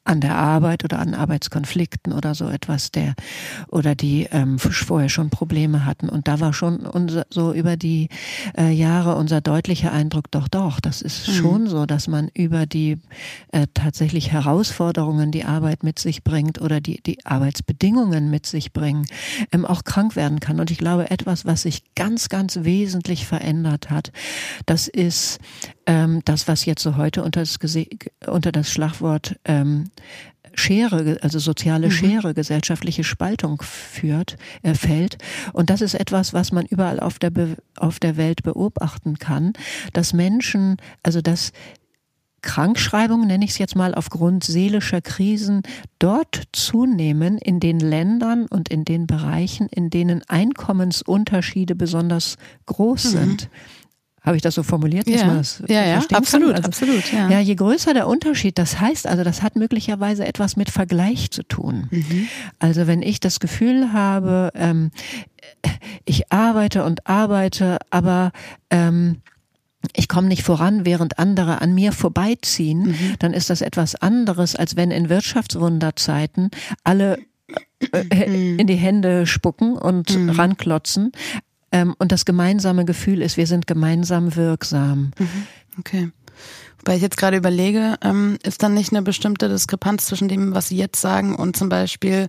an 0.05 0.21
der 0.21 0.35
Arbeit 0.35 0.83
oder 0.83 0.99
an 0.99 1.15
Arbeitskonflikten 1.15 2.13
oder 2.13 2.35
so 2.35 2.47
etwas, 2.47 2.91
der 2.91 3.15
oder 3.67 3.95
die 3.95 4.27
ähm, 4.31 4.59
vorher 4.59 5.09
schon 5.09 5.31
Probleme 5.31 5.83
hatten. 5.83 6.09
Und 6.09 6.27
da 6.27 6.39
war 6.39 6.53
schon 6.53 6.85
unser, 6.85 7.25
so 7.31 7.53
über 7.53 7.75
die 7.75 8.09
äh, 8.55 8.71
Jahre 8.71 9.15
unser 9.15 9.41
deutlicher 9.41 9.91
Eindruck, 9.91 10.29
doch, 10.29 10.47
doch, 10.47 10.79
das 10.79 11.01
ist 11.01 11.27
mhm. 11.27 11.33
schon 11.33 11.67
so, 11.67 11.87
dass 11.87 12.07
man 12.07 12.29
über 12.35 12.67
die 12.67 12.99
äh, 13.51 13.65
tatsächlich 13.73 14.31
Herausforderungen, 14.31 15.31
die 15.31 15.43
Arbeit 15.43 15.83
mit 15.83 15.97
sich 15.97 16.23
bringt 16.23 16.61
oder 16.61 16.81
die, 16.81 17.01
die 17.01 17.25
Arbeitsbedingungen 17.25 18.29
mit 18.29 18.45
sich 18.45 18.73
bringen, 18.73 19.07
ähm, 19.51 19.65
auch 19.65 19.83
krank 19.83 20.15
werden 20.15 20.39
kann. 20.39 20.59
Und 20.59 20.69
ich 20.69 20.77
glaube, 20.77 21.09
etwas, 21.09 21.45
was 21.45 21.63
sich 21.63 21.81
ganz, 21.95 22.29
ganz 22.29 22.59
wesentlich 22.61 23.25
verändert 23.25 23.89
hat, 23.89 24.11
das 24.67 24.87
ist 24.87 25.39
ähm, 25.87 26.21
das, 26.25 26.47
was 26.47 26.65
jetzt 26.65 26.83
so 26.83 26.95
heute 26.95 27.23
unter 27.23 27.41
das, 27.41 27.57
unter 28.27 28.51
das 28.51 28.69
Schlagwort 28.69 29.39
ähm, 29.45 29.89
Schere, 30.53 31.17
also 31.21 31.39
soziale 31.39 31.87
mhm. 31.87 31.91
Schere, 31.91 32.33
gesellschaftliche 32.33 33.03
Spaltung 33.03 33.61
führt, 33.61 34.37
äh, 34.63 34.73
fällt. 34.73 35.17
Und 35.53 35.69
das 35.69 35.81
ist 35.81 35.95
etwas, 35.95 36.33
was 36.33 36.51
man 36.51 36.65
überall 36.65 36.99
auf 36.99 37.19
der, 37.19 37.29
Be 37.29 37.57
auf 37.77 37.99
der 37.99 38.17
Welt 38.17 38.43
beobachten 38.43 39.19
kann, 39.19 39.53
dass 39.93 40.13
Menschen, 40.13 40.77
also 41.03 41.21
dass 41.21 41.51
Krankschreibungen, 42.45 43.27
nenne 43.27 43.43
ich 43.43 43.51
es 43.51 43.57
jetzt 43.57 43.75
mal, 43.75 43.95
aufgrund 43.95 44.43
seelischer 44.43 45.01
Krisen 45.01 45.63
dort 45.99 46.43
zunehmen 46.53 47.37
in 47.39 47.59
den 47.59 47.79
Ländern 47.79 48.45
und 48.45 48.69
in 48.69 48.85
den 48.85 49.07
Bereichen, 49.07 49.67
in 49.67 49.89
denen 49.89 50.21
Einkommensunterschiede 50.27 51.75
besonders 51.75 52.37
groß 52.67 53.05
mhm. 53.05 53.09
sind. 53.09 53.49
Habe 54.25 54.37
ich 54.37 54.41
das 54.41 54.55
so 54.55 54.63
formuliert, 54.63 55.07
dass 55.07 55.21
ja. 55.21 55.27
man 55.27 55.37
das 55.37 55.61
ja, 55.67 55.85
ja, 55.85 56.01
absolut, 56.13 56.55
also, 56.55 56.63
absolut. 56.63 57.13
Ja. 57.13 57.29
ja, 57.29 57.39
je 57.39 57.55
größer 57.55 57.93
der 57.93 58.07
Unterschied, 58.07 58.57
das 58.57 58.79
heißt 58.79 59.05
also, 59.05 59.23
das 59.23 59.43
hat 59.43 59.55
möglicherweise 59.55 60.25
etwas 60.25 60.55
mit 60.55 60.71
Vergleich 60.71 61.29
zu 61.31 61.43
tun. 61.43 61.87
Mhm. 61.91 62.27
Also 62.57 62.87
wenn 62.87 63.01
ich 63.01 63.19
das 63.19 63.39
Gefühl 63.39 63.93
habe, 63.93 64.51
ähm, 64.55 64.91
ich 66.05 66.31
arbeite 66.31 66.83
und 66.83 67.07
arbeite, 67.07 67.77
aber 67.91 68.31
ähm, 68.71 69.17
ich 69.95 70.07
komme 70.07 70.27
nicht 70.27 70.43
voran, 70.43 70.85
während 70.85 71.19
andere 71.19 71.61
an 71.61 71.75
mir 71.75 71.91
vorbeiziehen, 71.91 72.87
mhm. 72.87 73.15
dann 73.19 73.33
ist 73.33 73.51
das 73.51 73.61
etwas 73.61 73.95
anderes, 73.95 74.55
als 74.55 74.75
wenn 74.75 74.89
in 74.89 75.09
Wirtschaftswunderzeiten 75.09 76.49
alle 76.83 77.19
äh, 77.91 78.27
mhm. 78.27 78.59
in 78.59 78.67
die 78.67 78.75
Hände 78.75 79.27
spucken 79.27 79.77
und 79.77 80.17
mhm. 80.17 80.31
ranklotzen, 80.31 81.11
ähm, 81.75 81.93
und 81.99 82.13
das 82.13 82.23
gemeinsame 82.23 82.85
Gefühl 82.85 83.21
ist, 83.21 83.35
wir 83.35 83.47
sind 83.47 83.67
gemeinsam 83.67 84.35
wirksam. 84.37 85.11
Mhm. 85.19 85.47
Okay. 85.77 86.11
Weil 86.85 86.97
ich 86.97 87.01
jetzt 87.01 87.17
gerade 87.17 87.35
überlege, 87.35 87.95
ähm, 88.01 88.37
ist 88.43 88.63
dann 88.63 88.75
nicht 88.75 88.93
eine 88.93 89.01
bestimmte 89.01 89.49
Diskrepanz 89.49 90.05
zwischen 90.05 90.29
dem, 90.29 90.53
was 90.53 90.69
Sie 90.69 90.77
jetzt 90.77 91.01
sagen 91.01 91.35
und 91.35 91.57
zum 91.57 91.67
Beispiel 91.67 92.27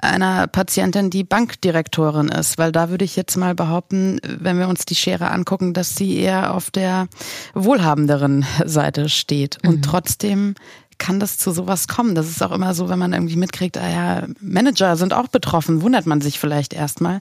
einer 0.00 0.46
Patientin, 0.46 1.10
die 1.10 1.24
Bankdirektorin 1.24 2.28
ist? 2.28 2.56
Weil 2.56 2.72
da 2.72 2.88
würde 2.88 3.04
ich 3.04 3.16
jetzt 3.16 3.36
mal 3.36 3.54
behaupten, 3.54 4.20
wenn 4.22 4.58
wir 4.58 4.68
uns 4.68 4.86
die 4.86 4.94
Schere 4.94 5.30
angucken, 5.30 5.74
dass 5.74 5.96
sie 5.96 6.16
eher 6.16 6.54
auf 6.54 6.70
der 6.70 7.08
wohlhabenderen 7.54 8.46
Seite 8.64 9.08
steht 9.08 9.58
und 9.66 9.76
mhm. 9.76 9.82
trotzdem 9.82 10.54
kann 10.98 11.20
das 11.20 11.38
zu 11.38 11.52
sowas 11.52 11.88
kommen? 11.88 12.14
Das 12.14 12.28
ist 12.28 12.42
auch 12.42 12.52
immer 12.52 12.74
so, 12.74 12.88
wenn 12.88 12.98
man 12.98 13.12
irgendwie 13.12 13.36
mitkriegt, 13.36 13.78
ah 13.78 13.88
ja, 13.88 14.26
Manager 14.40 14.96
sind 14.96 15.12
auch 15.12 15.28
betroffen, 15.28 15.82
wundert 15.82 16.06
man 16.06 16.20
sich 16.20 16.38
vielleicht 16.38 16.74
erstmal. 16.74 17.20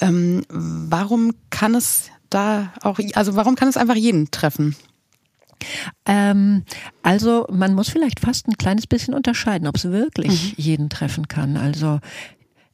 Ähm, 0.00 0.44
warum 0.48 1.32
kann 1.50 1.74
es 1.74 2.10
da 2.30 2.72
auch, 2.82 2.98
also 3.14 3.36
warum 3.36 3.54
kann 3.54 3.68
es 3.68 3.76
einfach 3.76 3.94
jeden 3.94 4.30
treffen? 4.30 4.76
Ähm, 6.04 6.64
also 7.02 7.46
man 7.50 7.74
muss 7.74 7.88
vielleicht 7.88 8.20
fast 8.20 8.48
ein 8.48 8.58
kleines 8.58 8.86
bisschen 8.86 9.14
unterscheiden, 9.14 9.68
ob 9.68 9.76
es 9.76 9.84
wirklich 9.84 10.56
mhm. 10.56 10.62
jeden 10.62 10.88
treffen 10.90 11.28
kann. 11.28 11.56
Also 11.56 12.00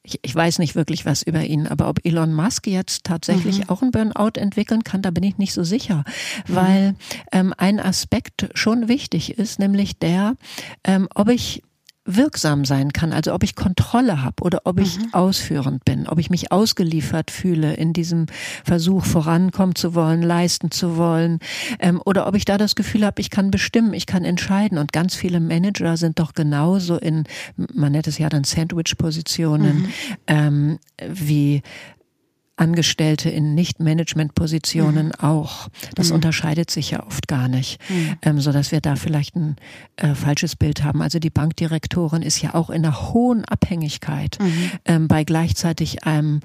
ich, 0.02 0.18
ich 0.22 0.34
weiß 0.34 0.58
nicht 0.58 0.74
wirklich 0.74 1.06
was 1.06 1.22
über 1.22 1.42
ihn, 1.44 1.66
aber 1.66 1.88
ob 1.88 2.04
Elon 2.04 2.34
Musk 2.34 2.66
jetzt 2.66 3.04
tatsächlich 3.04 3.58
mhm. 3.58 3.68
auch 3.68 3.82
ein 3.82 3.90
Burnout 3.90 4.38
entwickeln 4.38 4.84
kann, 4.84 5.02
da 5.02 5.10
bin 5.10 5.22
ich 5.22 5.38
nicht 5.38 5.52
so 5.52 5.62
sicher, 5.62 6.04
mhm. 6.48 6.54
weil 6.54 6.94
ähm, 7.30 7.54
ein 7.56 7.78
Aspekt 7.78 8.50
schon 8.54 8.88
wichtig 8.88 9.38
ist, 9.38 9.58
nämlich 9.58 9.98
der, 9.98 10.36
ähm, 10.84 11.08
ob 11.14 11.28
ich 11.28 11.62
wirksam 12.04 12.64
sein 12.64 12.92
kann, 12.92 13.12
also 13.12 13.32
ob 13.32 13.44
ich 13.44 13.54
Kontrolle 13.54 14.22
habe 14.22 14.42
oder 14.42 14.62
ob 14.64 14.80
ich 14.80 14.98
mhm. 14.98 15.14
ausführend 15.14 15.84
bin, 15.84 16.08
ob 16.08 16.18
ich 16.18 16.30
mich 16.30 16.50
ausgeliefert 16.50 17.30
fühle 17.30 17.74
in 17.74 17.92
diesem 17.92 18.26
Versuch 18.64 19.04
vorankommen 19.04 19.76
zu 19.76 19.94
wollen, 19.94 20.22
leisten 20.22 20.72
zu 20.72 20.96
wollen, 20.96 21.38
ähm, 21.78 22.02
oder 22.04 22.26
ob 22.26 22.34
ich 22.34 22.44
da 22.44 22.58
das 22.58 22.74
Gefühl 22.74 23.06
habe, 23.06 23.20
ich 23.20 23.30
kann 23.30 23.52
bestimmen, 23.52 23.94
ich 23.94 24.06
kann 24.06 24.24
entscheiden. 24.24 24.78
Und 24.78 24.92
ganz 24.92 25.14
viele 25.14 25.38
Manager 25.38 25.96
sind 25.96 26.18
doch 26.18 26.34
genauso 26.34 26.96
in, 26.96 27.24
man 27.72 27.92
nennt 27.92 28.08
es 28.08 28.18
ja 28.18 28.28
dann 28.28 28.44
Sandwich-Positionen, 28.44 29.78
mhm. 29.78 29.88
ähm, 30.26 30.78
wie 31.08 31.62
Angestellte 32.56 33.30
in 33.30 33.54
Nicht-Management-Positionen 33.54 35.06
mhm. 35.06 35.24
auch. 35.24 35.68
Das 35.94 36.10
mhm. 36.10 36.16
unterscheidet 36.16 36.70
sich 36.70 36.90
ja 36.90 37.04
oft 37.06 37.26
gar 37.26 37.48
nicht, 37.48 37.80
mhm. 37.88 38.16
ähm, 38.22 38.40
so 38.40 38.52
dass 38.52 38.72
wir 38.72 38.80
da 38.80 38.96
vielleicht 38.96 39.36
ein 39.36 39.56
äh, 39.96 40.14
falsches 40.14 40.56
Bild 40.56 40.84
haben. 40.84 41.02
Also 41.02 41.18
die 41.18 41.30
Bankdirektorin 41.30 42.22
ist 42.22 42.40
ja 42.42 42.54
auch 42.54 42.70
in 42.70 42.84
einer 42.84 43.12
hohen 43.12 43.44
Abhängigkeit 43.44 44.38
mhm. 44.40 44.70
ähm, 44.84 45.08
bei 45.08 45.24
gleichzeitig 45.24 46.04
einem 46.04 46.40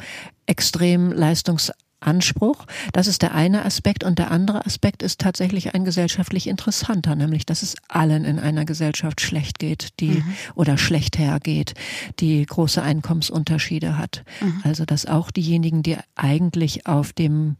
extrem 0.45 1.11
leistungs 1.11 1.71
Anspruch. 1.99 2.65
Das 2.93 3.07
ist 3.07 3.21
der 3.21 3.33
eine 3.33 3.65
Aspekt. 3.65 4.03
Und 4.03 4.19
der 4.19 4.31
andere 4.31 4.65
Aspekt 4.65 5.03
ist 5.03 5.19
tatsächlich 5.19 5.73
ein 5.73 5.85
gesellschaftlich 5.85 6.47
interessanter, 6.47 7.15
nämlich, 7.15 7.45
dass 7.45 7.63
es 7.63 7.75
allen 7.87 8.25
in 8.25 8.39
einer 8.39 8.65
Gesellschaft 8.65 9.21
schlecht 9.21 9.59
geht, 9.59 9.99
die 9.99 10.21
mhm. 10.21 10.33
oder 10.55 10.77
schlecht 10.77 11.17
hergeht, 11.17 11.73
die 12.19 12.45
große 12.45 12.81
Einkommensunterschiede 12.81 13.97
hat. 13.97 14.23
Mhm. 14.41 14.61
Also, 14.63 14.85
dass 14.85 15.05
auch 15.05 15.31
diejenigen, 15.31 15.83
die 15.83 15.97
eigentlich 16.15 16.85
auf 16.85 17.13
dem 17.13 17.57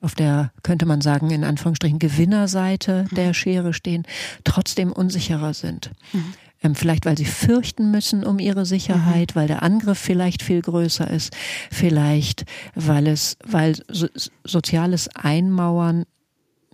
auf 0.00 0.14
der, 0.14 0.52
könnte 0.62 0.86
man 0.86 1.00
sagen, 1.00 1.30
in 1.30 1.42
Anführungsstrichen 1.42 1.98
Gewinnerseite 1.98 3.06
mhm. 3.10 3.16
der 3.16 3.34
Schere 3.34 3.74
stehen, 3.74 4.04
trotzdem 4.44 4.92
unsicherer 4.92 5.54
sind. 5.54 5.90
Mhm. 6.12 6.34
Ähm, 6.62 6.74
vielleicht 6.74 7.06
weil 7.06 7.16
sie 7.16 7.24
fürchten 7.24 7.90
müssen 7.90 8.24
um 8.24 8.38
ihre 8.38 8.66
Sicherheit, 8.66 9.34
mhm. 9.34 9.40
weil 9.40 9.46
der 9.48 9.62
Angriff 9.62 9.98
vielleicht 9.98 10.42
viel 10.42 10.60
größer 10.60 11.08
ist, 11.08 11.32
vielleicht 11.70 12.44
weil 12.74 13.06
es, 13.06 13.36
weil 13.46 13.76
so, 13.88 14.08
soziales 14.44 15.08
Einmauern, 15.14 16.04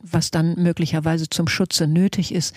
was 0.00 0.30
dann 0.30 0.54
möglicherweise 0.54 1.28
zum 1.28 1.48
Schutze 1.48 1.86
nötig 1.86 2.32
ist, 2.32 2.54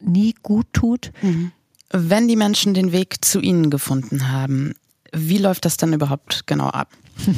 nie 0.00 0.34
gut 0.42 0.66
tut. 0.72 1.12
Mhm. 1.22 1.52
Wenn 1.90 2.26
die 2.26 2.36
Menschen 2.36 2.74
den 2.74 2.92
Weg 2.92 3.24
zu 3.24 3.40
Ihnen 3.40 3.70
gefunden 3.70 4.32
haben, 4.32 4.74
wie 5.12 5.38
läuft 5.38 5.64
das 5.64 5.76
dann 5.76 5.92
überhaupt 5.92 6.46
genau 6.46 6.68
ab? 6.68 6.90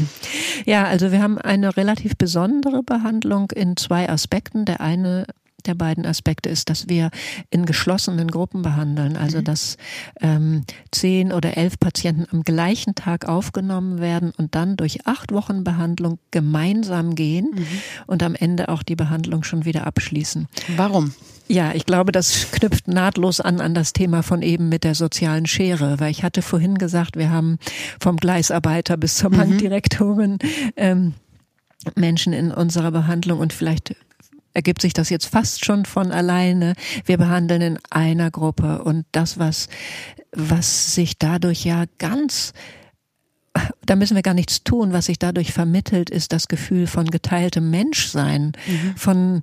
Ja, 0.64 0.84
also 0.84 1.12
wir 1.12 1.22
haben 1.22 1.38
eine 1.38 1.76
relativ 1.76 2.16
besondere 2.16 2.82
Behandlung 2.82 3.50
in 3.52 3.76
zwei 3.76 4.08
Aspekten. 4.08 4.64
Der 4.64 4.80
eine 4.80 5.26
der 5.66 5.74
beiden 5.74 6.06
Aspekte 6.06 6.48
ist, 6.48 6.70
dass 6.70 6.88
wir 6.88 7.10
in 7.50 7.66
geschlossenen 7.66 8.30
Gruppen 8.30 8.62
behandeln, 8.62 9.16
also 9.16 9.38
mhm. 9.38 9.44
dass 9.44 9.76
ähm, 10.20 10.62
zehn 10.90 11.32
oder 11.32 11.56
elf 11.56 11.78
Patienten 11.78 12.26
am 12.30 12.42
gleichen 12.42 12.94
Tag 12.94 13.26
aufgenommen 13.26 14.00
werden 14.00 14.32
und 14.36 14.54
dann 14.54 14.76
durch 14.76 15.06
acht 15.06 15.32
Wochen 15.32 15.64
Behandlung 15.64 16.18
gemeinsam 16.30 17.14
gehen 17.14 17.50
mhm. 17.54 17.66
und 18.06 18.22
am 18.22 18.34
Ende 18.34 18.68
auch 18.68 18.82
die 18.82 18.96
Behandlung 18.96 19.42
schon 19.42 19.64
wieder 19.64 19.86
abschließen. 19.86 20.48
Warum? 20.76 21.12
Ja, 21.48 21.72
ich 21.74 21.86
glaube, 21.86 22.10
das 22.10 22.50
knüpft 22.50 22.88
nahtlos 22.88 23.40
an 23.40 23.60
an 23.60 23.74
das 23.74 23.92
Thema 23.92 24.22
von 24.22 24.42
eben 24.42 24.68
mit 24.68 24.82
der 24.82 24.94
sozialen 24.94 25.46
Schere, 25.46 26.00
weil 26.00 26.10
ich 26.10 26.24
hatte 26.24 26.42
vorhin 26.42 26.76
gesagt, 26.76 27.16
wir 27.16 27.30
haben 27.30 27.58
vom 28.00 28.16
Gleisarbeiter 28.16 28.96
bis 28.96 29.16
zur 29.16 29.30
mhm. 29.30 29.36
Bankdirektorin 29.36 30.38
ähm, 30.76 31.14
Menschen 31.94 32.32
in 32.32 32.50
unserer 32.50 32.90
Behandlung 32.90 33.38
und 33.38 33.52
vielleicht 33.52 33.94
ergibt 34.56 34.80
sich 34.80 34.94
das 34.94 35.10
jetzt 35.10 35.26
fast 35.26 35.64
schon 35.64 35.84
von 35.84 36.10
alleine. 36.10 36.72
Wir 37.04 37.18
behandeln 37.18 37.60
in 37.60 37.78
einer 37.90 38.30
Gruppe 38.30 38.82
und 38.82 39.04
das, 39.12 39.38
was, 39.38 39.68
was 40.32 40.94
sich 40.94 41.18
dadurch 41.18 41.64
ja 41.64 41.84
ganz 41.98 42.52
da 43.86 43.96
müssen 43.96 44.16
wir 44.16 44.22
gar 44.22 44.34
nichts 44.34 44.64
tun. 44.64 44.92
Was 44.92 45.06
sich 45.06 45.18
dadurch 45.18 45.52
vermittelt, 45.52 46.10
ist 46.10 46.32
das 46.32 46.46
Gefühl 46.46 46.86
von 46.86 47.06
geteiltem 47.06 47.70
Menschsein, 47.70 48.52
mhm. 48.66 48.96
von 48.96 49.40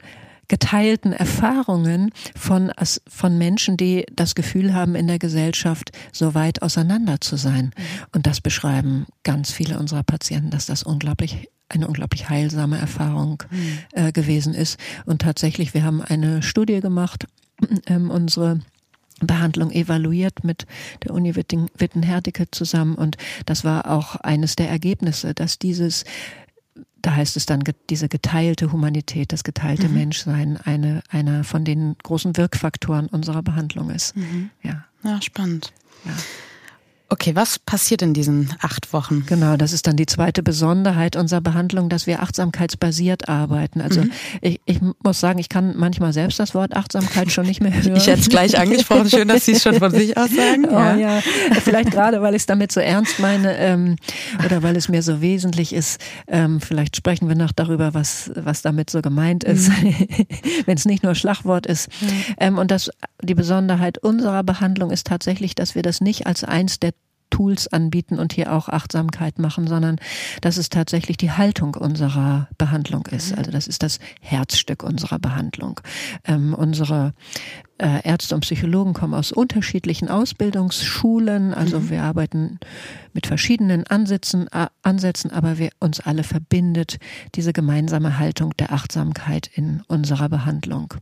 geteilten 0.47 1.13
Erfahrungen 1.13 2.11
von, 2.35 2.71
von 3.07 3.37
Menschen, 3.37 3.75
die 3.75 4.05
das 4.13 4.35
Gefühl 4.35 4.73
haben, 4.73 4.93
in 4.93 5.07
der 5.07 5.17
Gesellschaft 5.17 5.91
so 6.11 6.35
weit 6.35 6.61
auseinander 6.61 7.21
zu 7.21 7.37
sein. 7.37 7.65
Mhm. 7.65 8.05
Und 8.13 8.27
das 8.27 8.39
beschreiben 8.39 9.05
ganz 9.23 9.51
viele 9.51 9.79
unserer 9.79 10.03
Patienten, 10.03 10.51
dass 10.51 10.67
das 10.67 10.83
unglaublich 10.83 11.49
eine 11.69 11.87
unglaublich 11.87 12.29
heilsame 12.29 12.77
Erfahrung 12.77 13.43
mhm. 13.49 13.79
äh, 13.91 14.11
gewesen 14.11 14.53
ist. 14.53 14.79
Und 15.05 15.21
tatsächlich, 15.21 15.73
wir 15.73 15.83
haben 15.83 16.01
eine 16.01 16.43
Studie 16.43 16.81
gemacht, 16.81 17.27
ähm, 17.87 18.09
unsere 18.09 18.61
Behandlung 19.19 19.71
evaluiert 19.71 20.43
mit 20.43 20.65
der 21.03 21.13
Uni 21.13 21.35
Witten-Herdecke 21.35 22.51
zusammen 22.51 22.95
und 22.95 23.17
das 23.45 23.63
war 23.63 23.89
auch 23.89 24.15
eines 24.17 24.55
der 24.55 24.69
Ergebnisse, 24.69 25.33
dass 25.33 25.59
dieses 25.59 26.03
da 27.03 27.15
heißt 27.15 27.35
es 27.35 27.45
dann, 27.45 27.63
diese 27.89 28.07
geteilte 28.07 28.71
Humanität, 28.71 29.33
das 29.33 29.43
geteilte 29.43 29.89
mhm. 29.89 29.95
Menschsein, 29.95 30.57
eine, 30.57 31.03
einer 31.09 31.43
von 31.43 31.65
den 31.65 31.95
großen 32.01 32.37
Wirkfaktoren 32.37 33.07
unserer 33.07 33.43
Behandlung 33.43 33.89
ist. 33.89 34.15
Mhm. 34.15 34.49
Ja. 34.63 34.85
ja, 35.03 35.21
spannend. 35.21 35.73
Ja. 36.05 36.13
Okay, 37.13 37.35
was 37.35 37.59
passiert 37.59 38.01
in 38.01 38.15
diesen 38.15 38.51
acht 38.59 38.91
Wochen? 38.91 39.23
Genau, 39.27 39.55
das 39.55 39.71
ist 39.71 39.85
dann 39.85 39.95
die 39.95 40.07
zweite 40.07 40.41
Besonderheit 40.41 41.15
unserer 41.15 41.41
Behandlung, 41.41 41.87
dass 41.87 42.07
wir 42.07 42.23
achtsamkeitsbasiert 42.23 43.29
arbeiten. 43.29 43.81
Also 43.81 44.01
mhm. 44.01 44.11
ich, 44.41 44.59
ich 44.65 44.79
muss 45.03 45.19
sagen, 45.19 45.37
ich 45.37 45.47
kann 45.47 45.77
manchmal 45.77 46.11
selbst 46.11 46.39
das 46.39 46.55
Wort 46.55 46.75
Achtsamkeit 46.75 47.31
schon 47.31 47.45
nicht 47.45 47.61
mehr 47.61 47.71
hören. 47.83 47.95
Ich 47.95 48.07
hätte 48.07 48.21
es 48.21 48.29
gleich 48.29 48.57
angesprochen. 48.57 49.11
Schön, 49.11 49.27
dass 49.27 49.45
Sie 49.45 49.51
es 49.51 49.61
schon 49.61 49.75
von 49.75 49.91
sich 49.91 50.17
aus 50.17 50.31
sagen. 50.31 50.65
Oh, 50.73 50.75
ja. 50.75 50.95
ja. 50.95 51.21
Vielleicht 51.61 51.91
gerade, 51.91 52.21
weil 52.23 52.33
ich 52.33 52.43
es 52.43 52.45
damit 52.47 52.71
so 52.71 52.79
ernst 52.79 53.19
meine 53.19 53.57
ähm, 53.57 53.95
oder 54.43 54.63
weil 54.63 54.75
es 54.75 54.89
mir 54.89 55.03
so 55.03 55.21
wesentlich 55.21 55.71
ist. 55.71 56.01
Ähm, 56.27 56.61
vielleicht 56.61 56.95
sprechen 56.95 57.27
wir 57.27 57.35
noch 57.35 57.51
darüber, 57.51 57.93
was, 57.93 58.31
was 58.33 58.63
damit 58.63 58.89
so 58.89 59.01
gemeint 59.03 59.43
ist, 59.43 59.69
mhm. 59.69 59.93
wenn 60.65 60.77
es 60.77 60.85
nicht 60.85 61.03
nur 61.03 61.13
Schlagwort 61.13 61.67
ist. 61.67 61.89
Mhm. 62.01 62.07
Ähm, 62.39 62.57
und 62.57 62.71
das, 62.71 62.89
die 63.21 63.35
Besonderheit 63.35 63.99
unserer 63.99 64.41
Behandlung 64.41 64.89
ist 64.89 65.05
tatsächlich, 65.05 65.53
dass 65.53 65.75
wir 65.75 65.83
das 65.83 66.01
nicht 66.01 66.25
als 66.25 66.43
eins 66.43 66.79
der 66.79 66.93
Tools 67.33 67.67
anbieten 67.67 68.19
und 68.19 68.31
hier 68.31 68.53
auch 68.53 68.69
Achtsamkeit 68.69 69.39
machen, 69.39 69.65
sondern 69.65 69.95
dass 70.41 70.57
es 70.57 70.69
tatsächlich 70.69 71.17
die 71.17 71.31
Haltung 71.31 71.73
unserer 71.73 72.47
Behandlung 72.59 73.07
ist. 73.07 73.31
Mhm. 73.31 73.39
Also 73.39 73.49
das 73.49 73.65
ist 73.65 73.81
das 73.81 73.97
Herzstück 74.21 74.83
unserer 74.83 75.17
Behandlung. 75.17 75.79
Ähm, 76.25 76.53
unsere 76.53 77.15
äh, 77.79 78.07
Ärzte 78.07 78.35
und 78.35 78.41
Psychologen 78.41 78.93
kommen 78.93 79.15
aus 79.15 79.31
unterschiedlichen 79.31 80.09
Ausbildungsschulen. 80.09 81.55
Also 81.55 81.79
mhm. 81.79 81.89
wir 81.89 82.03
arbeiten 82.03 82.59
mit 83.13 83.25
verschiedenen 83.25 83.87
Ansätzen, 83.87 84.47
äh, 84.51 84.67
Ansätzen, 84.83 85.31
aber 85.31 85.57
wir 85.57 85.71
uns 85.79 86.01
alle 86.01 86.23
verbindet 86.23 86.99
diese 87.33 87.51
gemeinsame 87.51 88.19
Haltung 88.19 88.55
der 88.57 88.71
Achtsamkeit 88.71 89.49
in 89.51 89.81
unserer 89.87 90.29
Behandlung. 90.29 90.93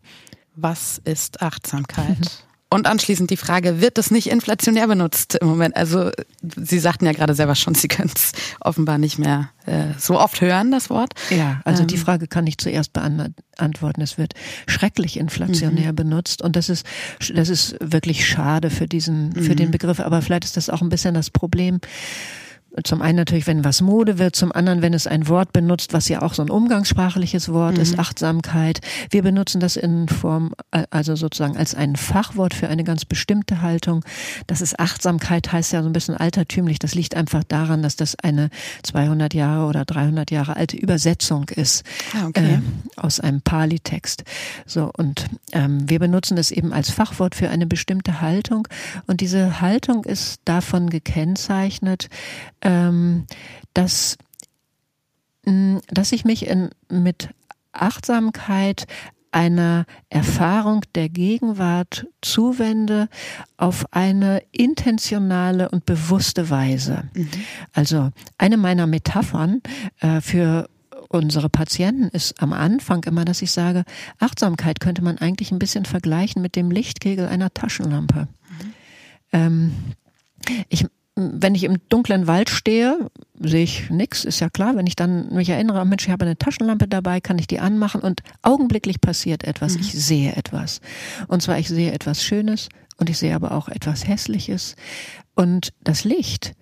Was 0.56 0.98
ist 1.04 1.42
Achtsamkeit? 1.42 2.46
Und 2.74 2.88
anschließend 2.88 3.30
die 3.30 3.38
Frage, 3.38 3.82
wird 3.82 3.98
das 3.98 4.12
nicht 4.12 4.28
inflationär 4.28 4.88
benutzt 4.88 5.36
im 5.36 5.50
Moment? 5.50 5.76
Also 5.76 6.10
Sie 6.42 6.80
sagten 6.80 7.06
ja 7.06 7.12
gerade 7.12 7.34
selber 7.34 7.54
schon, 7.56 7.76
Sie 7.76 7.90
können 7.90 8.10
es 8.16 8.32
offenbar 8.62 8.98
nicht 8.98 9.20
mehr 9.20 9.50
äh, 9.66 9.88
so 9.98 10.18
oft 10.18 10.40
hören, 10.40 10.72
das 10.72 10.90
Wort. 10.90 11.14
Ja, 11.30 11.60
also 11.66 11.82
ähm. 11.82 11.88
die 11.88 11.98
Frage 11.98 12.28
kann 12.28 12.48
ich 12.48 12.58
zuerst 12.58 12.94
beantworten. 12.94 14.02
Es 14.02 14.18
wird 14.18 14.36
schrecklich 14.68 15.18
inflationär 15.18 15.92
mhm. 15.92 15.98
benutzt 15.98 16.42
und 16.42 16.56
das 16.56 16.70
ist, 16.70 16.86
das 17.36 17.50
ist 17.50 17.76
wirklich 17.82 18.26
schade 18.26 18.70
für 18.70 18.88
diesen, 18.88 19.34
für 19.34 19.52
mhm. 19.52 19.58
den 19.58 19.72
Begriff. 19.72 20.00
Aber 20.00 20.22
vielleicht 20.22 20.46
ist 20.46 20.56
das 20.56 20.70
auch 20.70 20.82
ein 20.82 20.90
bisschen 20.90 21.14
das 21.14 21.30
Problem 21.30 21.82
zum 22.84 23.02
einen 23.02 23.18
natürlich, 23.18 23.48
wenn 23.48 23.66
was 23.66 23.82
Mode 23.82 24.18
wird, 24.18 24.36
zum 24.36 24.52
anderen, 24.52 24.82
wenn 24.82 24.94
es 24.94 25.06
ein 25.06 25.28
Wort 25.28 25.52
benutzt, 25.52 25.92
was 25.92 26.08
ja 26.08 26.22
auch 26.22 26.34
so 26.34 26.42
ein 26.42 26.50
umgangssprachliches 26.50 27.50
Wort 27.50 27.76
mhm. 27.76 27.82
ist, 27.82 28.00
Achtsamkeit. 28.00 28.80
Wir 29.10 29.24
benutzen 29.24 29.60
das 29.60 29.76
in 29.76 30.08
Form, 30.08 30.54
also 30.90 31.16
sozusagen 31.16 31.58
als 31.58 31.76
ein 31.76 31.98
Fachwort 31.98 32.54
für 32.54 32.70
eine 32.70 32.84
ganz 32.86 33.04
bestimmte 33.04 33.62
Haltung. 33.62 34.06
Das 34.48 34.62
ist 34.62 34.80
Achtsamkeit, 34.80 35.52
heißt 35.52 35.74
ja 35.74 35.84
so 35.84 35.90
ein 35.90 35.94
bisschen 35.94 36.16
altertümlich. 36.16 36.80
Das 36.80 36.96
liegt 36.96 37.16
einfach 37.16 37.44
daran, 37.44 37.84
dass 37.84 37.98
das 37.98 38.16
eine 38.16 38.50
200 38.84 39.34
Jahre 39.34 39.68
oder 39.68 39.84
300 39.84 40.32
Jahre 40.32 40.56
alte 40.56 40.78
Übersetzung 40.78 41.50
ist 41.50 41.84
ah, 42.16 42.28
okay. 42.28 42.54
äh, 42.56 42.60
aus 42.96 43.20
einem 43.20 43.42
Pali-Text. 43.42 44.24
So 44.66 44.92
und 44.96 45.26
ähm, 45.52 45.90
wir 45.90 46.00
benutzen 46.00 46.38
das 46.38 46.52
eben 46.52 46.72
als 46.72 46.90
Fachwort 46.90 47.36
für 47.36 47.50
eine 47.50 47.68
bestimmte 47.68 48.22
Haltung 48.22 48.68
und 49.08 49.20
diese 49.20 49.60
Haltung 49.60 50.06
ist 50.06 50.40
davon 50.46 50.90
gekennzeichnet, 50.90 52.10
ähm, 52.62 53.26
dass, 53.74 54.18
mm, 55.46 55.78
dass 55.88 56.12
ich 56.12 56.26
mich 56.26 56.48
in, 56.48 56.70
mit 56.90 57.30
Achtsamkeit 57.72 58.88
einer 59.32 59.86
Erfahrung 60.10 60.82
der 60.94 61.08
Gegenwart 61.08 62.06
zuwende 62.22 63.08
auf 63.58 63.86
eine 63.92 64.44
intentionale 64.52 65.70
und 65.70 65.86
bewusste 65.86 66.50
Weise. 66.50 67.10
Mhm. 67.16 67.30
Also 67.72 68.12
eine 68.38 68.58
meiner 68.58 68.88
Metaphern 68.88 69.62
äh, 70.02 70.20
für 70.20 70.70
unsere 71.08 71.50
Patienten 71.50 72.10
ist 72.10 72.42
am 72.42 72.54
Anfang 72.54 73.04
immer, 73.04 73.26
dass 73.26 73.42
ich 73.42 73.52
sage, 73.52 73.84
Achtsamkeit 74.20 74.80
könnte 74.80 75.02
man 75.02 75.18
eigentlich 75.18 75.52
ein 75.52 75.60
bisschen 75.60 75.86
vergleichen 75.86 76.42
mit 76.42 76.56
dem 76.56 76.72
Lichtkegel 76.72 77.28
einer 77.28 77.54
Taschenlampe. 77.54 78.28
Mhm. 78.28 78.74
Ähm, 79.32 79.74
ich 80.70 80.86
wenn 81.34 81.56
ich 81.56 81.64
im 81.64 81.78
dunklen 81.90 82.28
Wald 82.28 82.50
stehe, 82.50 83.10
sehe 83.40 83.64
ich 83.64 83.90
nichts, 83.90 84.26
ist 84.26 84.40
ja 84.40 84.50
klar. 84.50 84.76
Wenn 84.76 84.88
ich 84.88 84.96
dann 84.96 85.34
mich 85.34 85.50
erinnere, 85.50 85.86
Mensch, 85.86 86.06
ich 86.06 86.12
habe 86.12 86.26
eine 86.26 86.38
Taschenlampe 86.38 86.88
dabei, 86.88 87.22
kann 87.22 87.40
ich 87.40 87.48
die 87.48 87.60
anmachen 87.60 88.02
und 88.02 88.22
augenblicklich 88.42 89.02
passiert 89.02 89.44
etwas. 89.44 89.76
Mhm. 89.76 89.82
Ich 89.82 89.94
sehe 89.94 90.36
etwas. 90.36 90.82
Und 91.28 91.42
zwar, 91.42 91.60
ich 91.60 91.68
sehe 91.68 91.92
etwas 91.92 92.24
Schönes 92.24 92.70
und 92.98 93.10
ich 93.10 93.18
sehe 93.18 93.36
aber 93.36 93.52
auch 93.52 93.70
etwas 93.70 94.08
Hässliches. 94.08 94.76
Und 95.36 95.74
das 95.84 96.04
Licht 96.04 96.54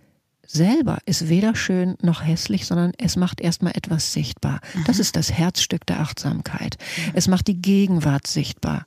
selber 0.52 0.97
ist 1.06 1.30
weder 1.30 1.56
schön 1.56 1.95
noch 2.02 2.26
hässlich, 2.26 2.66
sondern 2.66 2.91
es 2.97 3.16
macht 3.16 3.39
erstmal 3.39 3.74
etwas 3.76 4.14
sichtbar. 4.14 4.62
Mhm. 4.74 4.84
Das 4.88 4.97
ist 4.97 5.16
das 5.16 5.32
Herzstück 5.32 5.86
der 5.86 6.00
Achtsamkeit. 6.00 6.78
Mhm. 6.80 7.12
Es 7.14 7.28
macht 7.28 7.47
die 7.47 7.62
Gegenwart 7.62 8.26
sichtbar. 8.26 8.86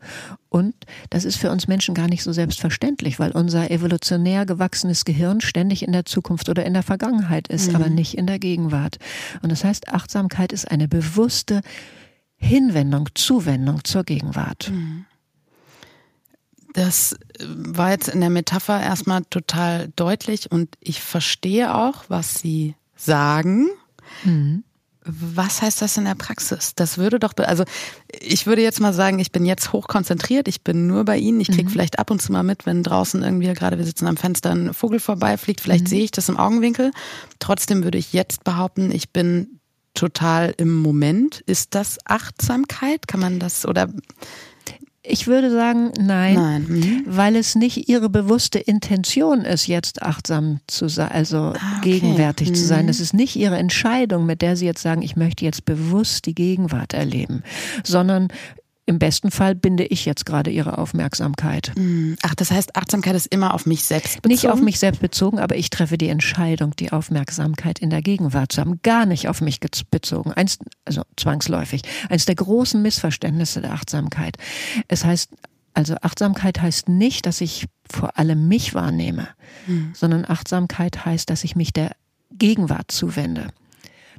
Und 0.49 0.75
das 1.11 1.25
ist 1.25 1.37
für 1.37 1.53
uns 1.53 1.69
Menschen 1.69 1.95
gar 1.95 2.09
nicht 2.09 2.25
so 2.25 2.33
selbstverständlich, 2.33 3.21
weil 3.21 3.31
unser 3.31 3.71
evolutionär 3.71 4.45
gewachsenes 4.45 5.05
Gehirn 5.05 5.41
ständig 5.41 5.85
in 5.85 5.93
der 5.93 6.05
Zukunft 6.05 6.49
oder 6.49 6.67
in 6.67 6.75
der 6.75 6.83
Vergangenheit 6.83 7.47
ist, 7.47 7.69
mhm. 7.69 7.77
aber 7.77 7.89
nicht 7.89 8.19
in 8.19 8.27
der 8.27 8.41
Gegenwart. 8.41 8.99
Und 9.41 9.53
das 9.53 9.63
heißt, 9.63 9.89
Achtsamkeit 9.89 10.53
ist 10.53 10.69
eine 10.69 10.89
bewusste 10.89 11.61
Hinwendung, 12.37 13.09
Zuwendung 13.15 13.85
zur 13.85 14.03
Gegenwart. 14.03 14.71
Mhm. 14.71 15.07
Das 16.75 17.17
war 17.47 17.91
jetzt 17.91 18.09
in 18.09 18.21
der 18.21 18.31
Metapher 18.31 18.81
erstmal 18.81 19.23
total 19.25 19.89
deutlich 19.97 20.51
und 20.51 20.77
ich 20.81 21.03
verstehe 21.03 21.75
auch, 21.75 22.05
was 22.09 22.37
Sie 22.37 22.75
sagen. 22.97 23.69
Mhm. 24.25 24.65
Was 25.05 25.63
heißt 25.63 25.83
das 25.83 25.97
in 25.97 26.05
der 26.05 26.15
Praxis? 26.15 26.77
Das 26.77 26.97
würde 26.97 27.19
doch, 27.19 27.33
also 27.39 27.65
ich 28.21 28.47
würde 28.47 28.63
jetzt 28.63 28.81
mal 28.81 28.93
sagen, 28.93 29.19
ich 29.19 29.33
bin 29.33 29.45
jetzt 29.45 29.73
hochkonzentriert, 29.73 30.47
ich 30.47 30.63
bin 30.63 30.87
nur 30.87 31.05
bei 31.05 31.19
Ihnen, 31.19 31.41
ich 31.41 31.49
kriege 31.49 31.65
mhm. 31.65 31.71
vielleicht 31.71 31.99
ab 31.99 32.13
und 32.13 32.23
zu 32.23 32.31
mal 32.31 32.45
mit, 32.45 32.67
wenn 32.67 32.85
draußen 32.85 33.21
irgendwie, 33.21 33.53
gerade 33.53 33.79
wir 33.79 33.85
sitzen 33.85 34.07
am 34.07 34.17
Fenster, 34.17 34.51
ein 34.51 34.75
Vogel 34.75 35.01
vorbeifliegt, 35.01 35.61
vielleicht 35.61 35.85
mhm. 35.85 35.89
sehe 35.89 36.05
ich 36.05 36.13
das 36.13 36.29
im 36.29 36.37
Augenwinkel. 36.37 36.93
Trotzdem 37.41 37.83
würde 37.83 37.99
ich 37.99 38.13
jetzt 38.13 38.45
behaupten, 38.45 38.93
ich 38.93 39.11
bin 39.11 39.59
total 39.95 40.55
im 40.57 40.75
Moment. 40.75 41.41
Ist 41.47 41.75
das 41.75 41.99
Achtsamkeit? 42.05 43.09
Kann 43.09 43.21
man 43.21 43.39
das 43.41 43.67
oder 43.67 43.89
ich 45.05 45.27
würde 45.27 45.51
sagen, 45.51 45.91
nein, 45.99 46.35
nein. 46.35 46.67
Mhm. 46.69 47.03
weil 47.07 47.35
es 47.35 47.57
nicht 47.57 47.89
ihre 47.89 48.09
bewusste 48.09 48.61
Intention 48.61 49.41
ist, 49.41 49.67
jetzt 49.67 50.03
achtsam 50.03 50.61
zu 50.69 50.89
sein, 50.89 51.11
also 51.11 51.37
ah, 51.37 51.79
okay. 51.79 51.93
gegenwärtig 51.93 52.51
mhm. 52.51 52.55
zu 52.55 52.65
sein. 52.65 52.89
Es 52.89 53.01
ist 53.01 53.13
nicht 53.13 53.35
ihre 53.35 53.57
Entscheidung, 53.57 54.27
mit 54.27 54.43
der 54.43 54.57
sie 54.57 54.67
jetzt 54.67 54.83
sagen, 54.83 55.03
ich 55.03 55.17
möchte 55.17 55.45
jetzt 55.45 55.65
bewusst 55.65 56.27
die 56.27 56.35
Gegenwart 56.35 56.95
erleben, 56.95 57.43
sondern 57.83 58.29
im 58.85 58.99
besten 58.99 59.31
Fall 59.31 59.55
binde 59.55 59.85
ich 59.85 60.05
jetzt 60.05 60.27
gerade 60.27 60.51
ihre 60.51 60.79
Aufmerksamkeit. 60.79 61.73
Mm. 61.77 62.15
Ach, 62.23 62.35
das 62.35 62.51
heißt, 62.51 62.75
Achtsamkeit 62.75 63.15
ist 63.15 63.27
immer 63.27 63.55
auf 63.55 63.65
mich 63.65 63.85
selbst 63.85 64.23
bezogen? 64.23 64.33
Nicht 64.33 64.49
auf 64.49 64.61
mich 64.61 64.79
selbst 64.81 65.01
bezogen, 65.01 65.39
aber 65.39 65.57
ich 65.57 65.71
treffe 65.71 65.97
die 65.97 66.09
Entscheidung, 66.09 66.75
die 66.75 66.91
Aufmerksamkeit 66.91 67.79
in 67.79 67.91
der 67.91 68.03
Gegenwart 68.03 68.53
zu 68.53 68.61
haben. 68.61 68.81
Gar 68.83 69.07
nicht 69.07 69.29
auf 69.29 69.41
mich 69.41 69.61
bezogen. 69.91 70.33
Eins, 70.33 70.59
also 70.85 71.03
zwangsläufig. 71.17 71.83
Eins 72.09 72.25
der 72.25 72.35
großen 72.35 72.83
Missverständnisse 72.83 73.61
der 73.61 73.73
Achtsamkeit. 73.73 74.37
Es 74.89 75.05
heißt, 75.05 75.31
also 75.75 75.95
Achtsamkeit 76.03 76.61
heißt 76.61 76.89
nicht, 76.89 77.27
dass 77.27 77.41
ich 77.41 77.67
vor 77.91 78.19
allem 78.19 78.49
mich 78.49 78.75
wahrnehme, 78.75 79.29
hm. 79.67 79.93
sondern 79.95 80.25
Achtsamkeit 80.27 81.05
heißt, 81.07 81.31
dass 81.31 81.45
ich 81.45 81.55
mich 81.57 81.73
der 81.73 81.93
Gegenwart 82.33 82.91
zuwende. 82.91 83.49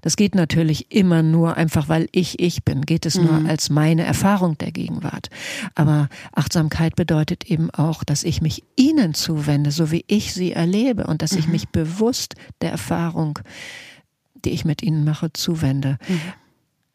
Das 0.03 0.17
geht 0.17 0.35
natürlich 0.35 0.91
immer 0.91 1.23
nur 1.23 1.55
einfach, 1.55 1.87
weil 1.87 2.09
ich 2.11 2.37
ich 2.41 2.65
bin, 2.65 2.81
geht 2.81 3.05
es 3.05 3.17
mhm. 3.17 3.23
nur 3.23 3.49
als 3.49 3.69
meine 3.69 4.03
Erfahrung 4.03 4.57
der 4.57 4.73
Gegenwart. 4.73 5.29
Aber 5.75 6.09
Achtsamkeit 6.33 6.97
bedeutet 6.97 7.49
eben 7.49 7.71
auch, 7.71 8.03
dass 8.03 8.25
ich 8.25 8.41
mich 8.41 8.63
ihnen 8.75 9.13
zuwende, 9.13 9.71
so 9.71 9.91
wie 9.91 10.03
ich 10.07 10.33
sie 10.33 10.51
erlebe 10.51 11.07
und 11.07 11.21
dass 11.21 11.31
mhm. 11.31 11.39
ich 11.39 11.47
mich 11.47 11.69
bewusst 11.69 12.35
der 12.61 12.71
Erfahrung, 12.71 13.39
die 14.43 14.49
ich 14.49 14.65
mit 14.65 14.83
ihnen 14.83 15.05
mache, 15.05 15.31
zuwende. 15.31 15.97
Mhm. 16.09 16.21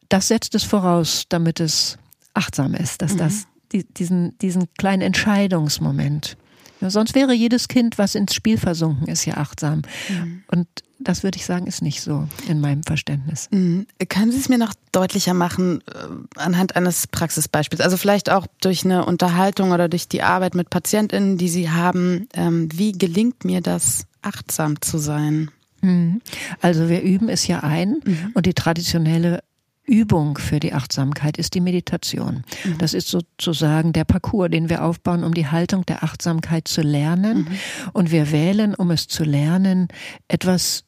Das 0.07 0.27
setzt 0.27 0.53
es 0.53 0.63
voraus, 0.63 1.25
damit 1.29 1.59
es 1.59 1.97
achtsam 2.35 2.75
ist, 2.75 3.01
dass 3.01 3.15
mhm. 3.15 3.17
das 3.17 3.47
die, 3.71 3.85
diesen, 3.91 4.37
diesen 4.37 4.71
kleinen 4.75 5.01
Entscheidungsmoment 5.01 6.37
ja, 6.81 6.89
sonst 6.89 7.13
wäre 7.13 7.33
jedes 7.33 7.67
Kind, 7.67 7.97
was 7.97 8.15
ins 8.15 8.33
Spiel 8.33 8.57
versunken 8.57 9.07
ist, 9.07 9.25
ja 9.25 9.35
achtsam. 9.35 9.81
Mhm. 10.07 10.43
Und 10.47 10.67
das 10.99 11.23
würde 11.23 11.37
ich 11.37 11.45
sagen, 11.45 11.65
ist 11.65 11.81
nicht 11.81 12.01
so 12.01 12.27
in 12.47 12.59
meinem 12.59 12.83
Verständnis. 12.83 13.47
Mhm. 13.51 13.87
Können 14.09 14.31
Sie 14.31 14.37
es 14.37 14.49
mir 14.49 14.57
noch 14.57 14.73
deutlicher 14.91 15.33
machen 15.33 15.81
äh, 15.87 16.39
anhand 16.39 16.75
eines 16.75 17.07
Praxisbeispiels? 17.07 17.81
Also 17.81 17.97
vielleicht 17.97 18.29
auch 18.29 18.47
durch 18.61 18.83
eine 18.83 19.05
Unterhaltung 19.05 19.71
oder 19.71 19.87
durch 19.87 20.07
die 20.07 20.21
Arbeit 20.21 20.55
mit 20.55 20.69
PatientInnen, 20.69 21.37
die 21.37 21.49
Sie 21.49 21.69
haben. 21.69 22.27
Ähm, 22.33 22.69
wie 22.73 22.91
gelingt 22.91 23.45
mir 23.45 23.61
das, 23.61 24.05
achtsam 24.21 24.81
zu 24.81 24.97
sein? 24.97 25.49
Mhm. 25.81 26.21
Also 26.61 26.89
wir 26.89 27.01
üben 27.01 27.29
es 27.29 27.47
ja 27.47 27.61
ein 27.61 28.01
mhm. 28.03 28.31
und 28.33 28.45
die 28.45 28.53
traditionelle 28.53 29.41
Übung 29.85 30.37
für 30.37 30.59
die 30.59 30.73
Achtsamkeit 30.73 31.37
ist 31.37 31.55
die 31.55 31.61
Meditation. 31.61 32.43
Mhm. 32.63 32.77
Das 32.77 32.93
ist 32.93 33.07
sozusagen 33.07 33.91
der 33.91 34.03
Parcours, 34.03 34.51
den 34.51 34.69
wir 34.69 34.83
aufbauen, 34.83 35.23
um 35.23 35.33
die 35.33 35.47
Haltung 35.47 35.85
der 35.85 36.03
Achtsamkeit 36.03 36.67
zu 36.67 36.81
lernen. 36.81 37.39
Mhm. 37.39 37.47
Und 37.93 38.11
wir 38.11 38.31
wählen, 38.31 38.75
um 38.75 38.91
es 38.91 39.07
zu 39.07 39.23
lernen, 39.23 39.87
etwas 40.27 40.83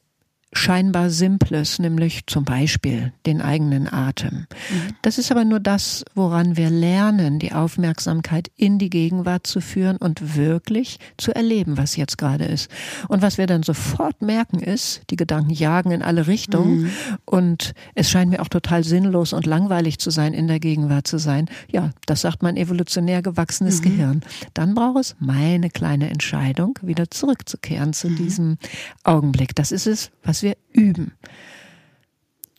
scheinbar 0.54 1.10
Simples, 1.10 1.80
nämlich 1.80 2.28
zum 2.28 2.44
Beispiel 2.44 3.14
den 3.26 3.42
eigenen 3.42 3.92
Atem. 3.92 4.48
Mhm. 4.70 4.96
Das 5.02 5.18
ist 5.18 5.32
aber 5.32 5.46
nur 5.46 5.62
das, 5.62 6.04
woran 6.14 6.58
wir 6.58 6.70
lernen, 6.70 7.40
die 7.40 7.54
Aufmerksamkeit 7.54 8.52
in 8.58 8.78
die 8.78 8.90
Gegenwart 8.90 9.48
zu 9.48 9.62
führen 9.62 9.98
und 9.98 10.36
wirklich 10.36 11.00
zu 11.18 11.34
erleben, 11.34 11.78
was 11.78 11.96
jetzt 11.96 12.18
gerade 12.18 12.46
ist. 12.46 12.70
Und 13.08 13.22
was 13.22 13.38
wir 13.38 13.48
dann 13.48 13.64
sofort 13.64 14.22
merken 14.22 14.60
ist, 14.60 15.02
die 15.10 15.16
Gedanken 15.16 15.52
jagen 15.52 15.92
in 15.92 16.02
alle 16.02 16.28
Richtungen 16.28 16.82
mhm. 16.82 16.92
und 17.26 17.74
es 17.96 18.10
scheint 18.10 18.32
mir 18.32 18.42
auch 18.42 18.50
total 18.50 18.84
sinnlos 18.84 19.32
und 19.32 19.46
langweilig 19.46 20.00
zu 20.00 20.10
sein, 20.10 20.34
in 20.34 20.48
der 20.48 20.60
Gegenwart 20.60 21.08
zu 21.08 21.18
sein. 21.18 21.50
Ja, 21.70 21.92
das 22.06 22.22
sagt 22.22 22.44
mein 22.44 22.58
evolutionär 22.58 23.22
gewachsenes 23.22 23.80
mhm. 23.80 23.84
Gehirn. 23.84 24.22
Dann 24.54 24.76
braucht 24.76 25.00
es 25.00 25.16
meine 25.20 25.70
kleine 25.70 26.10
Entscheidung, 26.10 26.78
wieder 26.82 27.10
zurückzukehren 27.10 27.94
zu 27.94 28.10
mhm. 28.10 28.16
diesem 28.18 28.58
Augenblick. 29.04 29.56
Das 29.56 29.72
ist 29.72 29.88
es, 29.88 30.12
was 30.24 30.41
wir 30.42 30.58
üben. 30.72 31.14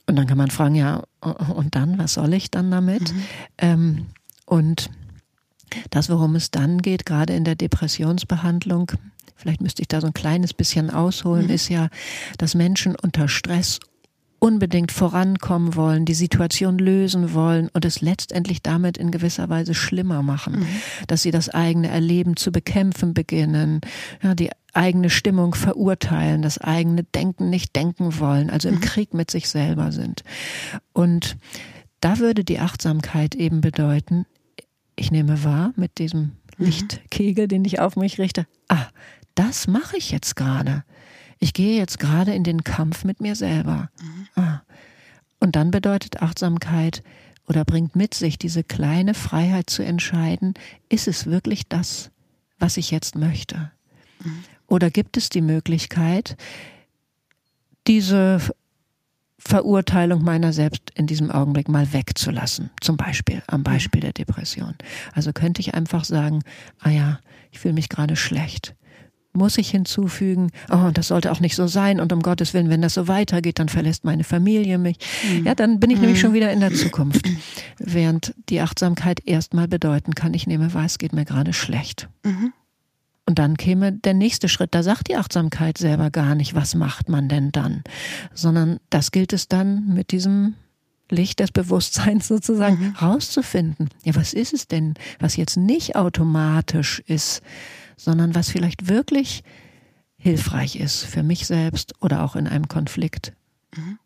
Und 0.07 0.17
dann 0.17 0.27
kann 0.27 0.39
man 0.39 0.51
fragen, 0.51 0.75
ja, 0.75 1.05
und 1.21 1.75
dann, 1.75 1.99
was 1.99 2.15
soll 2.15 2.35
ich 2.35 2.51
dann 2.51 2.71
damit? 2.71 3.13
Mhm. 3.13 3.23
Ähm, 3.59 4.07
und 4.47 4.91
das, 5.91 6.11
worum 6.11 6.35
es 6.35 6.51
dann 6.51 6.83
geht, 6.83 7.07
gerade 7.07 7.35
in 7.35 7.45
der 7.45 7.55
Depressionsbehandlung, 7.55 8.93
vielleicht 9.37 9.61
müsste 9.61 9.83
ich 9.83 9.89
da 9.89 10.01
so 10.01 10.09
ein 10.09 10.15
kleines 10.15 10.55
bisschen 10.55 10.91
ausholen, 10.91 11.47
mhm. 11.47 11.53
ist 11.53 11.69
ja, 11.69 11.89
dass 12.39 12.55
Menschen 12.55 12.97
unter 12.97 13.29
Stress 13.29 13.79
unbedingt 14.43 14.91
vorankommen 14.91 15.77
wollen, 15.77 16.05
die 16.05 16.15
Situation 16.15 16.77
lösen 16.77 17.33
wollen 17.33 17.69
und 17.75 17.85
es 17.85 18.01
letztendlich 18.01 18.61
damit 18.61 18.99
in 18.99 19.13
gewisser 19.13 19.49
Weise 19.49 19.73
schlimmer 19.73 20.25
machen, 20.25 20.61
mhm. 20.61 20.67
dass 21.07 21.23
sie 21.23 21.31
das 21.31 21.49
eigene 21.49 21.87
Erleben 21.87 22.35
zu 22.35 22.51
bekämpfen 22.51 23.15
beginnen, 23.15 23.83
ja, 24.21 24.35
die 24.35 24.51
eigene 24.73 25.11
Stimmung 25.11 25.55
verurteilen, 25.55 26.43
das 26.43 26.59
eigene 26.59 27.05
Denken 27.05 27.51
nicht 27.51 27.77
denken 27.77 28.19
wollen, 28.19 28.51
also 28.51 28.69
im 28.69 28.77
mhm. 28.77 28.81
Krieg 28.81 29.15
mit 29.15 29.31
sich 29.31 29.49
selber 29.49 29.93
sind. 29.93 30.25
Und 30.93 31.37
da 32.01 32.19
würde 32.19 32.43
die 32.43 32.59
Achtsamkeit 32.59 33.37
eben 33.37 33.61
bedeuten, 33.61 34.27
ich 34.97 35.13
nehme 35.13 35.45
wahr 35.45 35.73
mit 35.77 35.99
diesem 35.99 36.33
mhm. 36.59 36.65
Lichtkegel, 36.67 37.47
den 37.47 37.65
ich 37.65 37.79
auf 37.79 37.95
mich 37.95 38.19
richte, 38.19 38.49
ah, 38.67 38.89
das 39.37 39.69
mache 39.69 39.97
ich 39.97 40.11
jetzt 40.11 40.35
gerade 40.35 40.83
ich 41.43 41.55
gehe 41.55 41.77
jetzt 41.77 41.99
gerade 41.99 42.33
in 42.33 42.45
den 42.45 42.63
Kampf 42.63 43.03
mit 43.03 43.21
mir 43.21 43.35
selber. 43.35 43.91
Mhm. 44.01 44.29
Ah. 44.41 44.63
Und 45.41 45.57
dann 45.57 45.73
bedeutet 45.73 46.23
Achtsamkeit 46.23 47.03
oder 47.49 47.65
bringt 47.65 47.97
mit 47.97 48.15
sich 48.15 48.39
diese 48.39 48.63
kleine 48.63 49.13
Freiheit 49.13 49.69
zu 49.69 49.83
entscheiden, 49.83 50.55
ist 50.89 51.09
es 51.09 51.27
wirklich 51.27 51.67
das, 51.69 52.13
was 52.61 52.77
ich 52.77 52.93
jetzt 52.93 53.17
möchte? 53.17 53.73
Mhm. 54.23 54.45
Oder 54.69 54.91
gibt 54.91 55.17
es 55.17 55.31
die 55.31 55.41
Möglichkeit, 55.41 56.37
diese 57.89 58.41
Verurteilung 59.37 60.23
meiner 60.23 60.53
selbst 60.53 60.93
in 60.95 61.09
diesem 61.09 61.33
Augenblick 61.33 61.69
mal 61.69 61.93
wegzulassen. 61.93 62.71
Zum 62.81 62.97
Beispiel 62.97 63.43
am 63.49 63.65
Beispiel 63.65 64.01
der 64.01 64.13
Depression. 64.13 64.77
Also 65.13 65.33
könnte 65.33 65.61
ich 65.61 65.75
einfach 65.75 66.05
sagen, 66.05 66.45
ah 66.79 66.91
ja, 66.91 67.19
ich 67.51 67.59
fühle 67.59 67.75
mich 67.75 67.89
gerade 67.89 68.15
schlecht 68.15 68.77
muss 69.33 69.59
ich 69.59 69.71
hinzufügen, 69.71 70.51
oh, 70.71 70.91
das 70.93 71.09
sollte 71.09 71.33
auch 71.33 71.41
nicht 71.41 71.57
so 71.57 71.67
sein 71.67 72.01
und 72.01 72.13
um 72.13 72.21
Gottes 72.21 72.53
Willen, 72.55 72.69
wenn 72.69 72.83
das 72.83 72.95
so 72.95 73.09
weitergeht, 73.09 73.59
dann 73.59 73.69
verlässt 73.69 74.05
meine 74.05 74.25
Familie 74.25 74.79
mich. 74.79 74.99
Mhm. 75.31 75.47
Ja, 75.47 75.55
dann 75.55 75.81
bin 75.81 75.91
ich 75.91 75.97
mhm. 75.97 76.03
nämlich 76.03 76.21
schon 76.21 76.35
wieder 76.35 76.53
in 76.53 76.61
der 76.61 76.73
Zukunft. 76.73 77.27
Während 77.79 78.35
die 78.49 78.61
Achtsamkeit 78.61 79.27
erstmal 79.27 79.69
bedeuten 79.69 80.15
kann, 80.15 80.35
ich 80.35 80.47
nehme 80.47 80.75
wahr, 80.75 80.85
es 80.85 80.99
geht 80.99 81.13
mir 81.13 81.25
gerade 81.25 81.53
schlecht. 81.53 82.09
Mhm. 82.25 82.53
Und 83.25 83.39
dann 83.39 83.57
käme 83.57 83.93
der 83.93 84.15
nächste 84.15 84.49
Schritt. 84.49 84.75
Da 84.75 84.83
sagt 84.83 85.09
die 85.09 85.17
Achtsamkeit 85.17 85.79
selber 85.79 86.11
gar 86.11 86.35
nicht, 86.35 86.55
was 86.55 86.75
macht 86.75 87.09
man 87.09 87.29
denn 87.29 87.53
dann, 87.53 87.83
sondern 88.35 88.81
das 88.91 89.13
gilt 89.13 89.33
es 89.33 89.49
dann 89.49 89.95
mit 89.95 90.11
diesem 90.11 90.55
Licht 91.09 91.41
des 91.41 91.53
Bewusstseins 91.53 92.27
sozusagen 92.29 92.89
mhm. 92.89 92.97
rauszufinden. 92.97 93.89
Ja, 94.05 94.15
was 94.17 94.33
ist 94.33 94.53
es 94.53 94.67
denn, 94.67 94.95
was 95.21 95.37
jetzt 95.37 95.57
nicht 95.57 95.95
automatisch 95.95 97.01
ist, 97.07 97.43
sondern 98.05 98.35
was 98.35 98.51
vielleicht 98.51 98.89
wirklich 98.89 99.43
hilfreich 100.17 100.77
ist 100.77 101.05
für 101.05 101.23
mich 101.23 101.47
selbst 101.47 101.95
oder 102.01 102.23
auch 102.23 102.37
in 102.37 102.47
einem 102.47 102.69
Konflikt 102.69 103.33
mhm. 103.77 103.99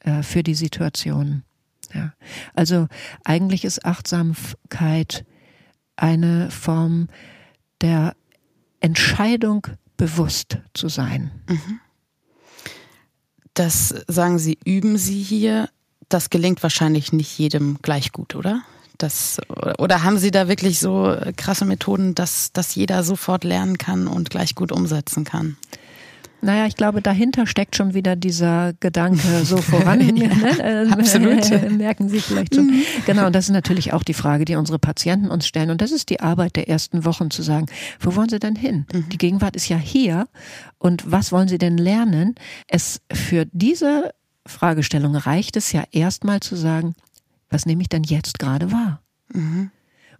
äh, 0.00 0.22
für 0.22 0.42
die 0.42 0.54
Situation. 0.54 1.44
Ja. 1.92 2.12
Also 2.54 2.88
eigentlich 3.24 3.64
ist 3.64 3.84
Achtsamkeit 3.84 5.24
eine 5.96 6.50
Form 6.50 7.08
der 7.80 8.16
Entscheidung, 8.80 9.66
bewusst 9.96 10.58
zu 10.74 10.88
sein. 10.88 11.30
Mhm. 11.48 11.80
Das 13.54 13.88
sagen 14.08 14.38
Sie, 14.38 14.58
üben 14.64 14.98
Sie 14.98 15.22
hier. 15.22 15.70
Das 16.08 16.30
gelingt 16.30 16.62
wahrscheinlich 16.62 17.12
nicht 17.12 17.38
jedem 17.38 17.78
gleich 17.80 18.10
gut, 18.10 18.34
oder? 18.34 18.62
Das, 18.98 19.38
oder 19.78 20.04
haben 20.04 20.18
Sie 20.18 20.30
da 20.30 20.48
wirklich 20.48 20.78
so 20.78 21.16
krasse 21.36 21.64
Methoden, 21.64 22.14
dass, 22.14 22.52
dass 22.52 22.74
jeder 22.74 23.02
sofort 23.02 23.44
lernen 23.44 23.78
kann 23.78 24.06
und 24.06 24.30
gleich 24.30 24.54
gut 24.54 24.70
umsetzen 24.70 25.24
kann? 25.24 25.56
Naja, 26.44 26.66
ich 26.66 26.76
glaube, 26.76 27.00
dahinter 27.00 27.46
steckt 27.46 27.74
schon 27.74 27.94
wieder 27.94 28.16
dieser 28.16 28.74
Gedanke 28.78 29.44
so 29.44 29.56
voran. 29.56 30.00
ja, 30.16 30.28
ne? 30.28 30.58
Äh, 30.60 30.90
Absolut. 30.90 31.70
Merken 31.70 32.10
Sie 32.10 32.20
vielleicht 32.20 32.54
schon. 32.54 32.66
Mhm. 32.66 32.82
Genau, 33.06 33.26
und 33.26 33.34
das 33.34 33.46
ist 33.46 33.52
natürlich 33.52 33.94
auch 33.94 34.02
die 34.02 34.12
Frage, 34.12 34.44
die 34.44 34.54
unsere 34.56 34.78
Patienten 34.78 35.30
uns 35.30 35.46
stellen. 35.46 35.70
Und 35.70 35.80
das 35.80 35.90
ist 35.90 36.10
die 36.10 36.20
Arbeit 36.20 36.56
der 36.56 36.68
ersten 36.68 37.06
Wochen 37.06 37.30
zu 37.30 37.42
sagen, 37.42 37.66
wo 37.98 38.14
wollen 38.14 38.28
Sie 38.28 38.38
denn 38.38 38.56
hin? 38.56 38.84
Mhm. 38.92 39.08
Die 39.08 39.18
Gegenwart 39.18 39.56
ist 39.56 39.70
ja 39.70 39.78
hier. 39.78 40.28
Und 40.78 41.10
was 41.10 41.32
wollen 41.32 41.48
Sie 41.48 41.58
denn 41.58 41.78
lernen? 41.78 42.34
Es 42.68 43.00
für 43.10 43.46
diese 43.52 44.12
Fragestellung 44.46 45.16
reicht 45.16 45.56
es 45.56 45.72
ja 45.72 45.84
erstmal 45.92 46.40
zu 46.40 46.56
sagen, 46.56 46.94
was 47.54 47.64
nehme 47.66 47.82
ich 47.82 47.88
denn 47.88 48.02
jetzt 48.02 48.38
gerade 48.38 48.70
wahr? 48.72 49.00
Mhm. 49.32 49.70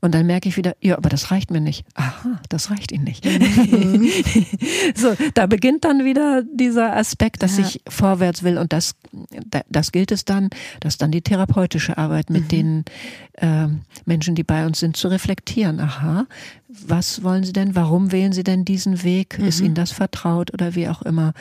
Und 0.00 0.14
dann 0.14 0.26
merke 0.26 0.50
ich 0.50 0.58
wieder, 0.58 0.76
ja, 0.82 0.98
aber 0.98 1.08
das 1.08 1.30
reicht 1.30 1.50
mir 1.50 1.62
nicht. 1.62 1.86
Aha, 1.94 2.38
das 2.50 2.70
reicht 2.70 2.92
Ihnen 2.92 3.04
nicht. 3.04 3.24
Mhm. 3.24 4.06
so, 4.94 5.16
da 5.32 5.46
beginnt 5.46 5.86
dann 5.86 6.04
wieder 6.04 6.42
dieser 6.42 6.94
Aspekt, 6.94 7.42
dass 7.42 7.56
ja. 7.56 7.64
ich 7.64 7.80
vorwärts 7.88 8.42
will 8.42 8.58
und 8.58 8.74
das, 8.74 8.96
das 9.70 9.92
gilt 9.92 10.12
es 10.12 10.26
dann, 10.26 10.50
dass 10.80 10.98
dann 10.98 11.10
die 11.10 11.22
therapeutische 11.22 11.96
Arbeit 11.96 12.28
mit 12.28 12.44
mhm. 12.44 12.48
den 12.48 12.84
äh, 13.38 13.68
Menschen, 14.04 14.34
die 14.34 14.44
bei 14.44 14.66
uns 14.66 14.78
sind, 14.78 14.96
zu 14.96 15.08
reflektieren. 15.08 15.80
Aha, 15.80 16.26
was 16.68 17.22
wollen 17.22 17.44
Sie 17.44 17.54
denn? 17.54 17.74
Warum 17.74 18.12
wählen 18.12 18.32
Sie 18.32 18.44
denn 18.44 18.66
diesen 18.66 19.04
Weg? 19.04 19.38
Mhm. 19.38 19.46
Ist 19.46 19.60
Ihnen 19.60 19.74
das 19.74 19.90
vertraut 19.90 20.52
oder 20.52 20.74
wie 20.74 20.88
auch 20.88 21.00
immer? 21.00 21.32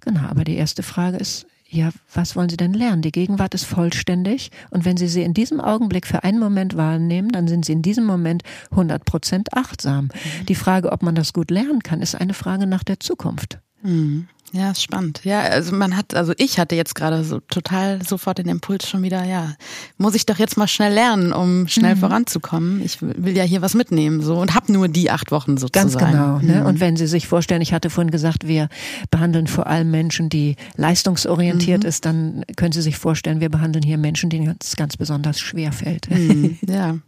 Genau, 0.00 0.20
aber 0.28 0.44
die 0.44 0.54
erste 0.54 0.84
Frage 0.84 1.16
ist, 1.16 1.46
ja, 1.74 1.90
was 2.12 2.36
wollen 2.36 2.48
Sie 2.48 2.56
denn 2.56 2.72
lernen? 2.72 3.02
Die 3.02 3.10
Gegenwart 3.10 3.54
ist 3.54 3.64
vollständig 3.64 4.50
und 4.70 4.84
wenn 4.84 4.96
Sie 4.96 5.08
sie 5.08 5.22
in 5.22 5.34
diesem 5.34 5.60
Augenblick 5.60 6.06
für 6.06 6.22
einen 6.22 6.38
Moment 6.38 6.76
wahrnehmen, 6.76 7.32
dann 7.32 7.48
sind 7.48 7.64
Sie 7.64 7.72
in 7.72 7.82
diesem 7.82 8.04
Moment 8.04 8.42
100 8.70 9.04
Prozent 9.04 9.52
achtsam. 9.52 10.04
Mhm. 10.04 10.46
Die 10.46 10.54
Frage, 10.54 10.92
ob 10.92 11.02
man 11.02 11.14
das 11.14 11.32
gut 11.32 11.50
lernen 11.50 11.80
kann, 11.82 12.00
ist 12.00 12.14
eine 12.14 12.34
Frage 12.34 12.66
nach 12.66 12.84
der 12.84 13.00
Zukunft. 13.00 13.58
Mhm. 13.82 14.28
Ja, 14.54 14.70
ist 14.70 14.82
spannend. 14.82 15.20
Ja, 15.24 15.40
also 15.40 15.74
man 15.74 15.96
hat, 15.96 16.14
also 16.14 16.32
ich 16.36 16.60
hatte 16.60 16.76
jetzt 16.76 16.94
gerade 16.94 17.24
so 17.24 17.40
total 17.40 18.04
sofort 18.06 18.38
den 18.38 18.48
Impuls 18.48 18.88
schon 18.88 19.02
wieder, 19.02 19.24
ja, 19.24 19.54
muss 19.98 20.14
ich 20.14 20.26
doch 20.26 20.38
jetzt 20.38 20.56
mal 20.56 20.68
schnell 20.68 20.94
lernen, 20.94 21.32
um 21.32 21.66
schnell 21.66 21.96
mhm. 21.96 21.98
voranzukommen. 22.00 22.80
Ich 22.80 23.02
will 23.02 23.36
ja 23.36 23.42
hier 23.42 23.62
was 23.62 23.74
mitnehmen, 23.74 24.22
so 24.22 24.36
und 24.36 24.54
habe 24.54 24.72
nur 24.72 24.86
die 24.86 25.10
acht 25.10 25.32
Wochen 25.32 25.56
sozusagen. 25.56 25.90
Ganz 25.90 25.98
genau. 25.98 26.38
Ne? 26.38 26.60
Mhm. 26.60 26.66
Und 26.66 26.78
wenn 26.78 26.96
Sie 26.96 27.08
sich 27.08 27.26
vorstellen, 27.26 27.62
ich 27.62 27.72
hatte 27.72 27.90
vorhin 27.90 28.12
gesagt, 28.12 28.46
wir 28.46 28.68
behandeln 29.10 29.48
vor 29.48 29.66
allem 29.66 29.90
Menschen, 29.90 30.28
die 30.28 30.54
leistungsorientiert 30.76 31.82
mhm. 31.82 31.88
ist, 31.88 32.04
dann 32.04 32.44
können 32.54 32.70
Sie 32.70 32.82
sich 32.82 32.96
vorstellen, 32.96 33.40
wir 33.40 33.48
behandeln 33.48 33.82
hier 33.82 33.98
Menschen, 33.98 34.30
denen 34.30 34.54
es 34.60 34.76
ganz 34.76 34.96
besonders 34.96 35.40
schwer 35.40 35.72
fällt. 35.72 36.08
Mhm. 36.10 36.58
Ja. 36.68 36.92
Mhm. 36.92 37.02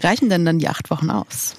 Reichen 0.00 0.28
denn 0.28 0.44
dann 0.44 0.58
die 0.58 0.68
acht 0.68 0.90
Wochen 0.90 1.10
aus? 1.10 1.54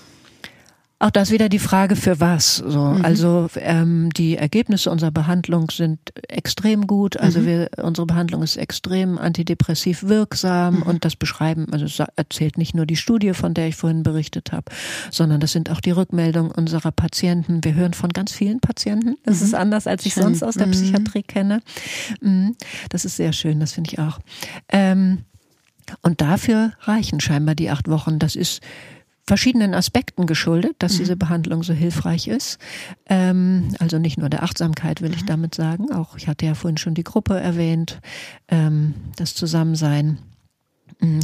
Auch 1.01 1.11
das 1.11 1.31
wieder 1.31 1.47
die 1.47 1.59
Frage 1.59 1.95
für 1.95 2.19
was. 2.19 2.57
So, 2.57 2.83
mhm. 2.83 3.05
also 3.05 3.49
ähm, 3.55 4.09
die 4.11 4.35
Ergebnisse 4.35 4.91
unserer 4.91 5.11
Behandlung 5.11 5.71
sind 5.71 5.99
extrem 6.27 6.87
gut. 6.87 7.15
Also 7.15 7.39
mhm. 7.39 7.45
wir, 7.45 7.69
unsere 7.81 8.05
Behandlung 8.05 8.43
ist 8.43 8.57
extrem 8.57 9.17
antidepressiv 9.17 10.03
wirksam 10.03 10.75
mhm. 10.75 10.81
und 10.83 11.05
das 11.05 11.15
beschreiben, 11.15 11.67
also 11.71 11.85
es 11.85 11.99
erzählt 12.17 12.57
nicht 12.57 12.75
nur 12.75 12.85
die 12.85 12.97
Studie, 12.97 13.33
von 13.33 13.53
der 13.53 13.69
ich 13.69 13.77
vorhin 13.77 14.03
berichtet 14.03 14.51
habe, 14.51 14.65
sondern 15.09 15.39
das 15.39 15.53
sind 15.53 15.69
auch 15.69 15.79
die 15.79 15.91
Rückmeldungen 15.91 16.51
unserer 16.51 16.91
Patienten. 16.91 17.63
Wir 17.63 17.75
hören 17.75 17.93
von 17.93 18.09
ganz 18.09 18.33
vielen 18.33 18.59
Patienten. 18.59 19.15
Das 19.23 19.41
ist 19.41 19.53
mhm. 19.53 19.59
anders, 19.59 19.87
als 19.87 20.05
ich 20.05 20.15
schön. 20.15 20.23
sonst 20.23 20.43
aus 20.43 20.55
der 20.55 20.67
mhm. 20.67 20.71
Psychiatrie 20.71 21.23
kenne. 21.23 21.61
Mhm. 22.19 22.57
Das 22.89 23.05
ist 23.05 23.15
sehr 23.15 23.31
schön, 23.31 23.61
das 23.61 23.71
finde 23.71 23.91
ich 23.91 23.99
auch. 23.99 24.19
Ähm, 24.67 25.19
und 26.01 26.19
dafür 26.19 26.73
reichen 26.81 27.21
scheinbar 27.21 27.55
die 27.55 27.69
acht 27.69 27.87
Wochen. 27.87 28.19
Das 28.19 28.35
ist 28.35 28.61
verschiedenen 29.29 29.75
Aspekten 29.75 30.25
geschuldet, 30.25 30.75
dass 30.79 30.95
mhm. 30.95 30.97
diese 30.97 31.15
Behandlung 31.15 31.61
so 31.61 31.71
hilfreich 31.71 32.27
ist. 32.27 32.57
Ähm, 33.05 33.75
also 33.77 33.99
nicht 33.99 34.17
nur 34.17 34.27
der 34.27 34.41
Achtsamkeit 34.41 35.03
will 35.03 35.13
ich 35.13 35.21
mhm. 35.21 35.27
damit 35.27 35.53
sagen, 35.53 35.91
auch 35.91 36.17
ich 36.17 36.27
hatte 36.27 36.47
ja 36.47 36.55
vorhin 36.55 36.77
schon 36.77 36.95
die 36.95 37.03
Gruppe 37.03 37.39
erwähnt, 37.39 38.01
ähm, 38.47 38.95
das 39.17 39.35
Zusammensein. 39.35 40.17
Mm, 40.99 41.19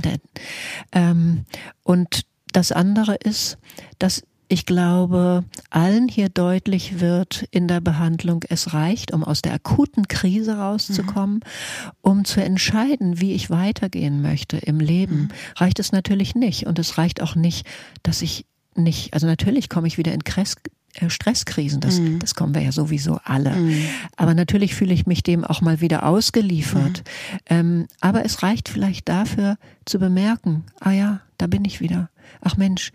ähm, 0.92 1.46
und 1.82 2.22
das 2.54 2.72
andere 2.72 3.16
ist, 3.16 3.58
dass 3.98 4.22
ich 4.48 4.66
glaube, 4.66 5.44
allen 5.70 6.08
hier 6.08 6.30
deutlich 6.30 7.00
wird 7.00 7.48
in 7.52 7.68
der 7.68 7.82
Behandlung, 7.82 8.44
es 8.48 8.74
reicht, 8.74 9.12
um 9.12 9.24
aus 9.24 9.42
der 9.42 9.54
akuten 9.54 10.08
Krise 10.08 10.58
rauszukommen, 10.58 11.36
mhm. 11.38 11.92
um 12.02 12.26
zu 12.26 12.44
entscheiden, 12.44 13.20
wie 13.20 13.34
ich 13.34 13.50
weitergehen 13.50 14.22
möchte 14.22 14.58
im 14.58 14.80
Leben. 14.80 15.16
Mhm. 15.16 15.30
Reicht 15.56 15.80
es 15.80 15.92
natürlich 15.92 16.36
nicht. 16.36 16.68
Und 16.68 16.78
es 16.80 16.98
reicht 16.98 17.22
auch 17.22 17.36
nicht, 17.36 17.66
dass 18.04 18.22
ich 18.22 18.46
nicht, 18.76 19.14
also 19.14 19.26
natürlich 19.26 19.70
komme 19.70 19.88
ich 19.88 19.98
wieder 19.98 20.14
in 20.14 20.24
Kress, 20.24 20.56
äh, 20.96 21.10
Stresskrisen, 21.10 21.80
das, 21.82 22.00
mhm. 22.00 22.20
das 22.20 22.36
kommen 22.36 22.54
wir 22.54 22.62
ja 22.62 22.72
sowieso 22.72 23.20
alle. 23.24 23.52
Mhm. 23.52 23.86
Aber 24.16 24.34
natürlich 24.34 24.76
fühle 24.76 24.94
ich 24.94 25.08
mich 25.08 25.24
dem 25.24 25.44
auch 25.44 25.62
mal 25.62 25.82
wieder 25.82 26.06
ausgeliefert. 26.06 27.04
Mhm. 27.04 27.40
Ähm, 27.50 27.88
aber 28.00 28.26
es 28.26 28.44
reicht 28.44 28.70
vielleicht 28.70 29.10
dafür 29.10 29.58
zu 29.86 29.98
bemerken, 29.98 30.66
ah 30.80 30.92
ja, 30.92 31.22
da 31.38 31.48
bin 31.48 31.66
ich 31.66 31.82
wieder. 31.82 32.10
Ach 32.42 32.58
Mensch, 32.58 32.92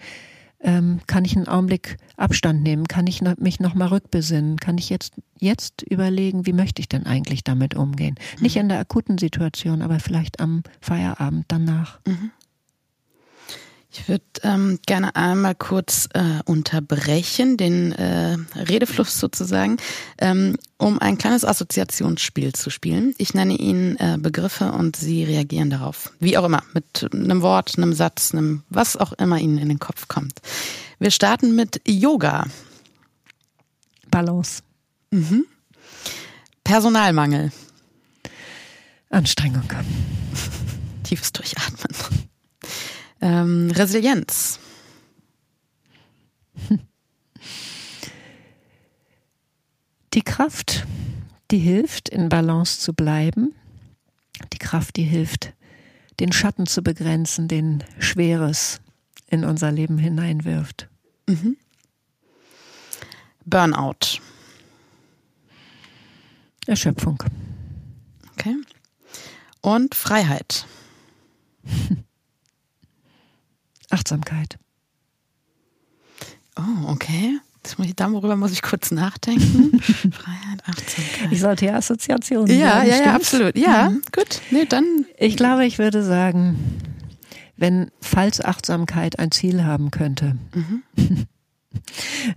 ähm, 0.63 1.01
kann 1.07 1.25
ich 1.25 1.37
einen 1.37 1.49
Augenblick 1.49 1.97
Abstand 2.17 2.63
nehmen? 2.63 2.87
Kann 2.87 3.07
ich 3.07 3.23
mich 3.39 3.61
nochmal 3.61 3.89
rückbesinnen? 3.89 4.59
Kann 4.59 4.79
ich 4.79 4.91
jetzt, 4.91 5.15
jetzt 5.39 5.83
überlegen, 5.83 6.47
wie 6.47 6.53
möchte 6.53 6.81
ich 6.81 6.89
denn 6.89 7.07
eigentlich 7.07 7.45
damit 7.45 7.75
umgehen? 7.75 8.17
Mhm. 8.37 8.43
Nicht 8.43 8.57
in 8.57 8.69
der 8.69 8.79
akuten 8.79 9.19
Situation, 9.19 9.83
aber 9.83 10.01
vielleicht 10.01 10.41
am 10.41 10.63
Feierabend 10.81 11.47
danach. 11.49 12.01
Mhm. 12.07 12.31
Ich 13.93 14.09
würde 14.09 14.25
ähm, 14.45 14.79
gerne 14.87 15.17
einmal 15.17 15.57
kurz 15.57 16.09
äh, 16.15 16.41
unterbrechen, 16.45 17.57
den 17.57 17.91
äh, 17.91 18.37
Redefluss 18.55 19.19
sozusagen, 19.19 19.79
ähm, 20.19 20.57
um 20.79 21.01
ein 21.01 21.19
kleines 21.19 21.45
Assoziationsspiel 21.45 22.53
zu 22.53 22.71
spielen. 22.71 23.15
Ich 23.19 23.35
nenne 23.35 23.57
Ihnen 23.57 23.97
äh, 23.97 24.17
Begriffe 24.21 24.71
und 24.71 24.95
Sie 24.95 25.25
reagieren 25.25 25.71
darauf. 25.71 26.13
Wie 26.21 26.39
auch 26.39 26.45
immer, 26.45 26.63
mit 26.73 27.09
einem 27.13 27.43
Wort, 27.43 27.77
einem 27.77 27.93
Satz, 27.93 28.33
einem 28.33 28.63
was 28.69 28.97
auch 28.97 29.13
immer 29.15 29.39
Ihnen 29.39 29.59
in 29.59 29.69
den 29.69 29.81
Kopf 29.81 30.07
kommt. 30.07 30.35
Wir 31.01 31.11
starten 31.11 31.57
mit 31.57 31.81
Yoga. 31.89 32.47
Balance. 34.09 34.63
Mhm. 35.11 35.47
Personalmangel. 36.63 37.51
Anstrengung. 39.09 39.69
Tiefes 41.03 41.33
Durchatmen. 41.33 41.97
Ähm, 43.21 43.71
Resilienz. 43.71 44.59
Die 50.15 50.23
Kraft, 50.23 50.87
die 51.51 51.59
hilft, 51.59 52.09
in 52.09 52.29
Balance 52.29 52.81
zu 52.81 52.95
bleiben. 52.95 53.55
Die 54.53 54.59
Kraft, 54.59 54.97
die 54.97 55.05
hilft, 55.05 55.53
den 56.19 56.33
Schatten 56.33 56.67
zu 56.67 56.83
begrenzen, 56.83 57.47
den 57.47 57.85
Schweres 57.99 58.81
in 59.29 59.45
unser 59.45 59.71
Leben 59.71 59.99
hineinwirft. 59.99 60.89
Mhm. 61.29 61.57
Burnout. 63.45 64.21
Erschöpfung. 66.67 67.23
Okay. 68.33 68.57
Und 69.61 69.95
Freiheit. 69.95 70.67
Achtsamkeit. 73.91 74.59
Oh, 76.57 76.89
okay. 76.89 77.39
Das 77.63 77.77
muss 77.77 77.89
ich, 77.89 77.97
darüber 77.97 78.37
muss 78.37 78.53
ich 78.53 78.63
kurz 78.63 78.91
nachdenken. 78.91 79.79
Freiheit, 79.83 80.63
Achtsamkeit. 80.67 81.31
Ich 81.31 81.41
sollte 81.41 81.67
ja 81.67 81.77
Assoziationen 81.77 82.59
Ja, 82.59 82.83
ja, 82.83 82.97
ja, 82.97 83.15
absolut. 83.15 83.57
Ja, 83.57 83.91
mhm. 83.91 84.03
gut. 84.13 84.41
Nee, 84.51 84.65
dann. 84.65 85.05
Ich 85.19 85.37
glaube, 85.37 85.67
ich 85.67 85.79
würde 85.79 86.03
sagen, 86.03 86.57
wenn, 87.57 87.91
falls 88.01 88.43
Achtsamkeit 88.43 89.19
ein 89.19 89.31
Ziel 89.31 89.65
haben 89.65 89.91
könnte, 89.91 90.37
mhm. 90.55 90.83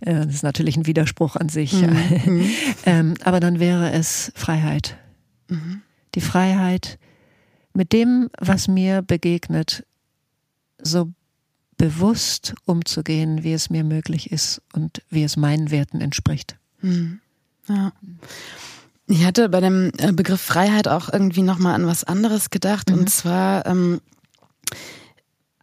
das 0.02 0.28
ist 0.28 0.44
natürlich 0.44 0.76
ein 0.76 0.86
Widerspruch 0.86 1.38
an 1.38 1.48
sich, 1.48 1.74
mhm. 2.26 2.50
ähm, 2.86 3.14
aber 3.24 3.40
dann 3.40 3.60
wäre 3.60 3.92
es 3.94 4.34
Freiheit. 4.36 4.98
Mhm. 5.48 5.82
Die 6.16 6.22
Freiheit, 6.22 7.00
mit 7.74 7.94
dem, 7.94 8.30
was 8.38 8.68
mir 8.68 9.02
begegnet, 9.02 9.86
so 10.82 11.14
bewusst 11.78 12.54
umzugehen, 12.66 13.44
wie 13.44 13.54
es 13.54 13.70
mir 13.70 13.84
möglich 13.84 14.32
ist 14.32 14.62
und 14.74 15.02
wie 15.10 15.24
es 15.24 15.38
meinen 15.38 15.72
Werten 15.72 16.02
entspricht. 16.02 16.56
Mhm. 16.82 17.20
Ja. 17.68 17.92
Ich 19.08 19.26
hatte 19.26 19.50
bei 19.50 19.60
dem 19.60 19.92
äh, 19.98 20.12
Begriff 20.12 20.42
Freiheit 20.42 20.88
auch 20.88 21.12
irgendwie 21.12 21.42
nochmal 21.42 21.76
an 21.76 21.88
was 21.88 22.04
anderes 22.04 22.50
gedacht. 22.50 22.90
Mhm. 22.90 23.00
Und 23.00 23.10
zwar 23.10 23.66
ähm, 23.66 24.02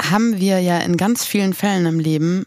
haben 0.01 0.39
wir 0.39 0.61
ja 0.61 0.79
in 0.79 0.97
ganz 0.97 1.25
vielen 1.25 1.55
Fällen 1.55 1.87
im 1.87 1.99
Leben, 1.99 2.47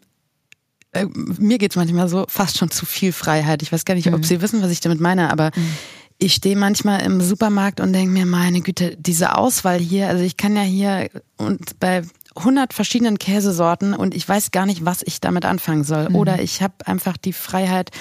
äh, 0.91 1.05
mir 1.05 1.57
geht 1.57 1.72
es 1.72 1.76
manchmal 1.76 2.07
so, 2.07 2.26
fast 2.28 2.57
schon 2.57 2.72
zu 2.72 2.86
viel 2.86 3.11
Freiheit. 3.11 3.61
Ich 3.61 3.72
weiß 3.72 3.86
gar 3.86 3.95
nicht, 3.95 4.07
mhm. 4.07 4.14
ob 4.14 4.26
Sie 4.26 4.41
wissen, 4.41 4.61
was 4.61 4.72
ich 4.72 4.80
damit 4.80 4.99
meine, 4.99 5.32
aber 5.32 5.51
mhm. 5.55 5.74
ich 6.20 6.36
stehe 6.36 6.55
manchmal 6.55 7.01
im 7.01 7.22
Supermarkt 7.22 7.80
und 7.80 7.93
denke 7.93 8.11
mir, 8.11 8.26
meine 8.26 8.61
Güte, 8.61 8.95
diese 8.97 9.36
Auswahl 9.36 9.80
hier, 9.80 10.07
also 10.07 10.24
ich 10.24 10.38
kann 10.38 10.55
ja 10.55 10.61
hier 10.61 11.09
und 11.38 11.80
bei 11.80 12.03
100 12.36 12.73
verschiedenen 12.73 13.19
Käsesorten 13.19 13.93
und 13.93 14.15
ich 14.15 14.27
weiß 14.27 14.51
gar 14.51 14.65
nicht, 14.65 14.86
was 14.86 15.01
ich 15.03 15.21
damit 15.21 15.45
anfangen 15.45 15.84
soll. 15.84 16.09
Mhm. 16.09 16.15
Oder 16.15 16.41
ich 16.41 16.61
habe 16.61 16.73
einfach 16.86 17.17
die 17.17 17.34
Freiheit, 17.34 17.91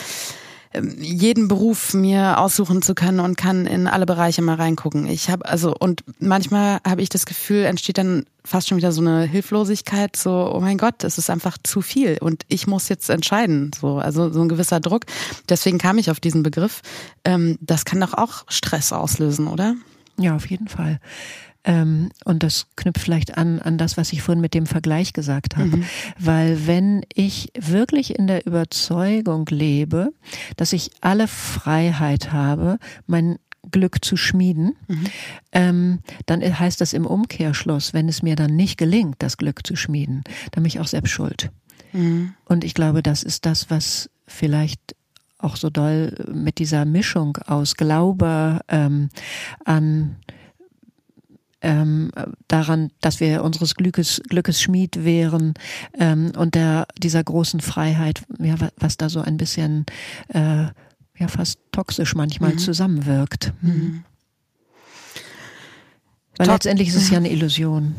ähm, 0.74 0.97
jeden 1.01 1.49
Beruf 1.49 1.93
mir 1.93 2.39
aussuchen 2.39 2.80
zu 2.80 2.95
können 2.95 3.20
und 3.20 3.37
kann 3.37 3.66
in 3.66 3.87
alle 3.87 4.07
Bereiche 4.07 4.41
mal 4.41 4.55
reingucken. 4.55 5.07
Ich 5.07 5.28
habe 5.28 5.45
also 5.47 5.74
und 5.78 6.03
manchmal 6.18 6.80
habe 6.87 7.03
ich 7.03 7.11
das 7.11 7.26
Gefühl, 7.26 7.64
entsteht 7.64 7.99
dann 7.99 8.24
fast 8.45 8.68
schon 8.68 8.78
wieder 8.78 8.91
so 8.91 9.03
eine 9.03 9.24
Hilflosigkeit, 9.24 10.16
so 10.16 10.51
oh 10.55 10.61
mein 10.61 10.78
Gott, 10.78 11.05
es 11.05 11.18
ist 11.18 11.28
einfach 11.28 11.59
zu 11.62 11.83
viel 11.83 12.16
und 12.20 12.45
ich 12.49 12.66
muss 12.66 12.89
jetzt 12.89 13.11
entscheiden, 13.11 13.70
so 13.78 13.99
also 13.99 14.33
so 14.33 14.41
ein 14.41 14.49
gewisser 14.49 14.80
Druck. 14.80 15.05
Deswegen 15.49 15.78
kam 15.78 15.99
ich 15.99 16.11
auf 16.11 16.20
diesen 16.20 16.43
Begriff. 16.43 16.80
Ähm, 17.24 17.59
das 17.61 17.85
kann 17.85 18.01
doch 18.01 18.14
auch 18.14 18.45
Stress 18.49 18.93
auslösen, 18.93 19.49
oder? 19.49 19.74
Ja, 20.18 20.35
auf 20.37 20.47
jeden 20.47 20.68
Fall. 20.68 21.01
Ähm, 21.65 22.11
und 22.25 22.43
das 22.43 22.67
knüpft 22.77 23.01
vielleicht 23.01 23.39
an, 23.39 23.61
an 23.61 23.79
das, 23.79 23.97
was 23.97 24.13
ich 24.13 24.23
vorhin 24.23 24.41
mit 24.41 24.55
dem 24.55 24.67
Vergleich 24.67 25.13
gesagt 25.13 25.57
habe. 25.57 25.77
Mhm. 25.77 25.85
Weil 26.19 26.67
wenn 26.67 27.05
ich 27.15 27.53
wirklich 27.59 28.19
in 28.19 28.27
der 28.27 28.47
Überzeugung 28.47 29.47
lebe, 29.49 30.13
dass 30.57 30.73
ich 30.73 30.91
alle 31.01 31.29
Freiheit 31.29 32.33
habe, 32.33 32.79
mein 33.07 33.39
Glück 33.71 34.05
zu 34.05 34.17
schmieden, 34.17 34.77
mhm. 34.89 35.07
ähm, 35.53 35.99
dann 36.27 36.43
heißt 36.43 36.81
das 36.81 36.93
im 36.93 37.07
Umkehrschluss, 37.07 37.95
wenn 37.95 38.09
es 38.09 38.23
mir 38.23 38.35
dann 38.35 38.57
nicht 38.57 38.77
gelingt, 38.77 39.17
das 39.21 39.37
Glück 39.37 39.65
zu 39.65 39.77
schmieden, 39.77 40.25
dann 40.51 40.65
bin 40.65 40.69
ich 40.69 40.81
auch 40.81 40.89
selbst 40.89 41.11
schuld. 41.11 41.51
Mhm. 41.93 42.35
Und 42.45 42.65
ich 42.65 42.75
glaube, 42.75 43.03
das 43.05 43.23
ist 43.23 43.47
das, 43.47 43.71
was 43.71 44.11
vielleicht 44.27 44.97
auch 45.39 45.57
so 45.57 45.71
doll 45.71 46.15
mit 46.33 46.59
dieser 46.59 46.85
Mischung 46.85 47.37
aus 47.47 47.77
Glaube 47.77 48.61
ähm, 48.69 49.11
an 49.65 50.17
ähm, 51.63 52.11
daran, 52.49 52.91
dass 53.01 53.21
wir 53.21 53.43
unseres 53.43 53.75
Glückes, 53.75 54.21
Glückes 54.29 54.61
Schmied 54.61 55.05
wären 55.05 55.55
ähm, 55.99 56.33
und 56.37 56.55
der, 56.55 56.87
dieser 56.99 57.23
großen 57.23 57.61
Freiheit, 57.61 58.23
ja, 58.39 58.57
was 58.77 58.97
da 58.97 59.09
so 59.09 59.21
ein 59.21 59.37
bisschen 59.37 59.87
äh, 60.29 60.67
ja 61.19 61.29
fast 61.29 61.59
toxisch 61.71 62.15
manchmal 62.15 62.53
mhm. 62.53 62.59
zusammenwirkt. 62.59 63.53
Mhm. 63.63 64.05
Weil 66.37 66.47
Top. 66.47 66.55
letztendlich 66.55 66.89
ist 66.89 66.97
es 66.97 67.11
ja 67.11 67.19
eine 67.19 67.31
Illusion. 67.31 67.95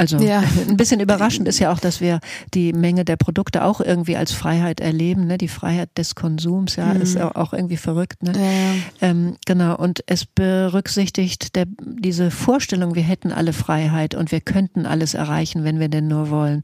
Also 0.00 0.16
ja. 0.16 0.42
ein 0.66 0.78
bisschen 0.78 0.98
überraschend 0.98 1.46
ist 1.46 1.58
ja 1.58 1.70
auch, 1.70 1.78
dass 1.78 2.00
wir 2.00 2.20
die 2.54 2.72
Menge 2.72 3.04
der 3.04 3.16
Produkte 3.16 3.62
auch 3.62 3.82
irgendwie 3.82 4.16
als 4.16 4.32
Freiheit 4.32 4.80
erleben. 4.80 5.26
Ne? 5.26 5.36
Die 5.36 5.46
Freiheit 5.46 5.90
des 5.98 6.14
Konsums, 6.14 6.76
ja, 6.76 6.94
mhm. 6.94 7.02
ist 7.02 7.20
auch 7.20 7.52
irgendwie 7.52 7.76
verrückt. 7.76 8.22
Ne? 8.22 8.32
Ja. 8.32 9.08
Ähm, 9.08 9.36
genau. 9.44 9.76
Und 9.76 10.02
es 10.06 10.24
berücksichtigt 10.24 11.54
der, 11.54 11.66
diese 11.82 12.30
Vorstellung, 12.30 12.94
wir 12.94 13.02
hätten 13.02 13.30
alle 13.30 13.52
Freiheit 13.52 14.14
und 14.14 14.32
wir 14.32 14.40
könnten 14.40 14.86
alles 14.86 15.12
erreichen, 15.12 15.64
wenn 15.64 15.80
wir 15.80 15.90
denn 15.90 16.08
nur 16.08 16.30
wollen. 16.30 16.62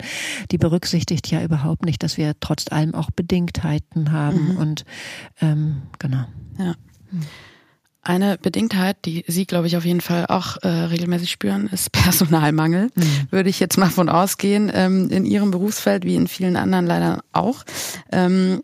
Die 0.50 0.56
berücksichtigt 0.56 1.30
ja 1.30 1.42
überhaupt 1.42 1.84
nicht, 1.84 2.02
dass 2.02 2.16
wir 2.16 2.32
trotz 2.40 2.72
allem 2.72 2.94
auch 2.94 3.10
Bedingtheiten 3.10 4.12
haben. 4.12 4.54
Mhm. 4.54 4.56
Und 4.56 4.84
ähm, 5.42 5.82
genau. 5.98 6.24
Ja. 6.58 6.74
Eine 8.06 8.38
Bedingtheit, 8.38 8.98
die 9.04 9.24
Sie, 9.26 9.46
glaube 9.46 9.66
ich, 9.66 9.76
auf 9.76 9.84
jeden 9.84 10.00
Fall 10.00 10.26
auch 10.26 10.58
äh, 10.62 10.68
regelmäßig 10.68 11.28
spüren, 11.28 11.66
ist 11.72 11.90
Personalmangel. 11.90 12.92
Mhm. 12.94 13.26
Würde 13.30 13.50
ich 13.50 13.58
jetzt 13.58 13.78
mal 13.78 13.90
von 13.90 14.08
ausgehen, 14.08 14.70
ähm, 14.72 15.10
in 15.10 15.24
Ihrem 15.24 15.50
Berufsfeld 15.50 16.04
wie 16.04 16.14
in 16.14 16.28
vielen 16.28 16.54
anderen 16.54 16.86
leider 16.86 17.24
auch. 17.32 17.64
Ähm, 18.12 18.62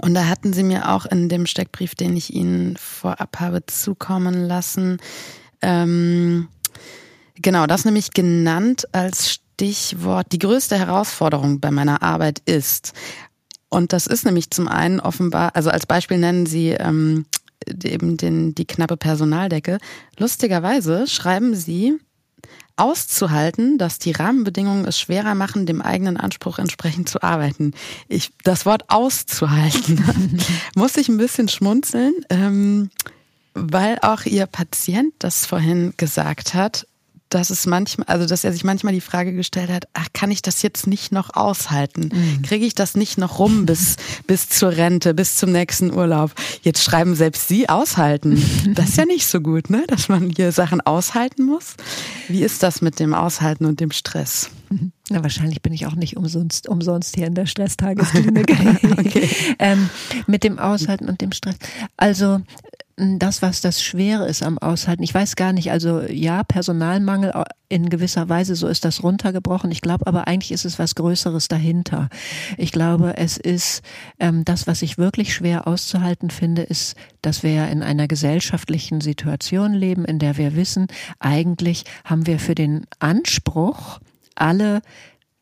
und 0.00 0.14
da 0.14 0.24
hatten 0.24 0.54
Sie 0.54 0.62
mir 0.62 0.88
auch 0.88 1.04
in 1.04 1.28
dem 1.28 1.44
Steckbrief, 1.44 1.94
den 1.94 2.16
ich 2.16 2.32
Ihnen 2.32 2.78
vorab 2.78 3.40
habe 3.40 3.66
zukommen 3.66 4.46
lassen, 4.46 4.96
ähm, 5.60 6.48
genau 7.42 7.66
das 7.66 7.84
nämlich 7.84 8.12
genannt 8.12 8.88
als 8.92 9.32
Stichwort. 9.32 10.28
Die 10.32 10.38
größte 10.38 10.78
Herausforderung 10.78 11.60
bei 11.60 11.70
meiner 11.70 12.02
Arbeit 12.02 12.40
ist, 12.46 12.94
und 13.68 13.92
das 13.92 14.06
ist 14.06 14.24
nämlich 14.24 14.50
zum 14.50 14.66
einen 14.66 14.98
offenbar, 14.98 15.56
also 15.56 15.68
als 15.68 15.84
Beispiel 15.84 16.16
nennen 16.16 16.46
Sie 16.46 16.70
ähm, 16.70 17.26
eben 17.84 18.16
den, 18.16 18.54
die 18.54 18.66
knappe 18.66 18.96
Personaldecke. 18.96 19.78
Lustigerweise 20.18 21.06
schreiben 21.06 21.54
sie, 21.54 21.98
auszuhalten, 22.76 23.78
dass 23.78 23.98
die 23.98 24.12
Rahmenbedingungen 24.12 24.86
es 24.86 24.98
schwerer 24.98 25.34
machen, 25.34 25.66
dem 25.66 25.82
eigenen 25.82 26.16
Anspruch 26.16 26.58
entsprechend 26.58 27.08
zu 27.08 27.22
arbeiten. 27.22 27.74
Ich, 28.08 28.30
das 28.44 28.66
Wort 28.66 28.84
auszuhalten 28.88 30.02
muss 30.74 30.96
ich 30.96 31.08
ein 31.08 31.18
bisschen 31.18 31.48
schmunzeln, 31.48 32.14
ähm, 32.30 32.90
weil 33.54 33.98
auch 34.00 34.24
ihr 34.24 34.46
Patient 34.46 35.12
das 35.18 35.46
vorhin 35.46 35.92
gesagt 35.96 36.54
hat 36.54 36.86
dass 37.34 37.50
es 37.50 37.66
manchmal, 37.66 38.06
also 38.08 38.26
dass 38.26 38.44
er 38.44 38.52
sich 38.52 38.64
manchmal 38.64 38.92
die 38.92 39.00
Frage 39.00 39.32
gestellt 39.32 39.70
hat, 39.70 39.88
ach, 39.94 40.08
kann 40.12 40.30
ich 40.30 40.42
das 40.42 40.62
jetzt 40.62 40.86
nicht 40.86 41.12
noch 41.12 41.34
aushalten? 41.34 42.10
Mhm. 42.12 42.42
Kriege 42.42 42.66
ich 42.66 42.74
das 42.74 42.94
nicht 42.94 43.18
noch 43.18 43.38
rum 43.38 43.66
bis, 43.66 43.96
bis 44.26 44.48
zur 44.48 44.76
Rente, 44.76 45.14
bis 45.14 45.36
zum 45.36 45.52
nächsten 45.52 45.92
Urlaub? 45.92 46.32
Jetzt 46.62 46.82
schreiben 46.82 47.14
selbst 47.14 47.48
Sie 47.48 47.68
aushalten. 47.68 48.42
Das 48.74 48.90
ist 48.90 48.96
ja 48.96 49.04
nicht 49.04 49.26
so 49.26 49.40
gut, 49.40 49.70
ne? 49.70 49.84
Dass 49.86 50.08
man 50.08 50.30
hier 50.30 50.50
Sachen 50.52 50.80
aushalten 50.80 51.44
muss. 51.44 51.74
Wie 52.28 52.42
ist 52.42 52.62
das 52.62 52.80
mit 52.80 52.98
dem 53.00 53.12
Aushalten 53.12 53.66
und 53.66 53.80
dem 53.80 53.90
Stress? 53.90 54.50
Na, 55.10 55.22
wahrscheinlich 55.22 55.62
bin 55.62 55.72
ich 55.72 55.86
auch 55.86 55.94
nicht 55.94 56.16
umsonst, 56.16 56.68
umsonst 56.68 57.14
hier 57.16 57.26
in 57.26 57.34
der 57.34 57.46
Stresstagesklinik. 57.46 58.50
okay. 58.98 59.28
ähm, 59.58 59.90
mit 60.26 60.44
dem 60.44 60.58
Aushalten 60.58 61.08
und 61.08 61.20
dem 61.20 61.32
Stress. 61.32 61.56
Also 61.96 62.40
das, 62.96 63.42
was 63.42 63.60
das 63.60 63.82
Schwere 63.82 64.28
ist 64.28 64.42
am 64.42 64.58
Aushalten. 64.58 65.02
Ich 65.02 65.14
weiß 65.14 65.36
gar 65.36 65.52
nicht, 65.52 65.70
also 65.70 66.02
ja, 66.02 66.44
Personalmangel 66.44 67.32
in 67.68 67.88
gewisser 67.88 68.28
Weise, 68.28 68.54
so 68.54 68.68
ist 68.68 68.84
das 68.84 69.02
runtergebrochen. 69.02 69.70
Ich 69.70 69.80
glaube 69.80 70.06
aber 70.06 70.26
eigentlich 70.26 70.52
ist 70.52 70.64
es 70.64 70.78
was 70.78 70.94
Größeres 70.94 71.48
dahinter. 71.48 72.10
Ich 72.58 72.70
glaube, 72.70 73.16
es 73.16 73.38
ist 73.38 73.82
ähm, 74.18 74.44
das, 74.44 74.66
was 74.66 74.82
ich 74.82 74.98
wirklich 74.98 75.34
schwer 75.34 75.66
auszuhalten 75.66 76.30
finde, 76.30 76.62
ist, 76.62 76.96
dass 77.22 77.42
wir 77.42 77.52
ja 77.52 77.64
in 77.66 77.82
einer 77.82 78.08
gesellschaftlichen 78.08 79.00
Situation 79.00 79.72
leben, 79.72 80.04
in 80.04 80.18
der 80.18 80.36
wir 80.36 80.54
wissen, 80.54 80.86
eigentlich 81.18 81.84
haben 82.04 82.26
wir 82.26 82.38
für 82.38 82.54
den 82.54 82.86
Anspruch, 82.98 84.00
alle 84.34 84.82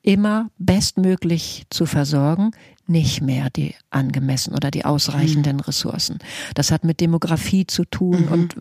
immer 0.03 0.51
bestmöglich 0.59 1.67
zu 1.71 1.87
versorgen, 1.87 2.53
nicht 2.87 3.21
mehr 3.23 3.51
die 3.51 3.75
angemessen 3.91 4.55
oder 4.55 4.71
die 4.71 4.85
ausreichenden 4.85 5.57
mhm. 5.57 5.63
Ressourcen. 5.63 6.19
Das 6.55 6.73
hat 6.73 6.85
mit 6.85 7.01
Demografie 7.01 7.67
zu 7.67 7.85
tun 7.85 8.27
mhm. 8.27 8.33
und 8.33 8.57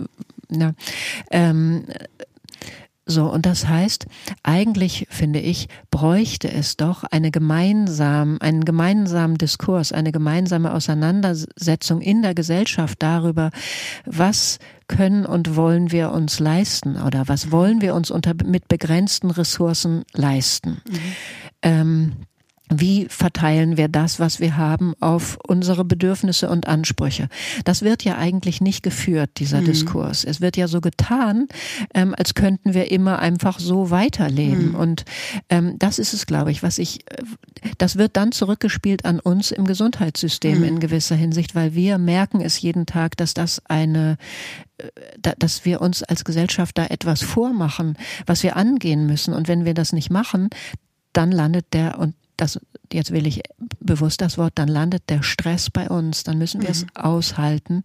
na, 0.49 0.73
ähm, 1.32 1.86
so, 3.10 3.26
und 3.26 3.47
das 3.47 3.68
heißt, 3.68 4.05
eigentlich 4.43 5.07
finde 5.10 5.39
ich, 5.39 5.68
bräuchte 5.89 6.51
es 6.51 6.78
doch 6.78 7.03
eine 7.03 7.32
gemeinsam, 7.32 8.38
einen 8.39 8.64
gemeinsamen 8.64 9.39
Diskurs, 9.39 9.91
eine 9.91 10.12
gemeinsame 10.12 10.72
Auseinandersetzung 10.72 12.01
in 12.01 12.22
der 12.22 12.36
Gesellschaft 12.36 13.01
darüber, 13.01 13.49
was 14.05 14.60
können 14.88 15.26
und 15.26 15.55
wollen 15.55 15.91
wir 15.91 16.12
uns 16.12 16.39
leisten 16.39 17.01
oder 17.01 17.28
was 17.28 17.51
wollen 17.51 17.82
wir 17.82 17.95
uns 17.95 18.12
unter, 18.12 18.36
mit 18.45 18.68
begrenzten 18.68 19.32
Ressourcen 19.32 20.03
leisten. 20.14 20.82
Mhm. 20.88 20.99
Ähm, 21.64 22.12
wie 22.70 23.07
verteilen 23.09 23.78
wir 23.78 23.88
das, 23.88 24.20
was 24.20 24.39
wir 24.39 24.55
haben, 24.55 24.93
auf 24.99 25.38
unsere 25.47 25.84
Bedürfnisse 25.84 26.49
und 26.49 26.67
Ansprüche? 26.67 27.28
Das 27.65 27.82
wird 27.82 28.03
ja 28.03 28.17
eigentlich 28.17 28.61
nicht 28.61 28.84
geführt, 28.84 29.32
dieser 29.38 29.61
mhm. 29.61 29.65
Diskurs. 29.65 30.24
Es 30.24 30.39
wird 30.39 30.55
ja 30.55 30.67
so 30.67 30.80
getan, 30.80 31.47
ähm, 31.93 32.13
als 32.17 32.36
könnten 32.36 32.74
wir 32.76 32.91
immer 32.91 33.20
einfach 33.20 33.59
so 33.59 33.89
weiterleben. 33.89 34.70
Mhm. 34.70 34.76
Und 34.76 35.05
ähm, 35.49 35.78
das 35.80 35.97
ist 35.97 36.13
es, 36.13 36.28
glaube 36.28 36.51
ich, 36.51 36.61
was 36.61 36.78
ich, 36.78 36.99
äh, 37.11 37.24
das 37.78 37.97
wird 37.97 38.15
dann 38.15 38.32
zurückgespielt 38.32 39.03
an 39.03 39.20
uns 39.20 39.51
im 39.51 39.65
Gesundheitssystem 39.65 40.59
mhm. 40.59 40.63
in 40.63 40.80
gewisser 40.80 41.15
Hinsicht, 41.15 41.55
weil 41.55 41.74
wir 41.74 41.97
merken 41.97 42.39
es 42.41 42.61
jeden 42.61 42.86
Tag, 42.86 43.17
dass 43.17 43.34
das 43.34 43.61
eine 43.65 44.17
äh, 44.78 45.34
dass 45.39 45.65
wir 45.65 45.82
uns 45.82 46.03
als 46.03 46.24
Gesellschaft 46.24 46.78
da 46.78 46.86
etwas 46.86 47.22
vormachen, 47.22 47.97
was 48.26 48.43
wir 48.43 48.55
angehen 48.55 49.05
müssen. 49.07 49.34
Und 49.34 49.47
wenn 49.47 49.65
wir 49.65 49.74
das 49.74 49.91
nicht 49.91 50.09
machen, 50.09 50.49
dann 51.13 51.32
landet 51.32 51.65
der, 51.74 51.97
und 51.99 52.15
das, 52.41 52.59
jetzt 52.91 53.11
will 53.11 53.27
ich 53.27 53.41
bewusst 53.79 54.21
das 54.21 54.37
Wort, 54.37 54.53
dann 54.55 54.67
landet 54.67 55.03
der 55.09 55.23
Stress 55.23 55.69
bei 55.69 55.89
uns, 55.89 56.23
dann 56.23 56.37
müssen 56.37 56.61
wir 56.61 56.69
mhm. 56.69 56.73
es 56.73 56.85
aushalten. 56.95 57.83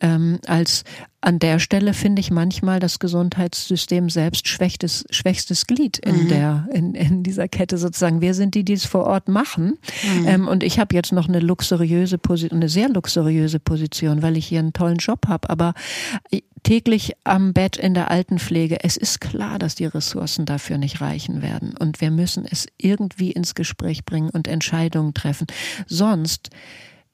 Ähm, 0.00 0.38
als 0.46 0.84
an 1.20 1.38
der 1.38 1.58
Stelle 1.58 1.92
finde 1.92 2.20
ich 2.20 2.30
manchmal 2.30 2.78
das 2.78 2.98
Gesundheitssystem 2.98 4.10
selbst 4.10 4.46
schwächstes, 4.46 5.04
schwächstes 5.10 5.66
Glied 5.66 5.98
in 5.98 6.24
mhm. 6.24 6.28
der 6.28 6.68
in, 6.72 6.94
in 6.94 7.22
dieser 7.22 7.48
Kette 7.48 7.78
sozusagen. 7.78 8.20
Wir 8.20 8.34
sind 8.34 8.54
die, 8.54 8.64
die 8.64 8.74
es 8.74 8.86
vor 8.86 9.04
Ort 9.04 9.28
machen. 9.28 9.78
Mhm. 10.20 10.26
Ähm, 10.28 10.48
und 10.48 10.62
ich 10.62 10.78
habe 10.78 10.94
jetzt 10.94 11.12
noch 11.12 11.28
eine 11.28 11.40
luxuriöse 11.40 12.18
Position, 12.18 12.60
eine 12.60 12.68
sehr 12.68 12.88
luxuriöse 12.88 13.58
Position, 13.58 14.22
weil 14.22 14.36
ich 14.36 14.46
hier 14.46 14.60
einen 14.60 14.72
tollen 14.72 14.98
Job 14.98 15.26
habe. 15.26 15.50
Aber 15.50 15.74
täglich 16.66 17.12
am 17.22 17.52
Bett 17.52 17.76
in 17.76 17.94
der 17.94 18.10
Altenpflege. 18.10 18.82
Es 18.82 18.96
ist 18.96 19.20
klar, 19.20 19.60
dass 19.60 19.76
die 19.76 19.84
Ressourcen 19.84 20.46
dafür 20.46 20.78
nicht 20.78 21.00
reichen 21.00 21.40
werden. 21.40 21.76
Und 21.76 22.00
wir 22.00 22.10
müssen 22.10 22.44
es 22.44 22.66
irgendwie 22.76 23.30
ins 23.30 23.54
Gespräch 23.54 24.04
bringen 24.04 24.30
und 24.30 24.48
Entscheidungen 24.48 25.14
treffen. 25.14 25.46
Sonst 25.86 26.50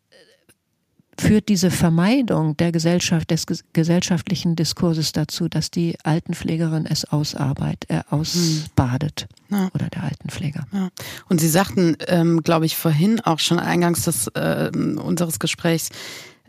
äh, 0.08 1.20
führt 1.20 1.50
diese 1.50 1.70
Vermeidung 1.70 2.56
der 2.56 2.72
Gesellschaft, 2.72 3.30
des 3.30 3.44
gesellschaftlichen 3.74 4.56
Diskurses 4.56 5.12
dazu, 5.12 5.50
dass 5.50 5.70
die 5.70 5.98
Altenpflegerin 6.02 6.86
es 6.86 7.04
ausarbeitet, 7.04 7.90
äh, 7.90 8.00
ausbadet. 8.08 9.26
Ja. 9.50 9.68
Oder 9.74 9.88
der 9.88 10.04
Altenpfleger. 10.04 10.66
Ja. 10.72 10.88
Und 11.28 11.42
Sie 11.42 11.50
sagten, 11.50 11.98
ähm, 12.06 12.42
glaube 12.42 12.64
ich, 12.64 12.74
vorhin 12.74 13.20
auch 13.20 13.38
schon 13.38 13.58
eingangs 13.58 14.04
des, 14.06 14.28
äh, 14.28 14.70
unseres 14.74 15.38
Gesprächs, 15.38 15.90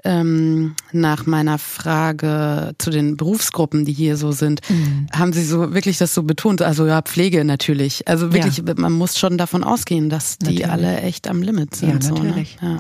ähm, 0.04 0.76
nach 0.92 1.26
meiner 1.26 1.58
Frage 1.58 2.74
zu 2.78 2.90
den 2.90 3.16
Berufsgruppen, 3.16 3.86
die 3.86 3.94
hier 3.94 4.18
so 4.18 4.32
sind, 4.32 4.62
mhm. 4.70 5.08
haben 5.14 5.34
Sie 5.34 5.44
so 5.44 5.74
wirklich 5.74 5.98
das 5.98 6.14
so 6.14 6.24
betont? 6.24 6.62
Also 6.62 6.86
ja, 6.86 7.02
Pflege 7.02 7.46
natürlich. 7.46 8.08
Also 8.08 8.34
wirklich, 8.34 8.58
ja. 8.58 8.74
man 8.76 8.92
muss 8.92 9.18
schon 9.18 9.38
davon 9.38 9.64
ausgehen, 9.64 10.10
dass 10.10 10.38
die 10.38 10.46
natürlich. 10.46 10.70
alle 10.70 11.02
echt 11.02 11.28
am 11.28 11.42
Limit 11.42 11.76
sind. 11.76 12.04
Ja, 12.04 12.12
natürlich. 12.12 12.58
So, 12.60 12.66
ne? 12.66 12.74
ja. 12.74 12.80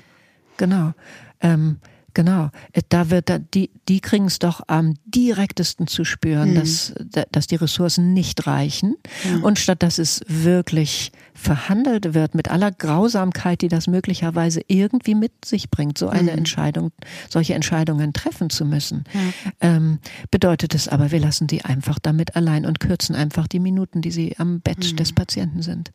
Genau. 0.58 0.94
Ähm, 1.42 1.78
Genau, 2.14 2.49
äh, 2.74 2.82
da 2.89 3.09
wird 3.09 3.30
da, 3.30 3.39
die 3.39 3.72
die 3.89 3.99
kriegen 3.99 4.26
es 4.26 4.39
doch 4.39 4.61
am 4.68 4.95
direktesten 5.05 5.88
zu 5.88 6.05
spüren, 6.05 6.51
mhm. 6.51 6.55
dass 6.55 6.93
dass 7.32 7.47
die 7.47 7.55
Ressourcen 7.55 8.14
nicht 8.14 8.45
reichen 8.45 8.95
ja. 9.24 9.39
und 9.39 9.59
statt 9.59 9.82
dass 9.84 9.97
es 9.97 10.22
wirklich 10.28 11.11
verhandelt 11.34 12.14
wird 12.14 12.36
mit 12.36 12.49
aller 12.49 12.72
Grausamkeit, 12.72 13.61
die 13.61 13.68
das 13.68 13.88
möglicherweise 13.88 14.61
irgendwie 14.68 15.16
mit 15.16 15.45
sich 15.45 15.72
bringt, 15.72 15.97
so 15.97 16.07
eine 16.07 16.32
mhm. 16.32 16.38
Entscheidung, 16.39 16.91
solche 17.30 17.55
Entscheidungen 17.55 18.14
treffen 18.14 18.49
zu 18.49 18.66
müssen, 18.66 19.05
ja. 19.14 19.51
ähm, 19.61 19.99
bedeutet 20.30 20.76
es 20.76 20.88
aber, 20.88 21.11
wir 21.11 21.20
lassen 21.20 21.47
die 21.47 21.66
einfach 21.66 21.97
damit 21.99 22.36
allein 22.36 22.66
und 22.66 22.80
kürzen 22.80 23.16
einfach 23.16 23.47
die 23.47 23.59
Minuten, 23.59 24.01
die 24.01 24.11
sie 24.11 24.38
am 24.38 24.61
Bett 24.61 24.91
mhm. 24.91 24.95
des 24.97 25.14
Patienten 25.14 25.61
sind. 25.64 25.91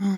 Ja. 0.00 0.16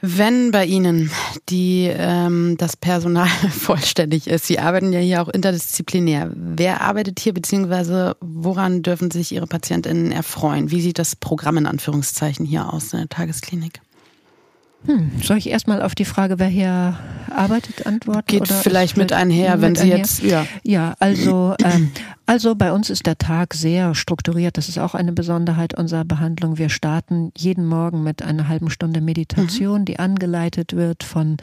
Wenn 0.00 0.52
bei 0.52 0.64
Ihnen 0.64 1.10
die, 1.48 1.90
ähm, 1.92 2.56
das 2.56 2.76
Personal 2.76 3.26
vollständig 3.50 4.28
ist, 4.28 4.46
Sie 4.46 4.58
arbeiten 4.58 4.92
ja 4.92 5.00
hier 5.00 5.22
auch 5.22 5.28
interdisziplinär, 5.28 6.30
wer 6.34 6.82
arbeitet 6.82 7.18
hier 7.18 7.34
beziehungsweise 7.34 8.16
woran 8.20 8.82
dürfen 8.82 9.10
sich 9.10 9.32
Ihre 9.32 9.46
PatientInnen 9.46 10.12
erfreuen? 10.12 10.70
Wie 10.70 10.80
sieht 10.80 10.98
das 10.98 11.16
Programm 11.16 11.56
in 11.56 11.66
Anführungszeichen 11.66 12.46
hier 12.46 12.72
aus 12.72 12.92
in 12.92 13.00
der 13.00 13.08
Tagesklinik? 13.08 13.80
Hm, 14.86 15.10
soll 15.22 15.38
ich 15.38 15.50
erstmal 15.50 15.82
auf 15.82 15.96
die 15.96 16.04
Frage, 16.04 16.38
wer 16.38 16.46
hier 16.46 16.96
arbeitet, 17.30 17.84
antworten? 17.86 18.26
Geht 18.26 18.42
oder 18.42 18.54
vielleicht 18.54 18.96
mit 18.96 19.12
einher, 19.12 19.56
mit 19.56 19.62
wenn 19.62 19.74
Sie 19.74 19.82
einher? 19.82 19.98
jetzt, 19.98 20.22
ja. 20.22 20.46
Ja, 20.62 20.94
also, 21.00 21.56
ähm, 21.64 21.90
also 22.26 22.54
bei 22.54 22.70
uns 22.72 22.88
ist 22.88 23.04
der 23.06 23.18
Tag 23.18 23.54
sehr 23.54 23.96
strukturiert. 23.96 24.56
Das 24.56 24.68
ist 24.68 24.78
auch 24.78 24.94
eine 24.94 25.10
Besonderheit 25.12 25.74
unserer 25.74 26.04
Behandlung. 26.04 26.58
Wir 26.58 26.68
starten 26.68 27.32
jeden 27.36 27.66
Morgen 27.66 28.04
mit 28.04 28.22
einer 28.22 28.46
halben 28.48 28.70
Stunde 28.70 29.00
Meditation, 29.00 29.80
mhm. 29.80 29.86
die 29.86 29.98
angeleitet 29.98 30.76
wird 30.76 31.02
von 31.02 31.38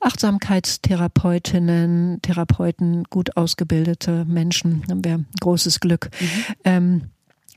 Achtsamkeitstherapeutinnen, 0.00 2.20
Therapeuten, 2.20 3.04
gut 3.04 3.36
ausgebildete 3.36 4.24
Menschen. 4.24 4.82
Haben 4.90 5.04
wir 5.04 5.22
großes 5.40 5.78
Glück. 5.80 6.10
Mhm. 6.20 6.26
Ähm, 6.64 7.02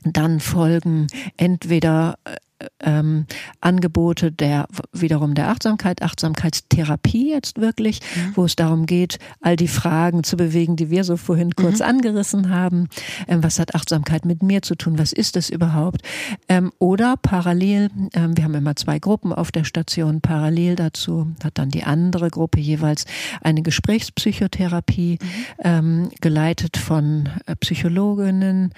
dann 0.04 0.40
folgen 0.40 1.06
entweder 1.36 2.18
äh, 2.24 2.36
ähm, 2.80 3.26
Angebote 3.60 4.32
der 4.32 4.66
wiederum 4.92 5.34
der 5.34 5.48
Achtsamkeit, 5.48 6.02
Achtsamkeitstherapie 6.02 7.30
jetzt 7.30 7.60
wirklich, 7.60 8.00
mhm. 8.00 8.32
wo 8.34 8.44
es 8.44 8.56
darum 8.56 8.86
geht, 8.86 9.18
all 9.40 9.56
die 9.56 9.68
Fragen 9.68 10.24
zu 10.24 10.36
bewegen, 10.36 10.76
die 10.76 10.90
wir 10.90 11.04
so 11.04 11.16
vorhin 11.16 11.54
kurz 11.54 11.80
mhm. 11.80 11.86
angerissen 11.86 12.50
haben. 12.50 12.88
Ähm, 13.28 13.42
was 13.42 13.58
hat 13.58 13.74
Achtsamkeit 13.74 14.24
mit 14.24 14.42
mir 14.42 14.62
zu 14.62 14.74
tun? 14.74 14.98
Was 14.98 15.12
ist 15.12 15.36
das 15.36 15.50
überhaupt? 15.50 16.02
Ähm, 16.48 16.72
oder 16.78 17.16
parallel, 17.20 17.90
ähm, 18.14 18.36
wir 18.36 18.44
haben 18.44 18.54
immer 18.54 18.76
zwei 18.76 18.98
Gruppen 18.98 19.32
auf 19.32 19.52
der 19.52 19.64
Station, 19.64 20.20
parallel 20.20 20.76
dazu 20.76 21.34
hat 21.44 21.58
dann 21.58 21.70
die 21.70 21.84
andere 21.84 22.30
Gruppe 22.30 22.60
jeweils 22.60 23.04
eine 23.42 23.62
Gesprächspsychotherapie, 23.62 25.18
mhm. 25.20 25.26
Ähm, 25.58 26.10
geleitet 26.20 26.76
von 26.76 27.28
äh, 27.46 27.56
Psychologinnen, 27.56 28.72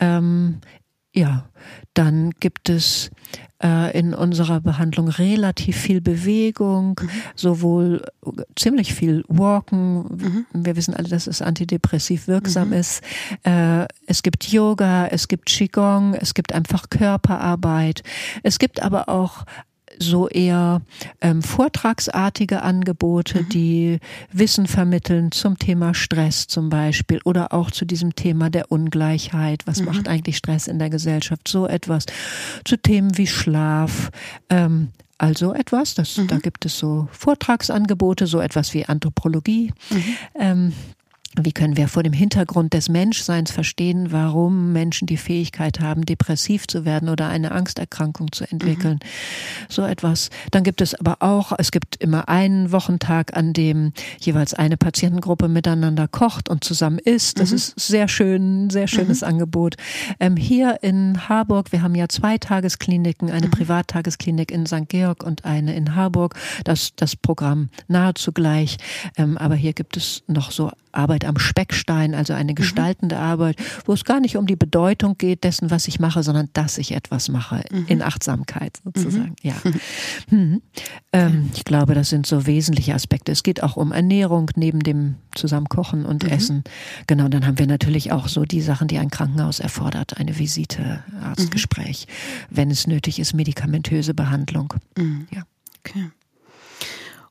ähm, 0.00 0.60
ja, 1.18 1.48
dann 1.94 2.30
gibt 2.38 2.68
es 2.68 3.10
äh, 3.60 3.98
in 3.98 4.14
unserer 4.14 4.60
Behandlung 4.60 5.08
relativ 5.08 5.76
viel 5.76 6.00
Bewegung, 6.00 7.00
mhm. 7.02 7.10
sowohl 7.34 8.04
ziemlich 8.54 8.94
viel 8.94 9.24
Walken. 9.26 9.96
Mhm. 9.96 10.46
Wir 10.52 10.76
wissen 10.76 10.94
alle, 10.94 11.08
dass 11.08 11.26
es 11.26 11.42
antidepressiv 11.42 12.28
wirksam 12.28 12.68
mhm. 12.68 12.74
ist. 12.74 13.02
Äh, 13.42 13.86
es 14.06 14.22
gibt 14.22 14.46
Yoga, 14.52 15.08
es 15.08 15.26
gibt 15.26 15.46
Qigong, 15.46 16.14
es 16.14 16.34
gibt 16.34 16.52
einfach 16.52 16.88
Körperarbeit. 16.88 18.04
Es 18.44 18.60
gibt 18.60 18.80
aber 18.80 19.08
auch 19.08 19.44
so 19.98 20.28
eher 20.28 20.82
ähm, 21.20 21.42
vortragsartige 21.42 22.62
Angebote, 22.62 23.42
mhm. 23.42 23.48
die 23.48 23.98
Wissen 24.32 24.66
vermitteln 24.66 25.32
zum 25.32 25.58
Thema 25.58 25.94
Stress 25.94 26.46
zum 26.46 26.68
Beispiel 26.68 27.20
oder 27.24 27.52
auch 27.52 27.70
zu 27.70 27.84
diesem 27.84 28.14
Thema 28.14 28.50
der 28.50 28.70
Ungleichheit. 28.70 29.66
Was 29.66 29.80
mhm. 29.80 29.86
macht 29.86 30.08
eigentlich 30.08 30.36
Stress 30.36 30.68
in 30.68 30.78
der 30.78 30.90
Gesellschaft? 30.90 31.48
So 31.48 31.66
etwas. 31.66 32.06
Zu 32.64 32.76
Themen 32.76 33.16
wie 33.16 33.26
Schlaf. 33.26 34.10
Ähm, 34.50 34.88
also 35.18 35.52
etwas, 35.52 35.94
das, 35.94 36.16
mhm. 36.16 36.28
da 36.28 36.38
gibt 36.38 36.64
es 36.64 36.78
so 36.78 37.08
Vortragsangebote, 37.10 38.28
so 38.28 38.40
etwas 38.40 38.72
wie 38.72 38.86
Anthropologie. 38.86 39.72
Mhm. 39.90 40.04
Ähm, 40.36 40.72
wie 41.44 41.52
können 41.52 41.76
wir 41.76 41.88
vor 41.88 42.02
dem 42.02 42.12
Hintergrund 42.12 42.72
des 42.74 42.88
Menschseins 42.88 43.50
verstehen, 43.50 44.12
warum 44.12 44.72
Menschen 44.72 45.06
die 45.06 45.16
Fähigkeit 45.16 45.80
haben, 45.80 46.04
depressiv 46.04 46.66
zu 46.66 46.84
werden 46.84 47.08
oder 47.08 47.28
eine 47.28 47.52
Angsterkrankung 47.52 48.32
zu 48.32 48.44
entwickeln? 48.50 49.00
Mhm. 49.02 49.68
So 49.68 49.82
etwas. 49.82 50.30
Dann 50.50 50.64
gibt 50.64 50.80
es 50.80 50.94
aber 50.94 51.18
auch, 51.20 51.52
es 51.58 51.70
gibt 51.70 51.96
immer 51.96 52.28
einen 52.28 52.72
Wochentag, 52.72 53.36
an 53.36 53.52
dem 53.52 53.92
jeweils 54.20 54.54
eine 54.54 54.76
Patientengruppe 54.76 55.48
miteinander 55.48 56.08
kocht 56.08 56.48
und 56.48 56.64
zusammen 56.64 56.98
isst. 56.98 57.38
Das 57.40 57.50
mhm. 57.50 57.56
ist 57.56 57.80
sehr 57.80 58.08
schön, 58.08 58.70
sehr 58.70 58.88
schönes 58.88 59.22
mhm. 59.22 59.28
Angebot. 59.28 59.76
Ähm, 60.20 60.36
hier 60.36 60.78
in 60.82 61.28
Harburg, 61.28 61.72
wir 61.72 61.82
haben 61.82 61.94
ja 61.94 62.08
zwei 62.08 62.38
Tageskliniken, 62.38 63.30
eine 63.30 63.46
mhm. 63.46 63.52
Privattagesklinik 63.52 64.50
in 64.50 64.66
St. 64.66 64.88
Georg 64.88 65.22
und 65.22 65.44
eine 65.44 65.74
in 65.74 65.94
Harburg. 65.94 66.34
Das, 66.64 66.94
das 66.96 67.16
Programm 67.16 67.68
nahezu 67.86 68.32
gleich. 68.32 68.78
Ähm, 69.16 69.38
aber 69.38 69.54
hier 69.54 69.72
gibt 69.72 69.96
es 69.96 70.22
noch 70.26 70.50
so 70.50 70.70
Arbeit 70.98 71.24
am 71.24 71.38
Speckstein, 71.38 72.14
also 72.14 72.34
eine 72.34 72.52
mhm. 72.52 72.56
gestaltende 72.56 73.14
mhm. 73.16 73.22
Arbeit, 73.22 73.56
wo 73.86 73.92
es 73.92 74.04
gar 74.04 74.20
nicht 74.20 74.36
um 74.36 74.46
die 74.46 74.56
Bedeutung 74.56 75.16
geht 75.16 75.44
dessen, 75.44 75.70
was 75.70 75.88
ich 75.88 76.00
mache, 76.00 76.22
sondern 76.22 76.48
dass 76.52 76.76
ich 76.76 76.92
etwas 76.92 77.28
mache, 77.28 77.64
mhm. 77.70 77.86
in 77.86 78.02
Achtsamkeit 78.02 78.78
sozusagen. 78.84 79.36
Mhm. 79.42 79.50
Ja. 79.50 79.54
Mhm. 80.30 80.62
Ähm, 81.12 81.50
ich 81.54 81.64
glaube, 81.64 81.94
das 81.94 82.10
sind 82.10 82.26
so 82.26 82.46
wesentliche 82.46 82.94
Aspekte. 82.94 83.32
Es 83.32 83.42
geht 83.42 83.62
auch 83.62 83.76
um 83.76 83.92
Ernährung 83.92 84.50
neben 84.56 84.80
dem 84.80 85.14
Zusammenkochen 85.34 86.04
und 86.04 86.24
mhm. 86.24 86.30
Essen. 86.30 86.64
Genau, 87.06 87.28
dann 87.28 87.46
haben 87.46 87.58
wir 87.58 87.66
natürlich 87.66 88.12
auch 88.12 88.28
so 88.28 88.44
die 88.44 88.60
Sachen, 88.60 88.88
die 88.88 88.98
ein 88.98 89.10
Krankenhaus 89.10 89.60
erfordert, 89.60 90.18
eine 90.18 90.38
Visite, 90.38 91.02
Arztgespräch, 91.22 92.06
wenn 92.50 92.70
es 92.70 92.86
nötig 92.86 93.18
ist, 93.20 93.32
medikamentöse 93.32 94.12
Behandlung. 94.12 94.74
Ja. 95.30 95.44
Okay. 95.78 96.10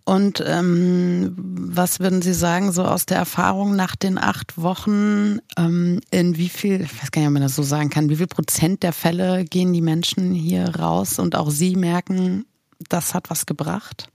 Und 0.07 0.41
ähm, 0.47 1.33
was 1.35 1.99
würden 1.99 2.21
Sie 2.21 2.33
sagen, 2.33 2.71
so 2.71 2.85
aus 2.85 3.05
der 3.05 3.17
Erfahrung 3.17 3.75
nach 3.75 3.97
den 3.97 4.17
acht 4.17 4.57
Wochen, 4.57 5.39
ähm, 5.57 5.99
in 6.11 6.37
wie 6.37 6.47
viel, 6.47 6.79
ich 6.79 7.01
weiß 7.01 7.11
gar 7.11 7.19
nicht, 7.19 7.27
ob 7.27 7.33
man 7.33 7.41
das 7.41 7.57
so 7.57 7.63
sagen 7.63 7.89
kann, 7.89 8.07
wie 8.07 8.15
viel 8.15 8.27
Prozent 8.27 8.83
der 8.83 8.93
Fälle 8.93 9.43
gehen 9.43 9.73
die 9.73 9.81
Menschen 9.81 10.33
hier 10.33 10.77
raus 10.77 11.19
und 11.19 11.35
auch 11.35 11.49
Sie 11.49 11.75
merken, 11.75 12.45
das 12.87 13.13
hat 13.13 13.29
was 13.29 13.45
gebracht? 13.45 14.07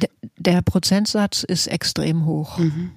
Der, 0.00 0.08
der 0.38 0.62
Prozentsatz 0.62 1.42
ist 1.42 1.66
extrem 1.66 2.24
hoch. 2.24 2.56
Mhm 2.56 2.92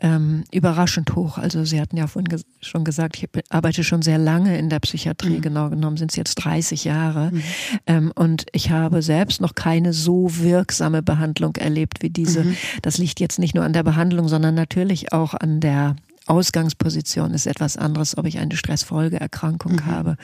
ähm, 0.00 0.44
überraschend 0.52 1.16
hoch. 1.16 1.38
Also 1.38 1.64
Sie 1.64 1.80
hatten 1.80 1.96
ja 1.96 2.06
vorhin 2.06 2.28
ges 2.28 2.44
schon 2.60 2.84
gesagt, 2.84 3.16
ich 3.16 3.28
arbeite 3.50 3.82
schon 3.82 4.02
sehr 4.02 4.18
lange 4.18 4.58
in 4.58 4.68
der 4.68 4.78
Psychiatrie, 4.80 5.38
mhm. 5.38 5.42
genau 5.42 5.70
genommen 5.70 5.96
sind 5.96 6.12
es 6.12 6.16
jetzt 6.16 6.36
30 6.36 6.84
Jahre. 6.84 7.30
Mhm. 7.32 7.42
Ähm, 7.86 8.12
und 8.14 8.46
ich 8.52 8.70
habe 8.70 9.02
selbst 9.02 9.40
noch 9.40 9.54
keine 9.54 9.92
so 9.92 10.28
wirksame 10.38 11.02
Behandlung 11.02 11.56
erlebt 11.56 12.02
wie 12.02 12.10
diese. 12.10 12.44
Mhm. 12.44 12.56
Das 12.82 12.98
liegt 12.98 13.20
jetzt 13.20 13.38
nicht 13.38 13.54
nur 13.54 13.64
an 13.64 13.72
der 13.72 13.82
Behandlung, 13.82 14.28
sondern 14.28 14.54
natürlich 14.54 15.12
auch 15.12 15.34
an 15.34 15.60
der 15.60 15.96
Ausgangsposition 16.28 17.32
ist 17.32 17.46
etwas 17.46 17.76
anderes, 17.76 18.16
ob 18.16 18.26
ich 18.26 18.38
eine 18.38 18.56
Stressfolgeerkrankung 18.56 19.72
mhm. 19.72 19.86
habe 19.86 20.16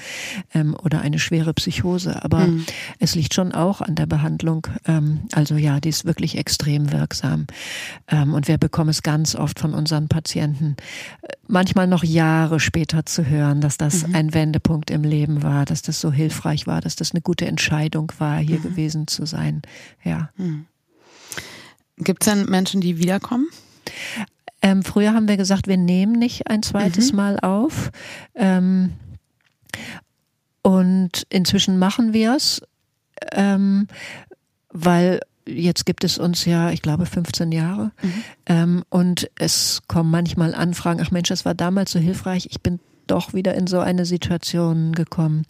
ähm, 0.52 0.76
oder 0.82 1.00
eine 1.00 1.18
schwere 1.18 1.54
Psychose. 1.54 2.22
Aber 2.22 2.46
mhm. 2.46 2.66
es 2.98 3.14
liegt 3.14 3.34
schon 3.34 3.52
auch 3.52 3.80
an 3.80 3.94
der 3.94 4.06
Behandlung. 4.06 4.66
Ähm, 4.86 5.20
also 5.32 5.56
ja, 5.56 5.80
die 5.80 5.88
ist 5.88 6.04
wirklich 6.04 6.36
extrem 6.36 6.92
wirksam. 6.92 7.46
Ähm, 8.08 8.34
und 8.34 8.48
wir 8.48 8.58
bekommen 8.58 8.90
es 8.90 9.02
ganz 9.02 9.34
oft 9.34 9.58
von 9.58 9.74
unseren 9.74 10.08
Patienten, 10.08 10.76
äh, 11.22 11.28
manchmal 11.48 11.86
noch 11.86 12.04
Jahre 12.04 12.60
später 12.60 13.06
zu 13.06 13.26
hören, 13.26 13.60
dass 13.60 13.78
das 13.78 14.06
mhm. 14.06 14.14
ein 14.14 14.34
Wendepunkt 14.34 14.90
im 14.90 15.04
Leben 15.04 15.42
war, 15.42 15.64
dass 15.64 15.82
das 15.82 16.00
so 16.00 16.12
hilfreich 16.12 16.66
war, 16.66 16.80
dass 16.80 16.96
das 16.96 17.12
eine 17.12 17.22
gute 17.22 17.46
Entscheidung 17.46 18.12
war, 18.18 18.38
hier 18.38 18.58
mhm. 18.58 18.62
gewesen 18.62 19.06
zu 19.06 19.26
sein. 19.26 19.62
Ja. 20.02 20.30
Mhm. 20.36 20.66
Gibt 21.96 22.26
es 22.26 22.32
denn 22.32 22.46
Menschen, 22.46 22.80
die 22.80 22.98
wiederkommen? 22.98 23.46
Ähm, 24.64 24.82
früher 24.82 25.12
haben 25.12 25.28
wir 25.28 25.36
gesagt, 25.36 25.68
wir 25.68 25.76
nehmen 25.76 26.18
nicht 26.18 26.48
ein 26.48 26.62
zweites 26.62 27.12
mhm. 27.12 27.16
Mal 27.16 27.40
auf. 27.40 27.90
Ähm, 28.34 28.94
und 30.62 31.26
inzwischen 31.28 31.78
machen 31.78 32.14
wir 32.14 32.34
es, 32.34 32.62
ähm, 33.32 33.88
weil 34.70 35.20
jetzt 35.46 35.84
gibt 35.84 36.02
es 36.02 36.16
uns 36.16 36.46
ja, 36.46 36.70
ich 36.70 36.80
glaube, 36.80 37.04
15 37.04 37.52
Jahre. 37.52 37.92
Mhm. 38.00 38.24
Ähm, 38.46 38.84
und 38.88 39.30
es 39.38 39.82
kommen 39.86 40.10
manchmal 40.10 40.54
Anfragen, 40.54 41.02
ach 41.04 41.10
Mensch, 41.10 41.28
das 41.28 41.44
war 41.44 41.54
damals 41.54 41.92
so 41.92 41.98
hilfreich, 41.98 42.48
ich 42.50 42.62
bin 42.62 42.80
doch 43.06 43.34
wieder 43.34 43.54
in 43.54 43.66
so 43.66 43.80
eine 43.80 44.06
Situation 44.06 44.92
gekommen. 44.92 45.44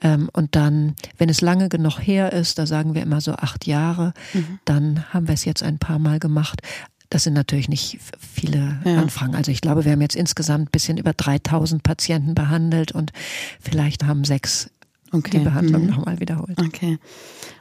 Ähm, 0.00 0.28
und 0.32 0.56
dann, 0.56 0.96
wenn 1.18 1.28
es 1.28 1.40
lange 1.40 1.68
genug 1.68 2.00
her 2.00 2.32
ist, 2.32 2.58
da 2.58 2.66
sagen 2.66 2.94
wir 2.94 3.02
immer 3.02 3.20
so 3.20 3.30
acht 3.34 3.64
Jahre, 3.64 4.12
mhm. 4.34 4.58
dann 4.64 5.04
haben 5.14 5.28
wir 5.28 5.34
es 5.34 5.44
jetzt 5.44 5.62
ein 5.62 5.78
paar 5.78 6.00
Mal 6.00 6.18
gemacht. 6.18 6.62
Das 7.10 7.24
sind 7.24 7.34
natürlich 7.34 7.68
nicht 7.68 7.98
viele 8.18 8.80
ja. 8.84 8.98
Anfragen. 8.98 9.34
Also 9.34 9.50
ich 9.50 9.60
glaube, 9.60 9.84
wir 9.84 9.92
haben 9.92 10.00
jetzt 10.00 10.16
insgesamt 10.16 10.68
ein 10.68 10.70
bisschen 10.70 10.98
über 10.98 11.12
3000 11.12 11.82
Patienten 11.82 12.34
behandelt 12.34 12.92
und 12.92 13.12
vielleicht 13.60 14.04
haben 14.04 14.24
sechs 14.24 14.70
okay. 15.12 15.38
die 15.38 15.44
Behandlung 15.44 15.82
mhm. 15.82 15.90
nochmal 15.90 16.20
wiederholt. 16.20 16.58
Okay. 16.60 16.98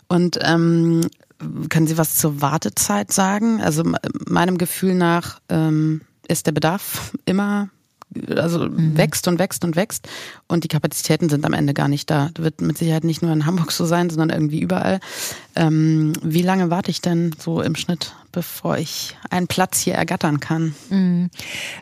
Und 0.08 0.40
ähm, 0.42 1.02
können 1.70 1.88
Sie 1.88 1.98
was 1.98 2.16
zur 2.16 2.42
Wartezeit 2.42 3.12
sagen? 3.12 3.62
Also 3.62 3.84
meinem 4.28 4.58
Gefühl 4.58 4.96
nach 4.96 5.40
ähm, 5.50 6.02
ist 6.28 6.48
der 6.48 6.52
Bedarf 6.54 7.14
immer 7.26 7.70
also 8.36 8.60
mhm. 8.60 8.98
wächst 8.98 9.28
und 9.28 9.40
wächst 9.40 9.64
und 9.66 9.76
wächst 9.76 10.08
und 10.48 10.64
die 10.64 10.68
Kapazitäten 10.68 11.30
sind 11.30 11.46
am 11.46 11.54
Ende 11.54 11.74
gar 11.74 11.88
nicht 11.88 12.10
da. 12.10 12.30
Das 12.34 12.44
wird 12.44 12.62
mit 12.62 12.78
Sicherheit 12.78 13.04
nicht 13.04 13.22
nur 13.22 13.32
in 13.32 13.46
Hamburg 13.46 13.72
so 13.72 13.86
sein, 13.86 14.10
sondern 14.10 14.30
irgendwie 14.30 14.62
überall. 14.62 15.00
Ähm, 15.56 16.14
wie 16.22 16.42
lange 16.42 16.70
warte 16.70 16.92
ich 16.92 17.02
denn 17.02 17.36
so 17.38 17.62
im 17.62 17.76
Schnitt, 17.76 18.14
bevor 18.36 18.78
ich 18.78 19.16
einen 19.30 19.48
Platz 19.48 19.80
hier 19.80 19.96
ergattern 19.96 20.42
kann? 20.42 20.76
Mhm. 20.90 21.30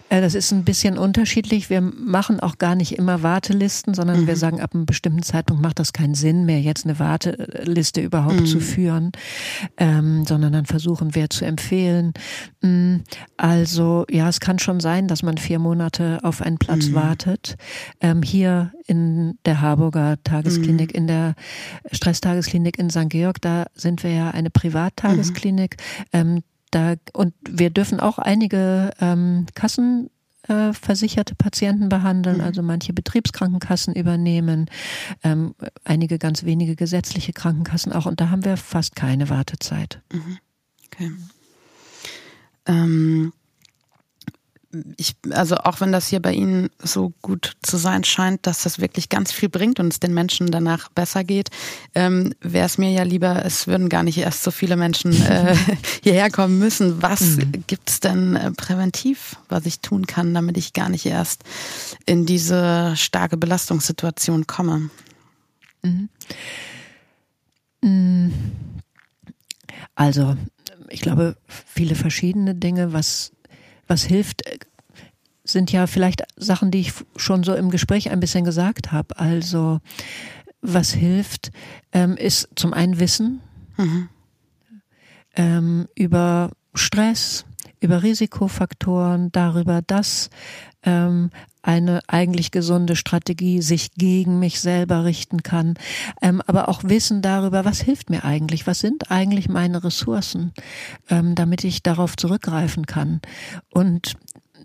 Das 0.09 0.35
ist 0.35 0.51
ein 0.51 0.63
bisschen 0.63 0.99
unterschiedlich. 0.99 1.71
Wir 1.71 1.81
machen 1.81 2.39
auch 2.39 2.59
gar 2.59 2.75
nicht 2.75 2.95
immer 2.97 3.23
Wartelisten, 3.23 3.95
sondern 3.95 4.21
mhm. 4.21 4.27
wir 4.27 4.35
sagen, 4.37 4.61
ab 4.61 4.75
einem 4.75 4.85
bestimmten 4.85 5.23
Zeitpunkt 5.23 5.63
macht 5.63 5.79
das 5.79 5.93
keinen 5.93 6.13
Sinn 6.13 6.45
mehr, 6.45 6.61
jetzt 6.61 6.85
eine 6.85 6.99
Warteliste 6.99 8.01
überhaupt 8.01 8.41
mhm. 8.41 8.45
zu 8.45 8.59
führen, 8.59 9.11
ähm, 9.77 10.25
sondern 10.25 10.53
dann 10.53 10.65
versuchen 10.65 11.15
wir 11.15 11.31
zu 11.31 11.43
empfehlen. 11.43 12.13
Mhm. 12.61 13.03
Also 13.35 14.05
ja, 14.11 14.29
es 14.29 14.39
kann 14.39 14.59
schon 14.59 14.79
sein, 14.79 15.07
dass 15.07 15.23
man 15.23 15.39
vier 15.39 15.57
Monate 15.57 16.19
auf 16.21 16.43
einen 16.43 16.59
Platz 16.59 16.89
mhm. 16.89 16.93
wartet. 16.93 17.57
Ähm, 17.99 18.21
hier 18.21 18.71
in 18.85 19.39
der 19.45 19.61
Harburger 19.61 20.17
Tagesklinik, 20.23 20.93
in 20.93 21.07
der 21.07 21.33
Stresstagesklinik 21.91 22.77
in 22.77 22.91
St. 22.91 23.09
Georg, 23.09 23.41
da 23.41 23.65
sind 23.73 24.03
wir 24.03 24.11
ja 24.11 24.29
eine 24.29 24.51
Privattagesklinik. 24.51 25.77
Ähm, 26.11 26.42
da, 26.75 26.95
und 27.13 27.33
wir 27.47 27.69
dürfen 27.69 27.99
auch 27.99 28.17
einige 28.17 28.91
ähm, 28.99 29.45
Kassen 29.55 30.09
äh, 30.47 30.73
versicherte 30.73 31.35
Patienten 31.35 31.89
behandeln, 31.89 32.37
mhm. 32.37 32.43
also 32.43 32.61
manche 32.61 32.93
Betriebskrankenkassen 32.93 33.95
übernehmen, 33.95 34.69
ähm, 35.23 35.55
einige 35.83 36.17
ganz 36.19 36.43
wenige 36.43 36.75
gesetzliche 36.75 37.33
Krankenkassen 37.33 37.93
auch 37.93 38.05
und 38.05 38.19
da 38.19 38.29
haben 38.29 38.43
wir 38.43 38.57
fast 38.57 38.95
keine 38.95 39.29
Wartezeit. 39.29 40.01
Mhm. 40.11 40.37
Okay. 40.87 41.11
Ähm, 42.65 43.33
ich, 44.97 45.15
also 45.29 45.57
auch 45.57 45.81
wenn 45.81 45.91
das 45.91 46.07
hier 46.07 46.21
bei 46.21 46.33
Ihnen 46.33 46.69
so 46.81 47.13
gut 47.21 47.53
zu 47.61 47.77
sein 47.77 48.03
scheint, 48.03 48.47
dass 48.47 48.63
das 48.63 48.79
wirklich 48.79 49.09
ganz 49.09 49.31
viel 49.31 49.49
bringt 49.49 49.79
und 49.79 49.93
es 49.93 49.99
den 49.99 50.13
Menschen 50.13 50.51
danach 50.51 50.89
besser 50.89 51.23
geht, 51.23 51.49
ähm, 51.93 52.33
wäre 52.41 52.65
es 52.65 52.77
mir 52.77 52.91
ja 52.91 53.03
lieber, 53.03 53.45
es 53.45 53.67
würden 53.67 53.89
gar 53.89 54.03
nicht 54.03 54.17
erst 54.17 54.43
so 54.43 54.51
viele 54.51 54.75
Menschen 54.75 55.13
äh, 55.21 55.55
hierher 56.03 56.31
kommen 56.31 56.57
müssen. 56.57 57.01
Was 57.01 57.37
mhm. 57.37 57.63
gibt's 57.67 57.99
denn 57.99 58.35
äh, 58.35 58.51
präventiv, 58.51 59.35
was 59.49 59.65
ich 59.65 59.79
tun 59.79 60.07
kann, 60.07 60.33
damit 60.33 60.57
ich 60.57 60.73
gar 60.73 60.89
nicht 60.89 61.05
erst 61.05 61.43
in 62.05 62.25
diese 62.25 62.95
starke 62.95 63.37
Belastungssituation 63.37 64.47
komme? 64.47 64.89
Mhm. 65.83 66.09
mhm. 67.81 68.33
Also, 69.95 70.35
ich 70.89 71.01
glaube, 71.01 71.35
viele 71.47 71.93
verschiedene 71.93 72.55
Dinge, 72.55 72.93
was 72.93 73.32
was 73.87 74.03
hilft, 74.03 74.45
äh, 74.47 74.57
sind 75.43 75.71
ja 75.71 75.87
vielleicht 75.87 76.23
Sachen, 76.37 76.71
die 76.71 76.79
ich 76.79 76.93
schon 77.17 77.43
so 77.43 77.53
im 77.53 77.69
Gespräch 77.69 78.09
ein 78.09 78.19
bisschen 78.19 78.45
gesagt 78.45 78.91
habe. 78.91 79.17
Also 79.17 79.79
was 80.61 80.93
hilft, 80.93 81.51
ähm, 81.91 82.15
ist 82.15 82.47
zum 82.55 82.73
einen 82.73 82.99
Wissen 82.99 83.41
mhm. 83.77 84.09
ähm, 85.35 85.87
über 85.95 86.51
Stress, 86.73 87.45
über 87.81 88.01
Risikofaktoren, 88.01 89.31
darüber, 89.33 89.81
dass 89.81 90.29
ähm, 90.83 91.29
eine 91.63 92.01
eigentlich 92.07 92.51
gesunde 92.51 92.95
Strategie 92.95 93.61
sich 93.61 93.93
gegen 93.95 94.37
mich 94.37 94.59
selber 94.59 95.05
richten 95.05 95.41
kann, 95.41 95.75
ähm, 96.21 96.41
aber 96.45 96.69
auch 96.69 96.83
Wissen 96.83 97.21
darüber, 97.21 97.65
was 97.65 97.81
hilft 97.81 98.09
mir 98.09 98.23
eigentlich, 98.23 98.67
was 98.67 98.79
sind 98.79 99.09
eigentlich 99.09 99.49
meine 99.49 99.83
Ressourcen, 99.83 100.53
ähm, 101.09 101.35
damit 101.35 101.63
ich 101.63 101.81
darauf 101.81 102.15
zurückgreifen 102.17 102.85
kann. 102.85 103.21
Und 103.71 104.15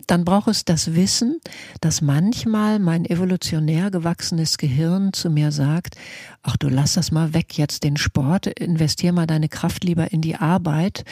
dann 0.09 0.25
braucht 0.25 0.49
es 0.49 0.65
das 0.65 0.95
Wissen, 0.95 1.39
dass 1.81 2.01
manchmal 2.01 2.79
mein 2.79 3.05
evolutionär 3.05 3.91
gewachsenes 3.91 4.57
Gehirn 4.57 5.13
zu 5.13 5.31
mir 5.31 5.53
sagt, 5.53 5.97
ach 6.43 6.57
du 6.57 6.69
lass 6.69 6.95
das 6.95 7.13
mal 7.13 7.35
weg 7.35 7.59
jetzt 7.59 7.85
den 7.85 7.97
Sport, 7.99 8.47
investier 8.47 9.13
mal 9.13 9.27
deine 9.27 9.49
Kraft 9.49 9.85
lieber 9.85 10.11
in 10.11 10.23
die 10.23 10.37
Arbeit. 10.37 11.05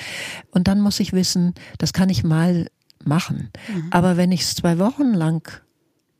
Und 0.50 0.66
dann 0.66 0.80
muss 0.80 0.98
ich 0.98 1.12
wissen, 1.12 1.54
das 1.78 1.92
kann 1.92 2.08
ich 2.08 2.24
mal 2.24 2.68
machen. 3.04 3.50
Mhm. 3.68 3.88
Aber 3.90 4.16
wenn 4.16 4.32
ich 4.32 4.40
es 4.40 4.54
zwei 4.54 4.78
Wochen 4.78 5.12
lang 5.12 5.65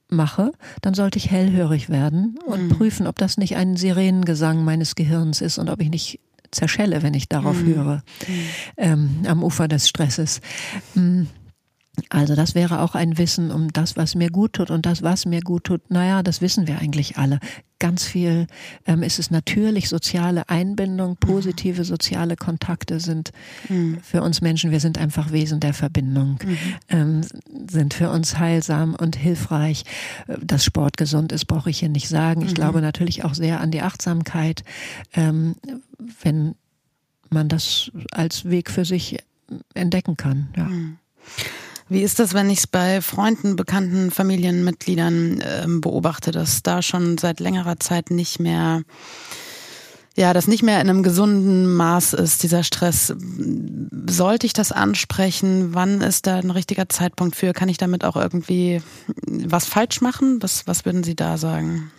mache, 0.09 0.53
dann 0.83 0.95
sollte 0.95 1.19
ich 1.19 1.31
hellhörig 1.31 1.89
werden 1.89 2.39
und 2.47 2.65
mhm. 2.65 2.69
prüfen, 2.71 3.07
ob 3.07 3.19
das 3.19 3.39
nicht 3.39 3.57
ein 3.57 3.77
Sirenengesang 3.77 4.65
meines 4.65 4.95
Gehirns 4.95 5.41
ist 5.41 5.59
und 5.59 5.69
ob 5.69 5.81
ich 5.81 5.91
nicht 5.91 6.21
zerschelle, 6.51 7.03
wenn 7.03 7.15
ich 7.15 7.29
darauf 7.29 7.61
mhm. 7.63 7.67
höre, 7.67 8.03
mhm. 8.27 8.49
ähm, 8.77 9.11
am 9.27 9.43
Ufer 9.43 9.69
des 9.69 9.89
Stresses. 9.89 10.41
Mhm. 10.95 11.29
Also 12.11 12.34
das 12.34 12.55
wäre 12.55 12.82
auch 12.82 12.94
ein 12.94 13.18
Wissen 13.18 13.51
um 13.51 13.72
das, 13.72 13.97
was 13.97 14.14
mir 14.14 14.30
gut 14.30 14.55
tut 14.55 14.70
und 14.70 14.86
das, 14.86 15.03
was 15.03 15.26
mir 15.26 15.40
gut 15.40 15.64
tut. 15.64 15.90
Naja, 15.90 16.22
das 16.22 16.40
wissen 16.40 16.66
wir 16.66 16.78
eigentlich 16.78 17.16
alle. 17.16 17.40
Ganz 17.78 18.05
viel 18.05 18.47
ähm, 18.86 19.03
ist 19.03 19.18
es 19.18 19.30
natürlich 19.30 19.88
soziale 19.88 20.49
Einbindung, 20.49 21.16
positive 21.16 21.84
soziale 21.84 22.36
Kontakte 22.36 23.01
sind 23.01 23.32
mhm. 23.68 23.99
für 24.03 24.22
uns 24.22 24.40
Menschen, 24.40 24.70
wir 24.70 24.80
sind 24.80 24.99
einfach 24.99 25.30
Wesen 25.32 25.61
der 25.61 25.74
Verbindung, 25.74 26.38
mhm. 26.42 26.59
ähm, 26.88 27.20
sind 27.68 27.92
für 27.92 28.11
uns 28.11 28.38
heilsam 28.38 28.94
und 28.94 29.16
hilfreich. 29.16 29.84
Dass 30.26 30.64
Sport 30.64 30.97
gesund 30.97 31.32
ist, 31.32 31.47
brauche 31.47 31.70
ich 31.70 31.80
hier 31.80 31.90
nicht 31.90 32.09
sagen. 32.09 32.42
Ich 32.42 32.53
mhm. 32.53 32.55
glaube 32.55 32.80
natürlich 32.80 33.24
auch 33.24 33.34
sehr 33.34 33.61
an 33.61 33.70
die 33.70 33.82
Achtsamkeit, 33.82 34.64
ähm, 35.14 35.57
wenn 36.22 36.55
man 37.30 37.49
das 37.49 37.90
als 38.12 38.44
Weg 38.44 38.70
für 38.70 38.84
sich 38.84 39.18
entdecken 39.74 40.16
kann. 40.16 40.49
Ja. 40.57 40.68
Wie 41.89 42.03
ist 42.03 42.18
das, 42.18 42.34
wenn 42.34 42.51
ich 42.51 42.59
es 42.59 42.66
bei 42.66 43.01
Freunden, 43.01 43.57
Bekannten, 43.57 44.11
Familienmitgliedern 44.11 45.41
äh, 45.41 45.64
beobachte, 45.68 46.32
dass 46.32 46.62
da 46.62 46.82
schon 46.82 47.16
seit 47.18 47.41
längerer 47.41 47.78
Zeit 47.78 48.11
nicht 48.11 48.41
mehr 48.41 48.82
ja, 50.16 50.32
das 50.32 50.49
nicht 50.49 50.62
mehr 50.62 50.80
in 50.80 50.89
einem 50.89 51.03
gesunden 51.03 51.74
Maß 51.74 52.14
ist, 52.14 52.43
dieser 52.43 52.64
Stress. 52.64 53.14
Sollte 54.09 54.47
ich 54.47 54.55
das 54.55 54.72
ansprechen? 54.72 55.74
Wann 55.74 56.01
ist 56.01 56.26
da 56.26 56.37
ein 56.37 56.51
richtiger 56.51 56.89
Zeitpunkt 56.89 57.37
für? 57.37 57.53
Kann 57.53 57.68
ich 57.68 57.76
damit 57.76 58.03
auch 58.03 58.16
irgendwie 58.16 58.80
was 59.26 59.66
falsch 59.66 60.01
machen? 60.01 60.43
Was, 60.43 60.66
was 60.66 60.87
würden 60.87 61.05
Sie 61.05 61.16
da 61.16 61.37
sagen? 61.37 61.91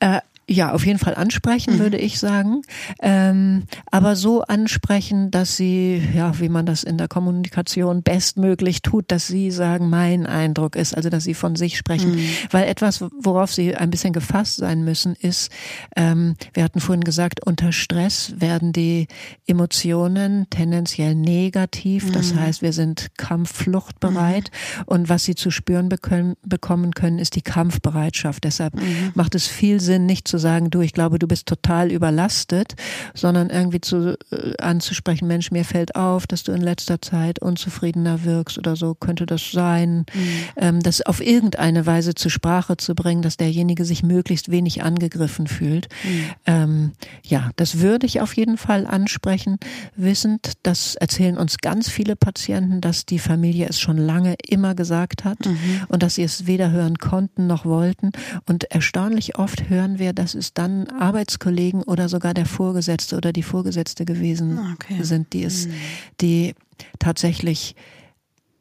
Äh, 0.00 0.20
ja, 0.48 0.72
auf 0.72 0.84
jeden 0.84 0.98
Fall 0.98 1.14
ansprechen, 1.14 1.74
mhm. 1.74 1.78
würde 1.78 1.98
ich 1.98 2.18
sagen. 2.18 2.62
Ähm, 3.00 3.62
aber 3.90 4.16
so 4.16 4.42
ansprechen, 4.42 5.30
dass 5.30 5.56
sie, 5.56 6.02
ja, 6.14 6.38
wie 6.40 6.48
man 6.48 6.66
das 6.66 6.82
in 6.82 6.98
der 6.98 7.08
Kommunikation 7.08 8.02
bestmöglich 8.02 8.82
tut, 8.82 9.10
dass 9.10 9.28
sie 9.28 9.50
sagen, 9.50 9.88
mein 9.88 10.26
Eindruck 10.26 10.74
ist, 10.74 10.96
also 10.96 11.10
dass 11.10 11.24
sie 11.24 11.34
von 11.34 11.54
sich 11.54 11.76
sprechen. 11.76 12.16
Mhm. 12.16 12.28
Weil 12.50 12.68
etwas, 12.68 13.04
worauf 13.20 13.52
sie 13.52 13.76
ein 13.76 13.90
bisschen 13.90 14.12
gefasst 14.12 14.56
sein 14.56 14.84
müssen, 14.84 15.14
ist, 15.14 15.52
ähm, 15.96 16.34
wir 16.54 16.64
hatten 16.64 16.80
vorhin 16.80 17.04
gesagt, 17.04 17.46
unter 17.46 17.70
Stress 17.70 18.34
werden 18.38 18.72
die 18.72 19.06
Emotionen 19.46 20.48
tendenziell 20.50 21.14
negativ. 21.14 22.06
Mhm. 22.06 22.12
Das 22.12 22.34
heißt, 22.34 22.62
wir 22.62 22.72
sind 22.72 23.10
kampffluchtbereit. 23.16 24.50
Mhm. 24.50 24.82
Und 24.86 25.08
was 25.08 25.24
sie 25.24 25.36
zu 25.36 25.50
spüren 25.50 25.88
bekommen, 25.88 26.94
können, 26.94 27.18
ist 27.18 27.36
die 27.36 27.42
Kampfbereitschaft. 27.42 28.42
Deshalb 28.42 28.74
mhm. 28.74 29.12
macht 29.14 29.36
es 29.36 29.46
viel 29.46 29.80
Sinn, 29.80 30.06
nicht 30.06 30.31
zu 30.32 30.38
sagen, 30.38 30.70
du, 30.70 30.80
ich 30.80 30.94
glaube, 30.94 31.18
du 31.18 31.28
bist 31.28 31.46
total 31.46 31.92
überlastet, 31.92 32.74
sondern 33.12 33.50
irgendwie 33.50 33.82
zu 33.82 34.16
äh, 34.30 34.56
anzusprechen, 34.56 35.28
Mensch, 35.28 35.50
mir 35.50 35.66
fällt 35.66 35.94
auf, 35.94 36.26
dass 36.26 36.42
du 36.42 36.52
in 36.52 36.62
letzter 36.62 37.02
Zeit 37.02 37.40
unzufriedener 37.40 38.24
wirkst 38.24 38.56
oder 38.56 38.74
so 38.74 38.94
könnte 38.94 39.26
das 39.26 39.52
sein. 39.52 40.06
Mhm. 40.14 40.28
Ähm, 40.56 40.80
das 40.80 41.02
auf 41.02 41.20
irgendeine 41.20 41.84
Weise 41.84 42.14
zur 42.14 42.30
Sprache 42.30 42.78
zu 42.78 42.94
bringen, 42.94 43.20
dass 43.20 43.36
derjenige 43.36 43.84
sich 43.84 44.02
möglichst 44.02 44.50
wenig 44.50 44.82
angegriffen 44.82 45.48
fühlt. 45.48 45.88
Mhm. 46.02 46.24
Ähm, 46.46 46.92
ja, 47.22 47.50
das 47.56 47.80
würde 47.80 48.06
ich 48.06 48.22
auf 48.22 48.34
jeden 48.34 48.56
Fall 48.56 48.86
ansprechen, 48.86 49.58
wissend, 49.96 50.52
das 50.62 50.94
erzählen 50.94 51.36
uns 51.36 51.58
ganz 51.58 51.90
viele 51.90 52.16
Patienten, 52.16 52.80
dass 52.80 53.04
die 53.04 53.18
Familie 53.18 53.66
es 53.68 53.78
schon 53.78 53.98
lange 53.98 54.36
immer 54.48 54.74
gesagt 54.74 55.24
hat 55.24 55.44
mhm. 55.44 55.82
und 55.88 56.02
dass 56.02 56.14
sie 56.14 56.22
es 56.22 56.46
weder 56.46 56.70
hören 56.70 56.96
konnten 56.96 57.46
noch 57.46 57.66
wollten. 57.66 58.12
Und 58.46 58.64
erstaunlich 58.70 59.36
oft 59.38 59.68
hören 59.68 59.98
wir, 59.98 60.14
dass 60.22 60.36
es 60.36 60.54
dann 60.54 60.86
Arbeitskollegen 60.86 61.82
oder 61.82 62.08
sogar 62.08 62.32
der 62.32 62.46
Vorgesetzte 62.46 63.16
oder 63.16 63.32
die 63.32 63.42
Vorgesetzte 63.42 64.04
gewesen 64.04 64.56
ah, 64.56 64.74
okay. 64.74 65.02
sind, 65.02 65.32
die 65.32 65.42
es, 65.42 65.66
mhm. 65.66 65.72
die 66.20 66.54
tatsächlich 67.00 67.74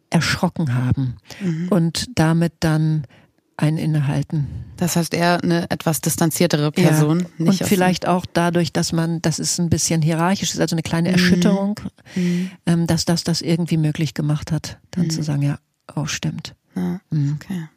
erschrocken 0.09 0.73
haben 0.73 1.17
mhm. 1.39 1.67
und 1.69 2.07
damit 2.15 2.53
dann 2.61 3.03
ein 3.57 3.77
Innehalten. 3.77 4.47
Das 4.77 4.95
heißt 4.95 5.13
eher 5.13 5.43
eine 5.43 5.69
etwas 5.69 6.01
distanziertere 6.01 6.71
Person. 6.71 7.27
Ja. 7.37 7.45
und 7.45 7.63
vielleicht 7.63 8.07
auch 8.07 8.25
dadurch, 8.25 8.73
dass 8.73 8.91
man, 8.91 9.21
dass 9.21 9.37
es 9.37 9.59
ein 9.59 9.69
bisschen 9.69 10.01
hierarchisch 10.01 10.55
ist, 10.55 10.59
also 10.59 10.73
eine 10.75 10.81
kleine 10.81 11.09
mhm. 11.09 11.13
Erschütterung, 11.13 11.79
mhm. 12.15 12.49
ähm, 12.65 12.87
dass 12.87 13.05
das 13.05 13.23
das 13.23 13.43
irgendwie 13.43 13.77
möglich 13.77 14.15
gemacht 14.15 14.51
hat, 14.51 14.79
dann 14.89 15.05
mhm. 15.05 15.09
zu 15.11 15.21
sagen, 15.21 15.43
ja, 15.43 15.59
oh, 15.95 16.07
stimmt. 16.07 16.55
Ja, 16.75 17.01
mhm. 17.11 17.37
okay. 17.39 17.67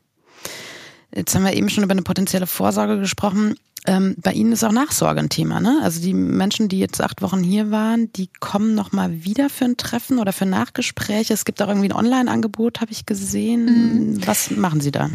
Jetzt 1.14 1.34
haben 1.34 1.44
wir 1.44 1.52
eben 1.52 1.68
schon 1.68 1.84
über 1.84 1.92
eine 1.92 2.02
potenzielle 2.02 2.46
Vorsorge 2.46 2.98
gesprochen. 2.98 3.56
Ähm, 3.86 4.14
bei 4.18 4.32
Ihnen 4.32 4.52
ist 4.52 4.64
auch 4.64 4.72
Nachsorge 4.72 5.20
ein 5.20 5.28
Thema, 5.28 5.60
ne? 5.60 5.80
Also 5.82 6.00
die 6.00 6.14
Menschen, 6.14 6.68
die 6.68 6.78
jetzt 6.78 7.02
acht 7.02 7.20
Wochen 7.22 7.42
hier 7.42 7.70
waren, 7.70 8.12
die 8.12 8.28
kommen 8.40 8.74
noch 8.74 8.92
mal 8.92 9.24
wieder 9.24 9.50
für 9.50 9.66
ein 9.66 9.76
Treffen 9.76 10.18
oder 10.18 10.32
für 10.32 10.46
Nachgespräche. 10.46 11.34
Es 11.34 11.44
gibt 11.44 11.60
auch 11.60 11.68
irgendwie 11.68 11.90
ein 11.90 11.96
Online-Angebot, 11.96 12.80
habe 12.80 12.92
ich 12.92 13.04
gesehen. 13.04 14.14
Mhm. 14.14 14.26
Was 14.26 14.50
machen 14.50 14.80
Sie 14.80 14.90
da? 14.90 15.10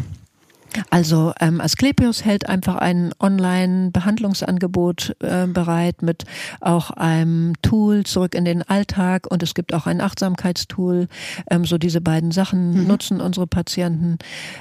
Also 0.88 1.32
ähm, 1.40 1.60
Asklepios 1.60 2.24
hält 2.24 2.48
einfach 2.48 2.76
ein 2.76 3.12
Online-Behandlungsangebot 3.18 5.16
äh, 5.20 5.46
bereit 5.46 6.02
mit 6.02 6.24
auch 6.60 6.90
einem 6.92 7.54
Tool 7.62 8.04
zurück 8.04 8.34
in 8.34 8.44
den 8.44 8.62
Alltag 8.62 9.26
und 9.28 9.42
es 9.42 9.54
gibt 9.54 9.74
auch 9.74 9.86
ein 9.86 10.00
Achtsamkeitstool. 10.00 11.08
Ähm, 11.50 11.64
so 11.64 11.78
diese 11.78 12.00
beiden 12.00 12.30
Sachen 12.30 12.82
mhm. 12.82 12.86
nutzen 12.86 13.20
unsere 13.20 13.46
Patienten 13.46 14.18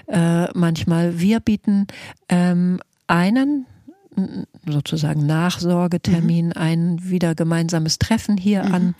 äh, 0.07 0.51
manchmal. 0.53 1.19
Wir 1.19 1.39
bieten 1.39 1.87
ähm, 2.27 2.79
einen 3.07 3.65
sozusagen 4.65 5.25
Nachsorgetermin, 5.25 6.47
mhm. 6.47 6.53
ein 6.55 7.09
wieder 7.09 7.35
gemeinsames 7.35 7.99
Treffen 7.99 8.37
hier 8.37 8.63
mhm. 8.63 8.73
an. 8.73 8.95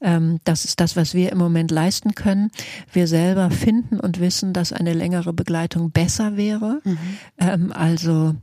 Ähm, 0.00 0.40
das 0.44 0.64
ist 0.64 0.80
das, 0.80 0.96
was 0.96 1.14
wir 1.14 1.32
im 1.32 1.38
Moment 1.38 1.70
leisten 1.70 2.14
können. 2.14 2.50
Wir 2.92 3.06
selber 3.06 3.50
finden 3.50 4.00
und 4.00 4.20
wissen, 4.20 4.52
dass 4.52 4.72
eine 4.72 4.92
längere 4.92 5.32
Begleitung 5.32 5.90
besser 5.90 6.36
wäre. 6.36 6.80
Mhm. 6.84 6.98
Ähm, 7.38 7.72
also 7.72 8.34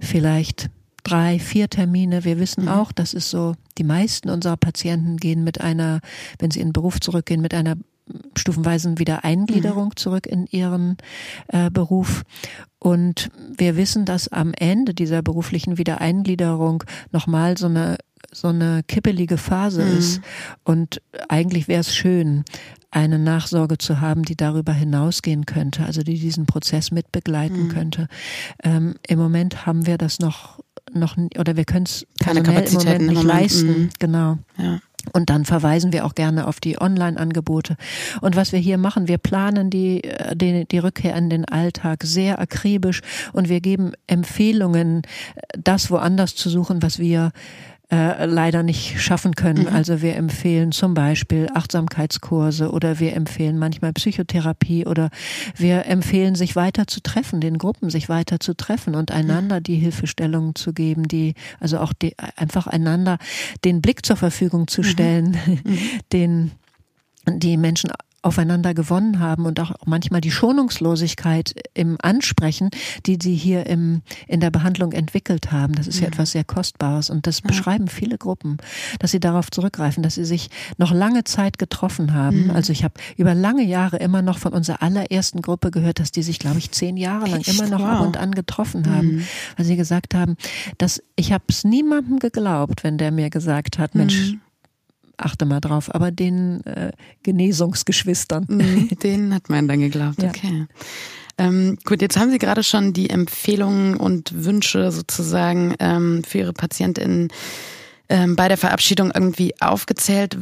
vielleicht 0.00 0.70
drei, 1.04 1.38
vier 1.38 1.70
Termine. 1.70 2.24
Wir 2.24 2.38
wissen 2.38 2.64
mhm. 2.64 2.68
auch, 2.68 2.92
das 2.92 3.14
ist 3.14 3.30
so, 3.30 3.54
die 3.78 3.84
meisten 3.84 4.28
unserer 4.28 4.56
Patienten 4.56 5.16
gehen 5.16 5.44
mit 5.44 5.60
einer, 5.60 6.00
wenn 6.38 6.50
sie 6.50 6.60
in 6.60 6.68
den 6.68 6.72
Beruf 6.72 7.00
zurückgehen, 7.00 7.40
mit 7.40 7.54
einer 7.54 7.76
stufenweisen 8.36 8.98
Wiedereingliederung 8.98 9.86
mhm. 9.88 9.96
zurück 9.96 10.26
in 10.26 10.46
ihren 10.46 10.96
äh, 11.48 11.70
Beruf. 11.70 12.22
Und 12.78 13.30
wir 13.56 13.76
wissen, 13.76 14.04
dass 14.04 14.28
am 14.28 14.52
Ende 14.54 14.94
dieser 14.94 15.22
beruflichen 15.22 15.78
Wiedereingliederung 15.78 16.84
nochmal 17.12 17.58
so 17.58 17.66
eine 17.66 17.98
so 18.30 18.48
eine 18.48 18.82
kippelige 18.86 19.38
Phase 19.38 19.82
mhm. 19.82 19.98
ist. 19.98 20.20
Und 20.62 21.00
eigentlich 21.28 21.66
wäre 21.66 21.80
es 21.80 21.94
schön, 21.94 22.44
eine 22.90 23.18
Nachsorge 23.18 23.78
zu 23.78 24.00
haben, 24.00 24.22
die 24.22 24.36
darüber 24.36 24.72
hinausgehen 24.72 25.46
könnte, 25.46 25.84
also 25.84 26.02
die 26.02 26.18
diesen 26.18 26.46
Prozess 26.46 26.90
mitbegleiten 26.90 27.64
mhm. 27.64 27.68
könnte. 27.68 28.08
Ähm, 28.62 28.94
Im 29.06 29.18
Moment 29.18 29.66
haben 29.66 29.86
wir 29.86 29.98
das 29.98 30.18
noch 30.18 30.60
noch 30.94 31.18
oder 31.38 31.56
wir 31.56 31.66
können 31.66 31.84
es 31.84 32.06
keine 32.18 32.42
Kapazitäten 32.42 32.86
im 32.86 33.06
Moment 33.06 33.08
nicht 33.08 33.24
Moment. 33.24 33.40
leisten. 33.40 33.68
Mhm. 33.68 33.90
Genau. 33.98 34.38
Ja. 34.56 34.80
Und 35.12 35.30
dann 35.30 35.44
verweisen 35.44 35.92
wir 35.92 36.04
auch 36.04 36.14
gerne 36.14 36.46
auf 36.46 36.60
die 36.60 36.80
Online-Angebote. 36.80 37.76
Und 38.20 38.36
was 38.36 38.52
wir 38.52 38.58
hier 38.58 38.78
machen, 38.78 39.08
wir 39.08 39.18
planen 39.18 39.70
die, 39.70 40.04
äh, 40.04 40.36
die, 40.36 40.66
die 40.66 40.78
Rückkehr 40.78 41.16
in 41.16 41.30
den 41.30 41.44
Alltag 41.44 42.02
sehr 42.04 42.38
akribisch 42.38 43.02
und 43.32 43.48
wir 43.48 43.60
geben 43.60 43.92
Empfehlungen, 44.06 45.02
das 45.56 45.90
woanders 45.90 46.34
zu 46.34 46.50
suchen, 46.50 46.82
was 46.82 46.98
wir 46.98 47.32
äh, 47.90 48.26
leider 48.26 48.62
nicht 48.62 49.00
schaffen 49.00 49.34
können. 49.34 49.62
Mhm. 49.62 49.74
Also 49.74 50.02
wir 50.02 50.16
empfehlen 50.16 50.72
zum 50.72 50.92
Beispiel 50.92 51.48
Achtsamkeitskurse 51.54 52.70
oder 52.70 52.98
wir 52.98 53.14
empfehlen 53.14 53.58
manchmal 53.58 53.94
Psychotherapie 53.94 54.86
oder 54.86 55.08
wir 55.56 55.86
empfehlen, 55.86 56.34
sich 56.34 56.54
weiter 56.54 56.86
zu 56.86 57.00
treffen, 57.00 57.40
den 57.40 57.56
Gruppen 57.56 57.88
sich 57.88 58.08
weiter 58.08 58.40
zu 58.40 58.54
treffen 58.54 58.94
und 58.94 59.10
einander 59.10 59.62
die 59.62 59.76
Hilfestellungen 59.76 60.54
zu 60.54 60.74
geben, 60.74 61.08
die, 61.08 61.34
also 61.60 61.78
auch 61.78 61.94
die, 61.94 62.14
einfach 62.36 62.66
einander 62.66 63.16
den 63.64 63.80
Blick 63.80 64.04
zur 64.04 64.16
Verfügung 64.16 64.68
zu 64.68 64.82
mhm. 64.82 64.86
stellen, 64.86 65.36
mhm. 65.46 65.78
den 66.12 66.50
die 67.26 67.56
Menschen 67.56 67.90
aufeinander 68.22 68.74
gewonnen 68.74 69.20
haben 69.20 69.46
und 69.46 69.60
auch 69.60 69.72
manchmal 69.86 70.20
die 70.20 70.32
Schonungslosigkeit 70.32 71.54
im 71.74 71.96
Ansprechen, 72.02 72.70
die 73.06 73.16
sie 73.20 73.34
hier 73.34 73.66
im, 73.66 74.02
in 74.26 74.40
der 74.40 74.50
Behandlung 74.50 74.92
entwickelt 74.92 75.52
haben. 75.52 75.74
Das 75.74 75.86
ist 75.86 76.00
ja, 76.00 76.08
etwas 76.08 76.32
sehr 76.32 76.42
Kostbares 76.42 77.10
und 77.10 77.28
das 77.28 77.40
beschreiben 77.40 77.86
viele 77.86 78.18
Gruppen, 78.18 78.56
dass 78.98 79.12
sie 79.12 79.20
darauf 79.20 79.50
zurückgreifen, 79.50 80.02
dass 80.02 80.16
sie 80.16 80.24
sich 80.24 80.50
noch 80.78 80.92
lange 80.92 81.22
Zeit 81.24 81.58
getroffen 81.58 82.12
haben. 82.12 82.44
Mhm. 82.44 82.50
Also 82.50 82.72
ich 82.72 82.82
habe 82.82 82.94
über 83.16 83.34
lange 83.34 83.64
Jahre 83.64 83.98
immer 83.98 84.20
noch 84.20 84.38
von 84.38 84.52
unserer 84.52 84.82
allerersten 84.82 85.40
Gruppe 85.40 85.70
gehört, 85.70 86.00
dass 86.00 86.10
die 86.10 86.22
sich, 86.22 86.40
glaube 86.40 86.58
ich, 86.58 86.72
zehn 86.72 86.96
Jahre 86.96 87.26
lang 87.26 87.40
Echt? 87.40 87.54
immer 87.54 87.68
noch 87.68 87.80
wow. 87.80 87.88
ab 87.88 88.00
und 88.00 88.16
an 88.16 88.32
getroffen 88.32 88.90
haben, 88.90 89.16
mhm. 89.16 89.24
weil 89.56 89.64
sie 89.64 89.76
gesagt 89.76 90.14
haben, 90.14 90.36
dass 90.78 91.00
ich 91.14 91.32
habe 91.32 91.44
es 91.48 91.62
niemandem 91.62 92.18
geglaubt, 92.18 92.82
wenn 92.82 92.98
der 92.98 93.12
mir 93.12 93.30
gesagt 93.30 93.78
hat, 93.78 93.94
Mensch, 93.94 94.32
mhm 94.32 94.40
achte 95.18 95.44
mal 95.44 95.60
drauf, 95.60 95.94
aber 95.94 96.10
den 96.10 96.64
äh, 96.64 96.92
Genesungsgeschwistern. 97.22 98.46
Mhm, 98.48 98.88
den 99.02 99.34
hat 99.34 99.50
man 99.50 99.68
dann 99.68 99.80
geglaubt, 99.80 100.22
ja. 100.22 100.28
okay. 100.28 100.66
Ähm, 101.38 101.78
gut, 101.84 102.02
jetzt 102.02 102.16
haben 102.16 102.30
Sie 102.30 102.38
gerade 102.38 102.64
schon 102.64 102.92
die 102.92 103.10
Empfehlungen 103.10 103.96
und 103.96 104.44
Wünsche 104.44 104.90
sozusagen 104.90 105.74
ähm, 105.78 106.24
für 106.24 106.38
Ihre 106.38 106.52
PatientInnen 106.52 107.28
ähm, 108.08 108.36
bei 108.36 108.48
der 108.48 108.56
Verabschiedung 108.56 109.12
irgendwie 109.14 109.54
aufgezählt. 109.60 110.36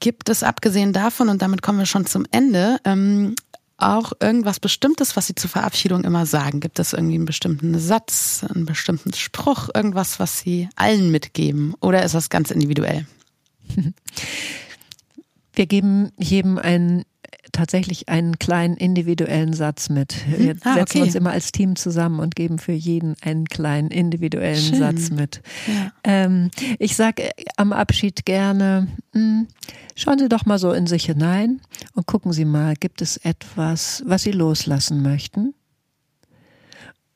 Gibt 0.00 0.28
es 0.28 0.42
abgesehen 0.42 0.92
davon, 0.92 1.28
und 1.28 1.40
damit 1.42 1.62
kommen 1.62 1.78
wir 1.78 1.86
schon 1.86 2.06
zum 2.06 2.26
Ende, 2.32 2.78
ähm, 2.84 3.36
auch 3.76 4.12
irgendwas 4.20 4.60
Bestimmtes, 4.60 5.16
was 5.16 5.26
Sie 5.26 5.34
zur 5.34 5.50
Verabschiedung 5.50 6.04
immer 6.04 6.26
sagen? 6.26 6.60
Gibt 6.60 6.78
es 6.78 6.92
irgendwie 6.92 7.14
einen 7.14 7.24
bestimmten 7.24 7.78
Satz, 7.78 8.44
einen 8.48 8.66
bestimmten 8.66 9.12
Spruch, 9.14 9.68
irgendwas, 9.74 10.20
was 10.20 10.40
Sie 10.40 10.68
allen 10.76 11.10
mitgeben? 11.10 11.74
Oder 11.80 12.04
ist 12.04 12.14
das 12.14 12.28
ganz 12.28 12.50
individuell? 12.50 13.06
Wir 15.54 15.66
geben 15.66 16.10
jedem 16.16 16.58
einen 16.58 17.04
tatsächlich 17.52 18.08
einen 18.08 18.38
kleinen 18.38 18.76
individuellen 18.76 19.52
Satz 19.52 19.88
mit. 19.88 20.16
Mhm. 20.26 20.38
Wir 20.38 20.56
ah, 20.62 20.74
setzen 20.74 20.98
okay. 20.98 21.02
uns 21.02 21.14
immer 21.14 21.30
als 21.30 21.52
Team 21.52 21.76
zusammen 21.76 22.20
und 22.20 22.36
geben 22.36 22.58
für 22.58 22.72
jeden 22.72 23.16
einen 23.22 23.46
kleinen 23.46 23.90
individuellen 23.90 24.56
Schön. 24.56 24.78
Satz 24.78 25.10
mit. 25.10 25.42
Ja. 25.66 25.92
Ähm, 26.04 26.50
ich 26.78 26.96
sage 26.96 27.30
am 27.56 27.72
Abschied 27.72 28.24
gerne, 28.24 28.88
mh, 29.12 29.20
hm, 29.20 29.48
schauen 29.96 30.18
Sie 30.18 30.28
doch 30.28 30.46
mal 30.46 30.58
so 30.58 30.72
in 30.72 30.86
sich 30.86 31.06
hinein 31.06 31.60
und 31.94 32.06
gucken 32.06 32.32
Sie 32.32 32.44
mal, 32.44 32.74
gibt 32.76 33.02
es 33.02 33.16
etwas, 33.18 34.02
was 34.06 34.22
Sie 34.22 34.32
loslassen 34.32 35.02
möchten? 35.02 35.54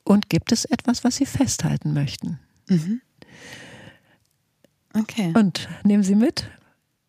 Und 0.03 0.29
gibt 0.29 0.51
es 0.51 0.65
etwas, 0.65 1.03
was 1.03 1.15
Sie 1.15 1.25
festhalten 1.25 1.93
möchten? 1.93 2.39
Mhm. 2.69 3.01
Okay. 4.97 5.33
Und 5.35 5.67
nehmen 5.83 6.03
Sie 6.03 6.15
mit, 6.15 6.45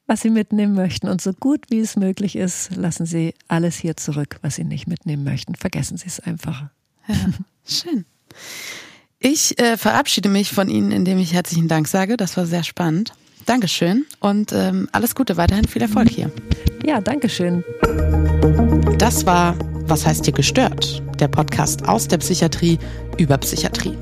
was 0.07 0.21
Sie 0.21 0.31
mitnehmen 0.31 0.75
möchten. 0.75 1.09
Und 1.09 1.21
so 1.21 1.33
gut 1.33 1.65
wie 1.69 1.81
es 1.81 1.97
möglich 1.97 2.37
ist, 2.37 2.75
lassen 2.77 3.07
Sie 3.07 3.35
alles 3.49 3.77
hier 3.77 3.97
zurück, 3.97 4.39
was 4.43 4.57
Sie 4.57 4.65
nicht 4.65 4.87
mitnehmen 4.87 5.25
möchten. 5.25 5.55
Vergessen 5.55 5.97
Sie 5.97 6.07
es 6.07 6.21
einfach. 6.21 6.65
Ja, 7.09 7.15
schön. 7.65 8.05
Ich 9.19 9.59
äh, 9.59 9.77
verabschiede 9.77 10.29
mich 10.29 10.51
von 10.51 10.69
Ihnen, 10.69 10.93
indem 10.93 11.19
ich 11.19 11.33
herzlichen 11.33 11.69
Dank 11.69 11.89
sage. 11.89 12.17
Das 12.17 12.37
war 12.37 12.47
sehr 12.47 12.65
spannend. 12.65 13.13
Dankeschön 13.47 14.05
und 14.19 14.53
ähm, 14.53 14.89
alles 14.91 15.15
Gute, 15.15 15.37
weiterhin 15.37 15.69
viel 15.69 15.81
Erfolg 15.83 16.11
hier. 16.11 16.33
Ja, 16.85 17.01
Dankeschön. 17.01 17.63
Das 18.99 19.25
war 19.25 19.57
Was 19.89 20.05
heißt 20.05 20.25
hier 20.25 20.35
gestört? 20.35 21.01
Der 21.21 21.29
Podcast 21.29 21.87
aus 21.87 22.09
der 22.09 22.19
Psychiatrie 22.19 22.77
über 23.19 23.39
Psychiatrie. 23.39 23.97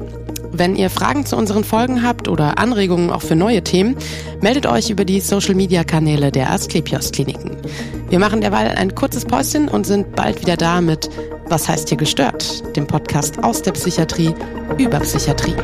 Wenn 0.56 0.76
ihr 0.76 0.88
Fragen 0.88 1.26
zu 1.26 1.36
unseren 1.36 1.64
Folgen 1.64 2.04
habt 2.04 2.28
oder 2.28 2.58
Anregungen 2.58 3.10
auch 3.10 3.22
für 3.22 3.34
neue 3.34 3.64
Themen, 3.64 3.96
meldet 4.40 4.66
euch 4.66 4.88
über 4.88 5.04
die 5.04 5.18
Social-Media-Kanäle 5.18 6.30
der 6.30 6.52
Asklepios-Kliniken. 6.52 7.56
Wir 8.08 8.20
machen 8.20 8.40
derweil 8.40 8.68
ein 8.68 8.94
kurzes 8.94 9.24
Päuschen 9.24 9.66
und 9.66 9.84
sind 9.84 10.14
bald 10.14 10.40
wieder 10.42 10.56
da 10.56 10.80
mit 10.80 11.10
Was 11.48 11.68
heißt 11.68 11.88
hier 11.88 11.98
gestört? 11.98 12.62
dem 12.76 12.86
Podcast 12.86 13.42
aus 13.42 13.62
der 13.62 13.72
Psychiatrie 13.72 14.32
über 14.78 15.00
Psychiatrie. 15.00 15.56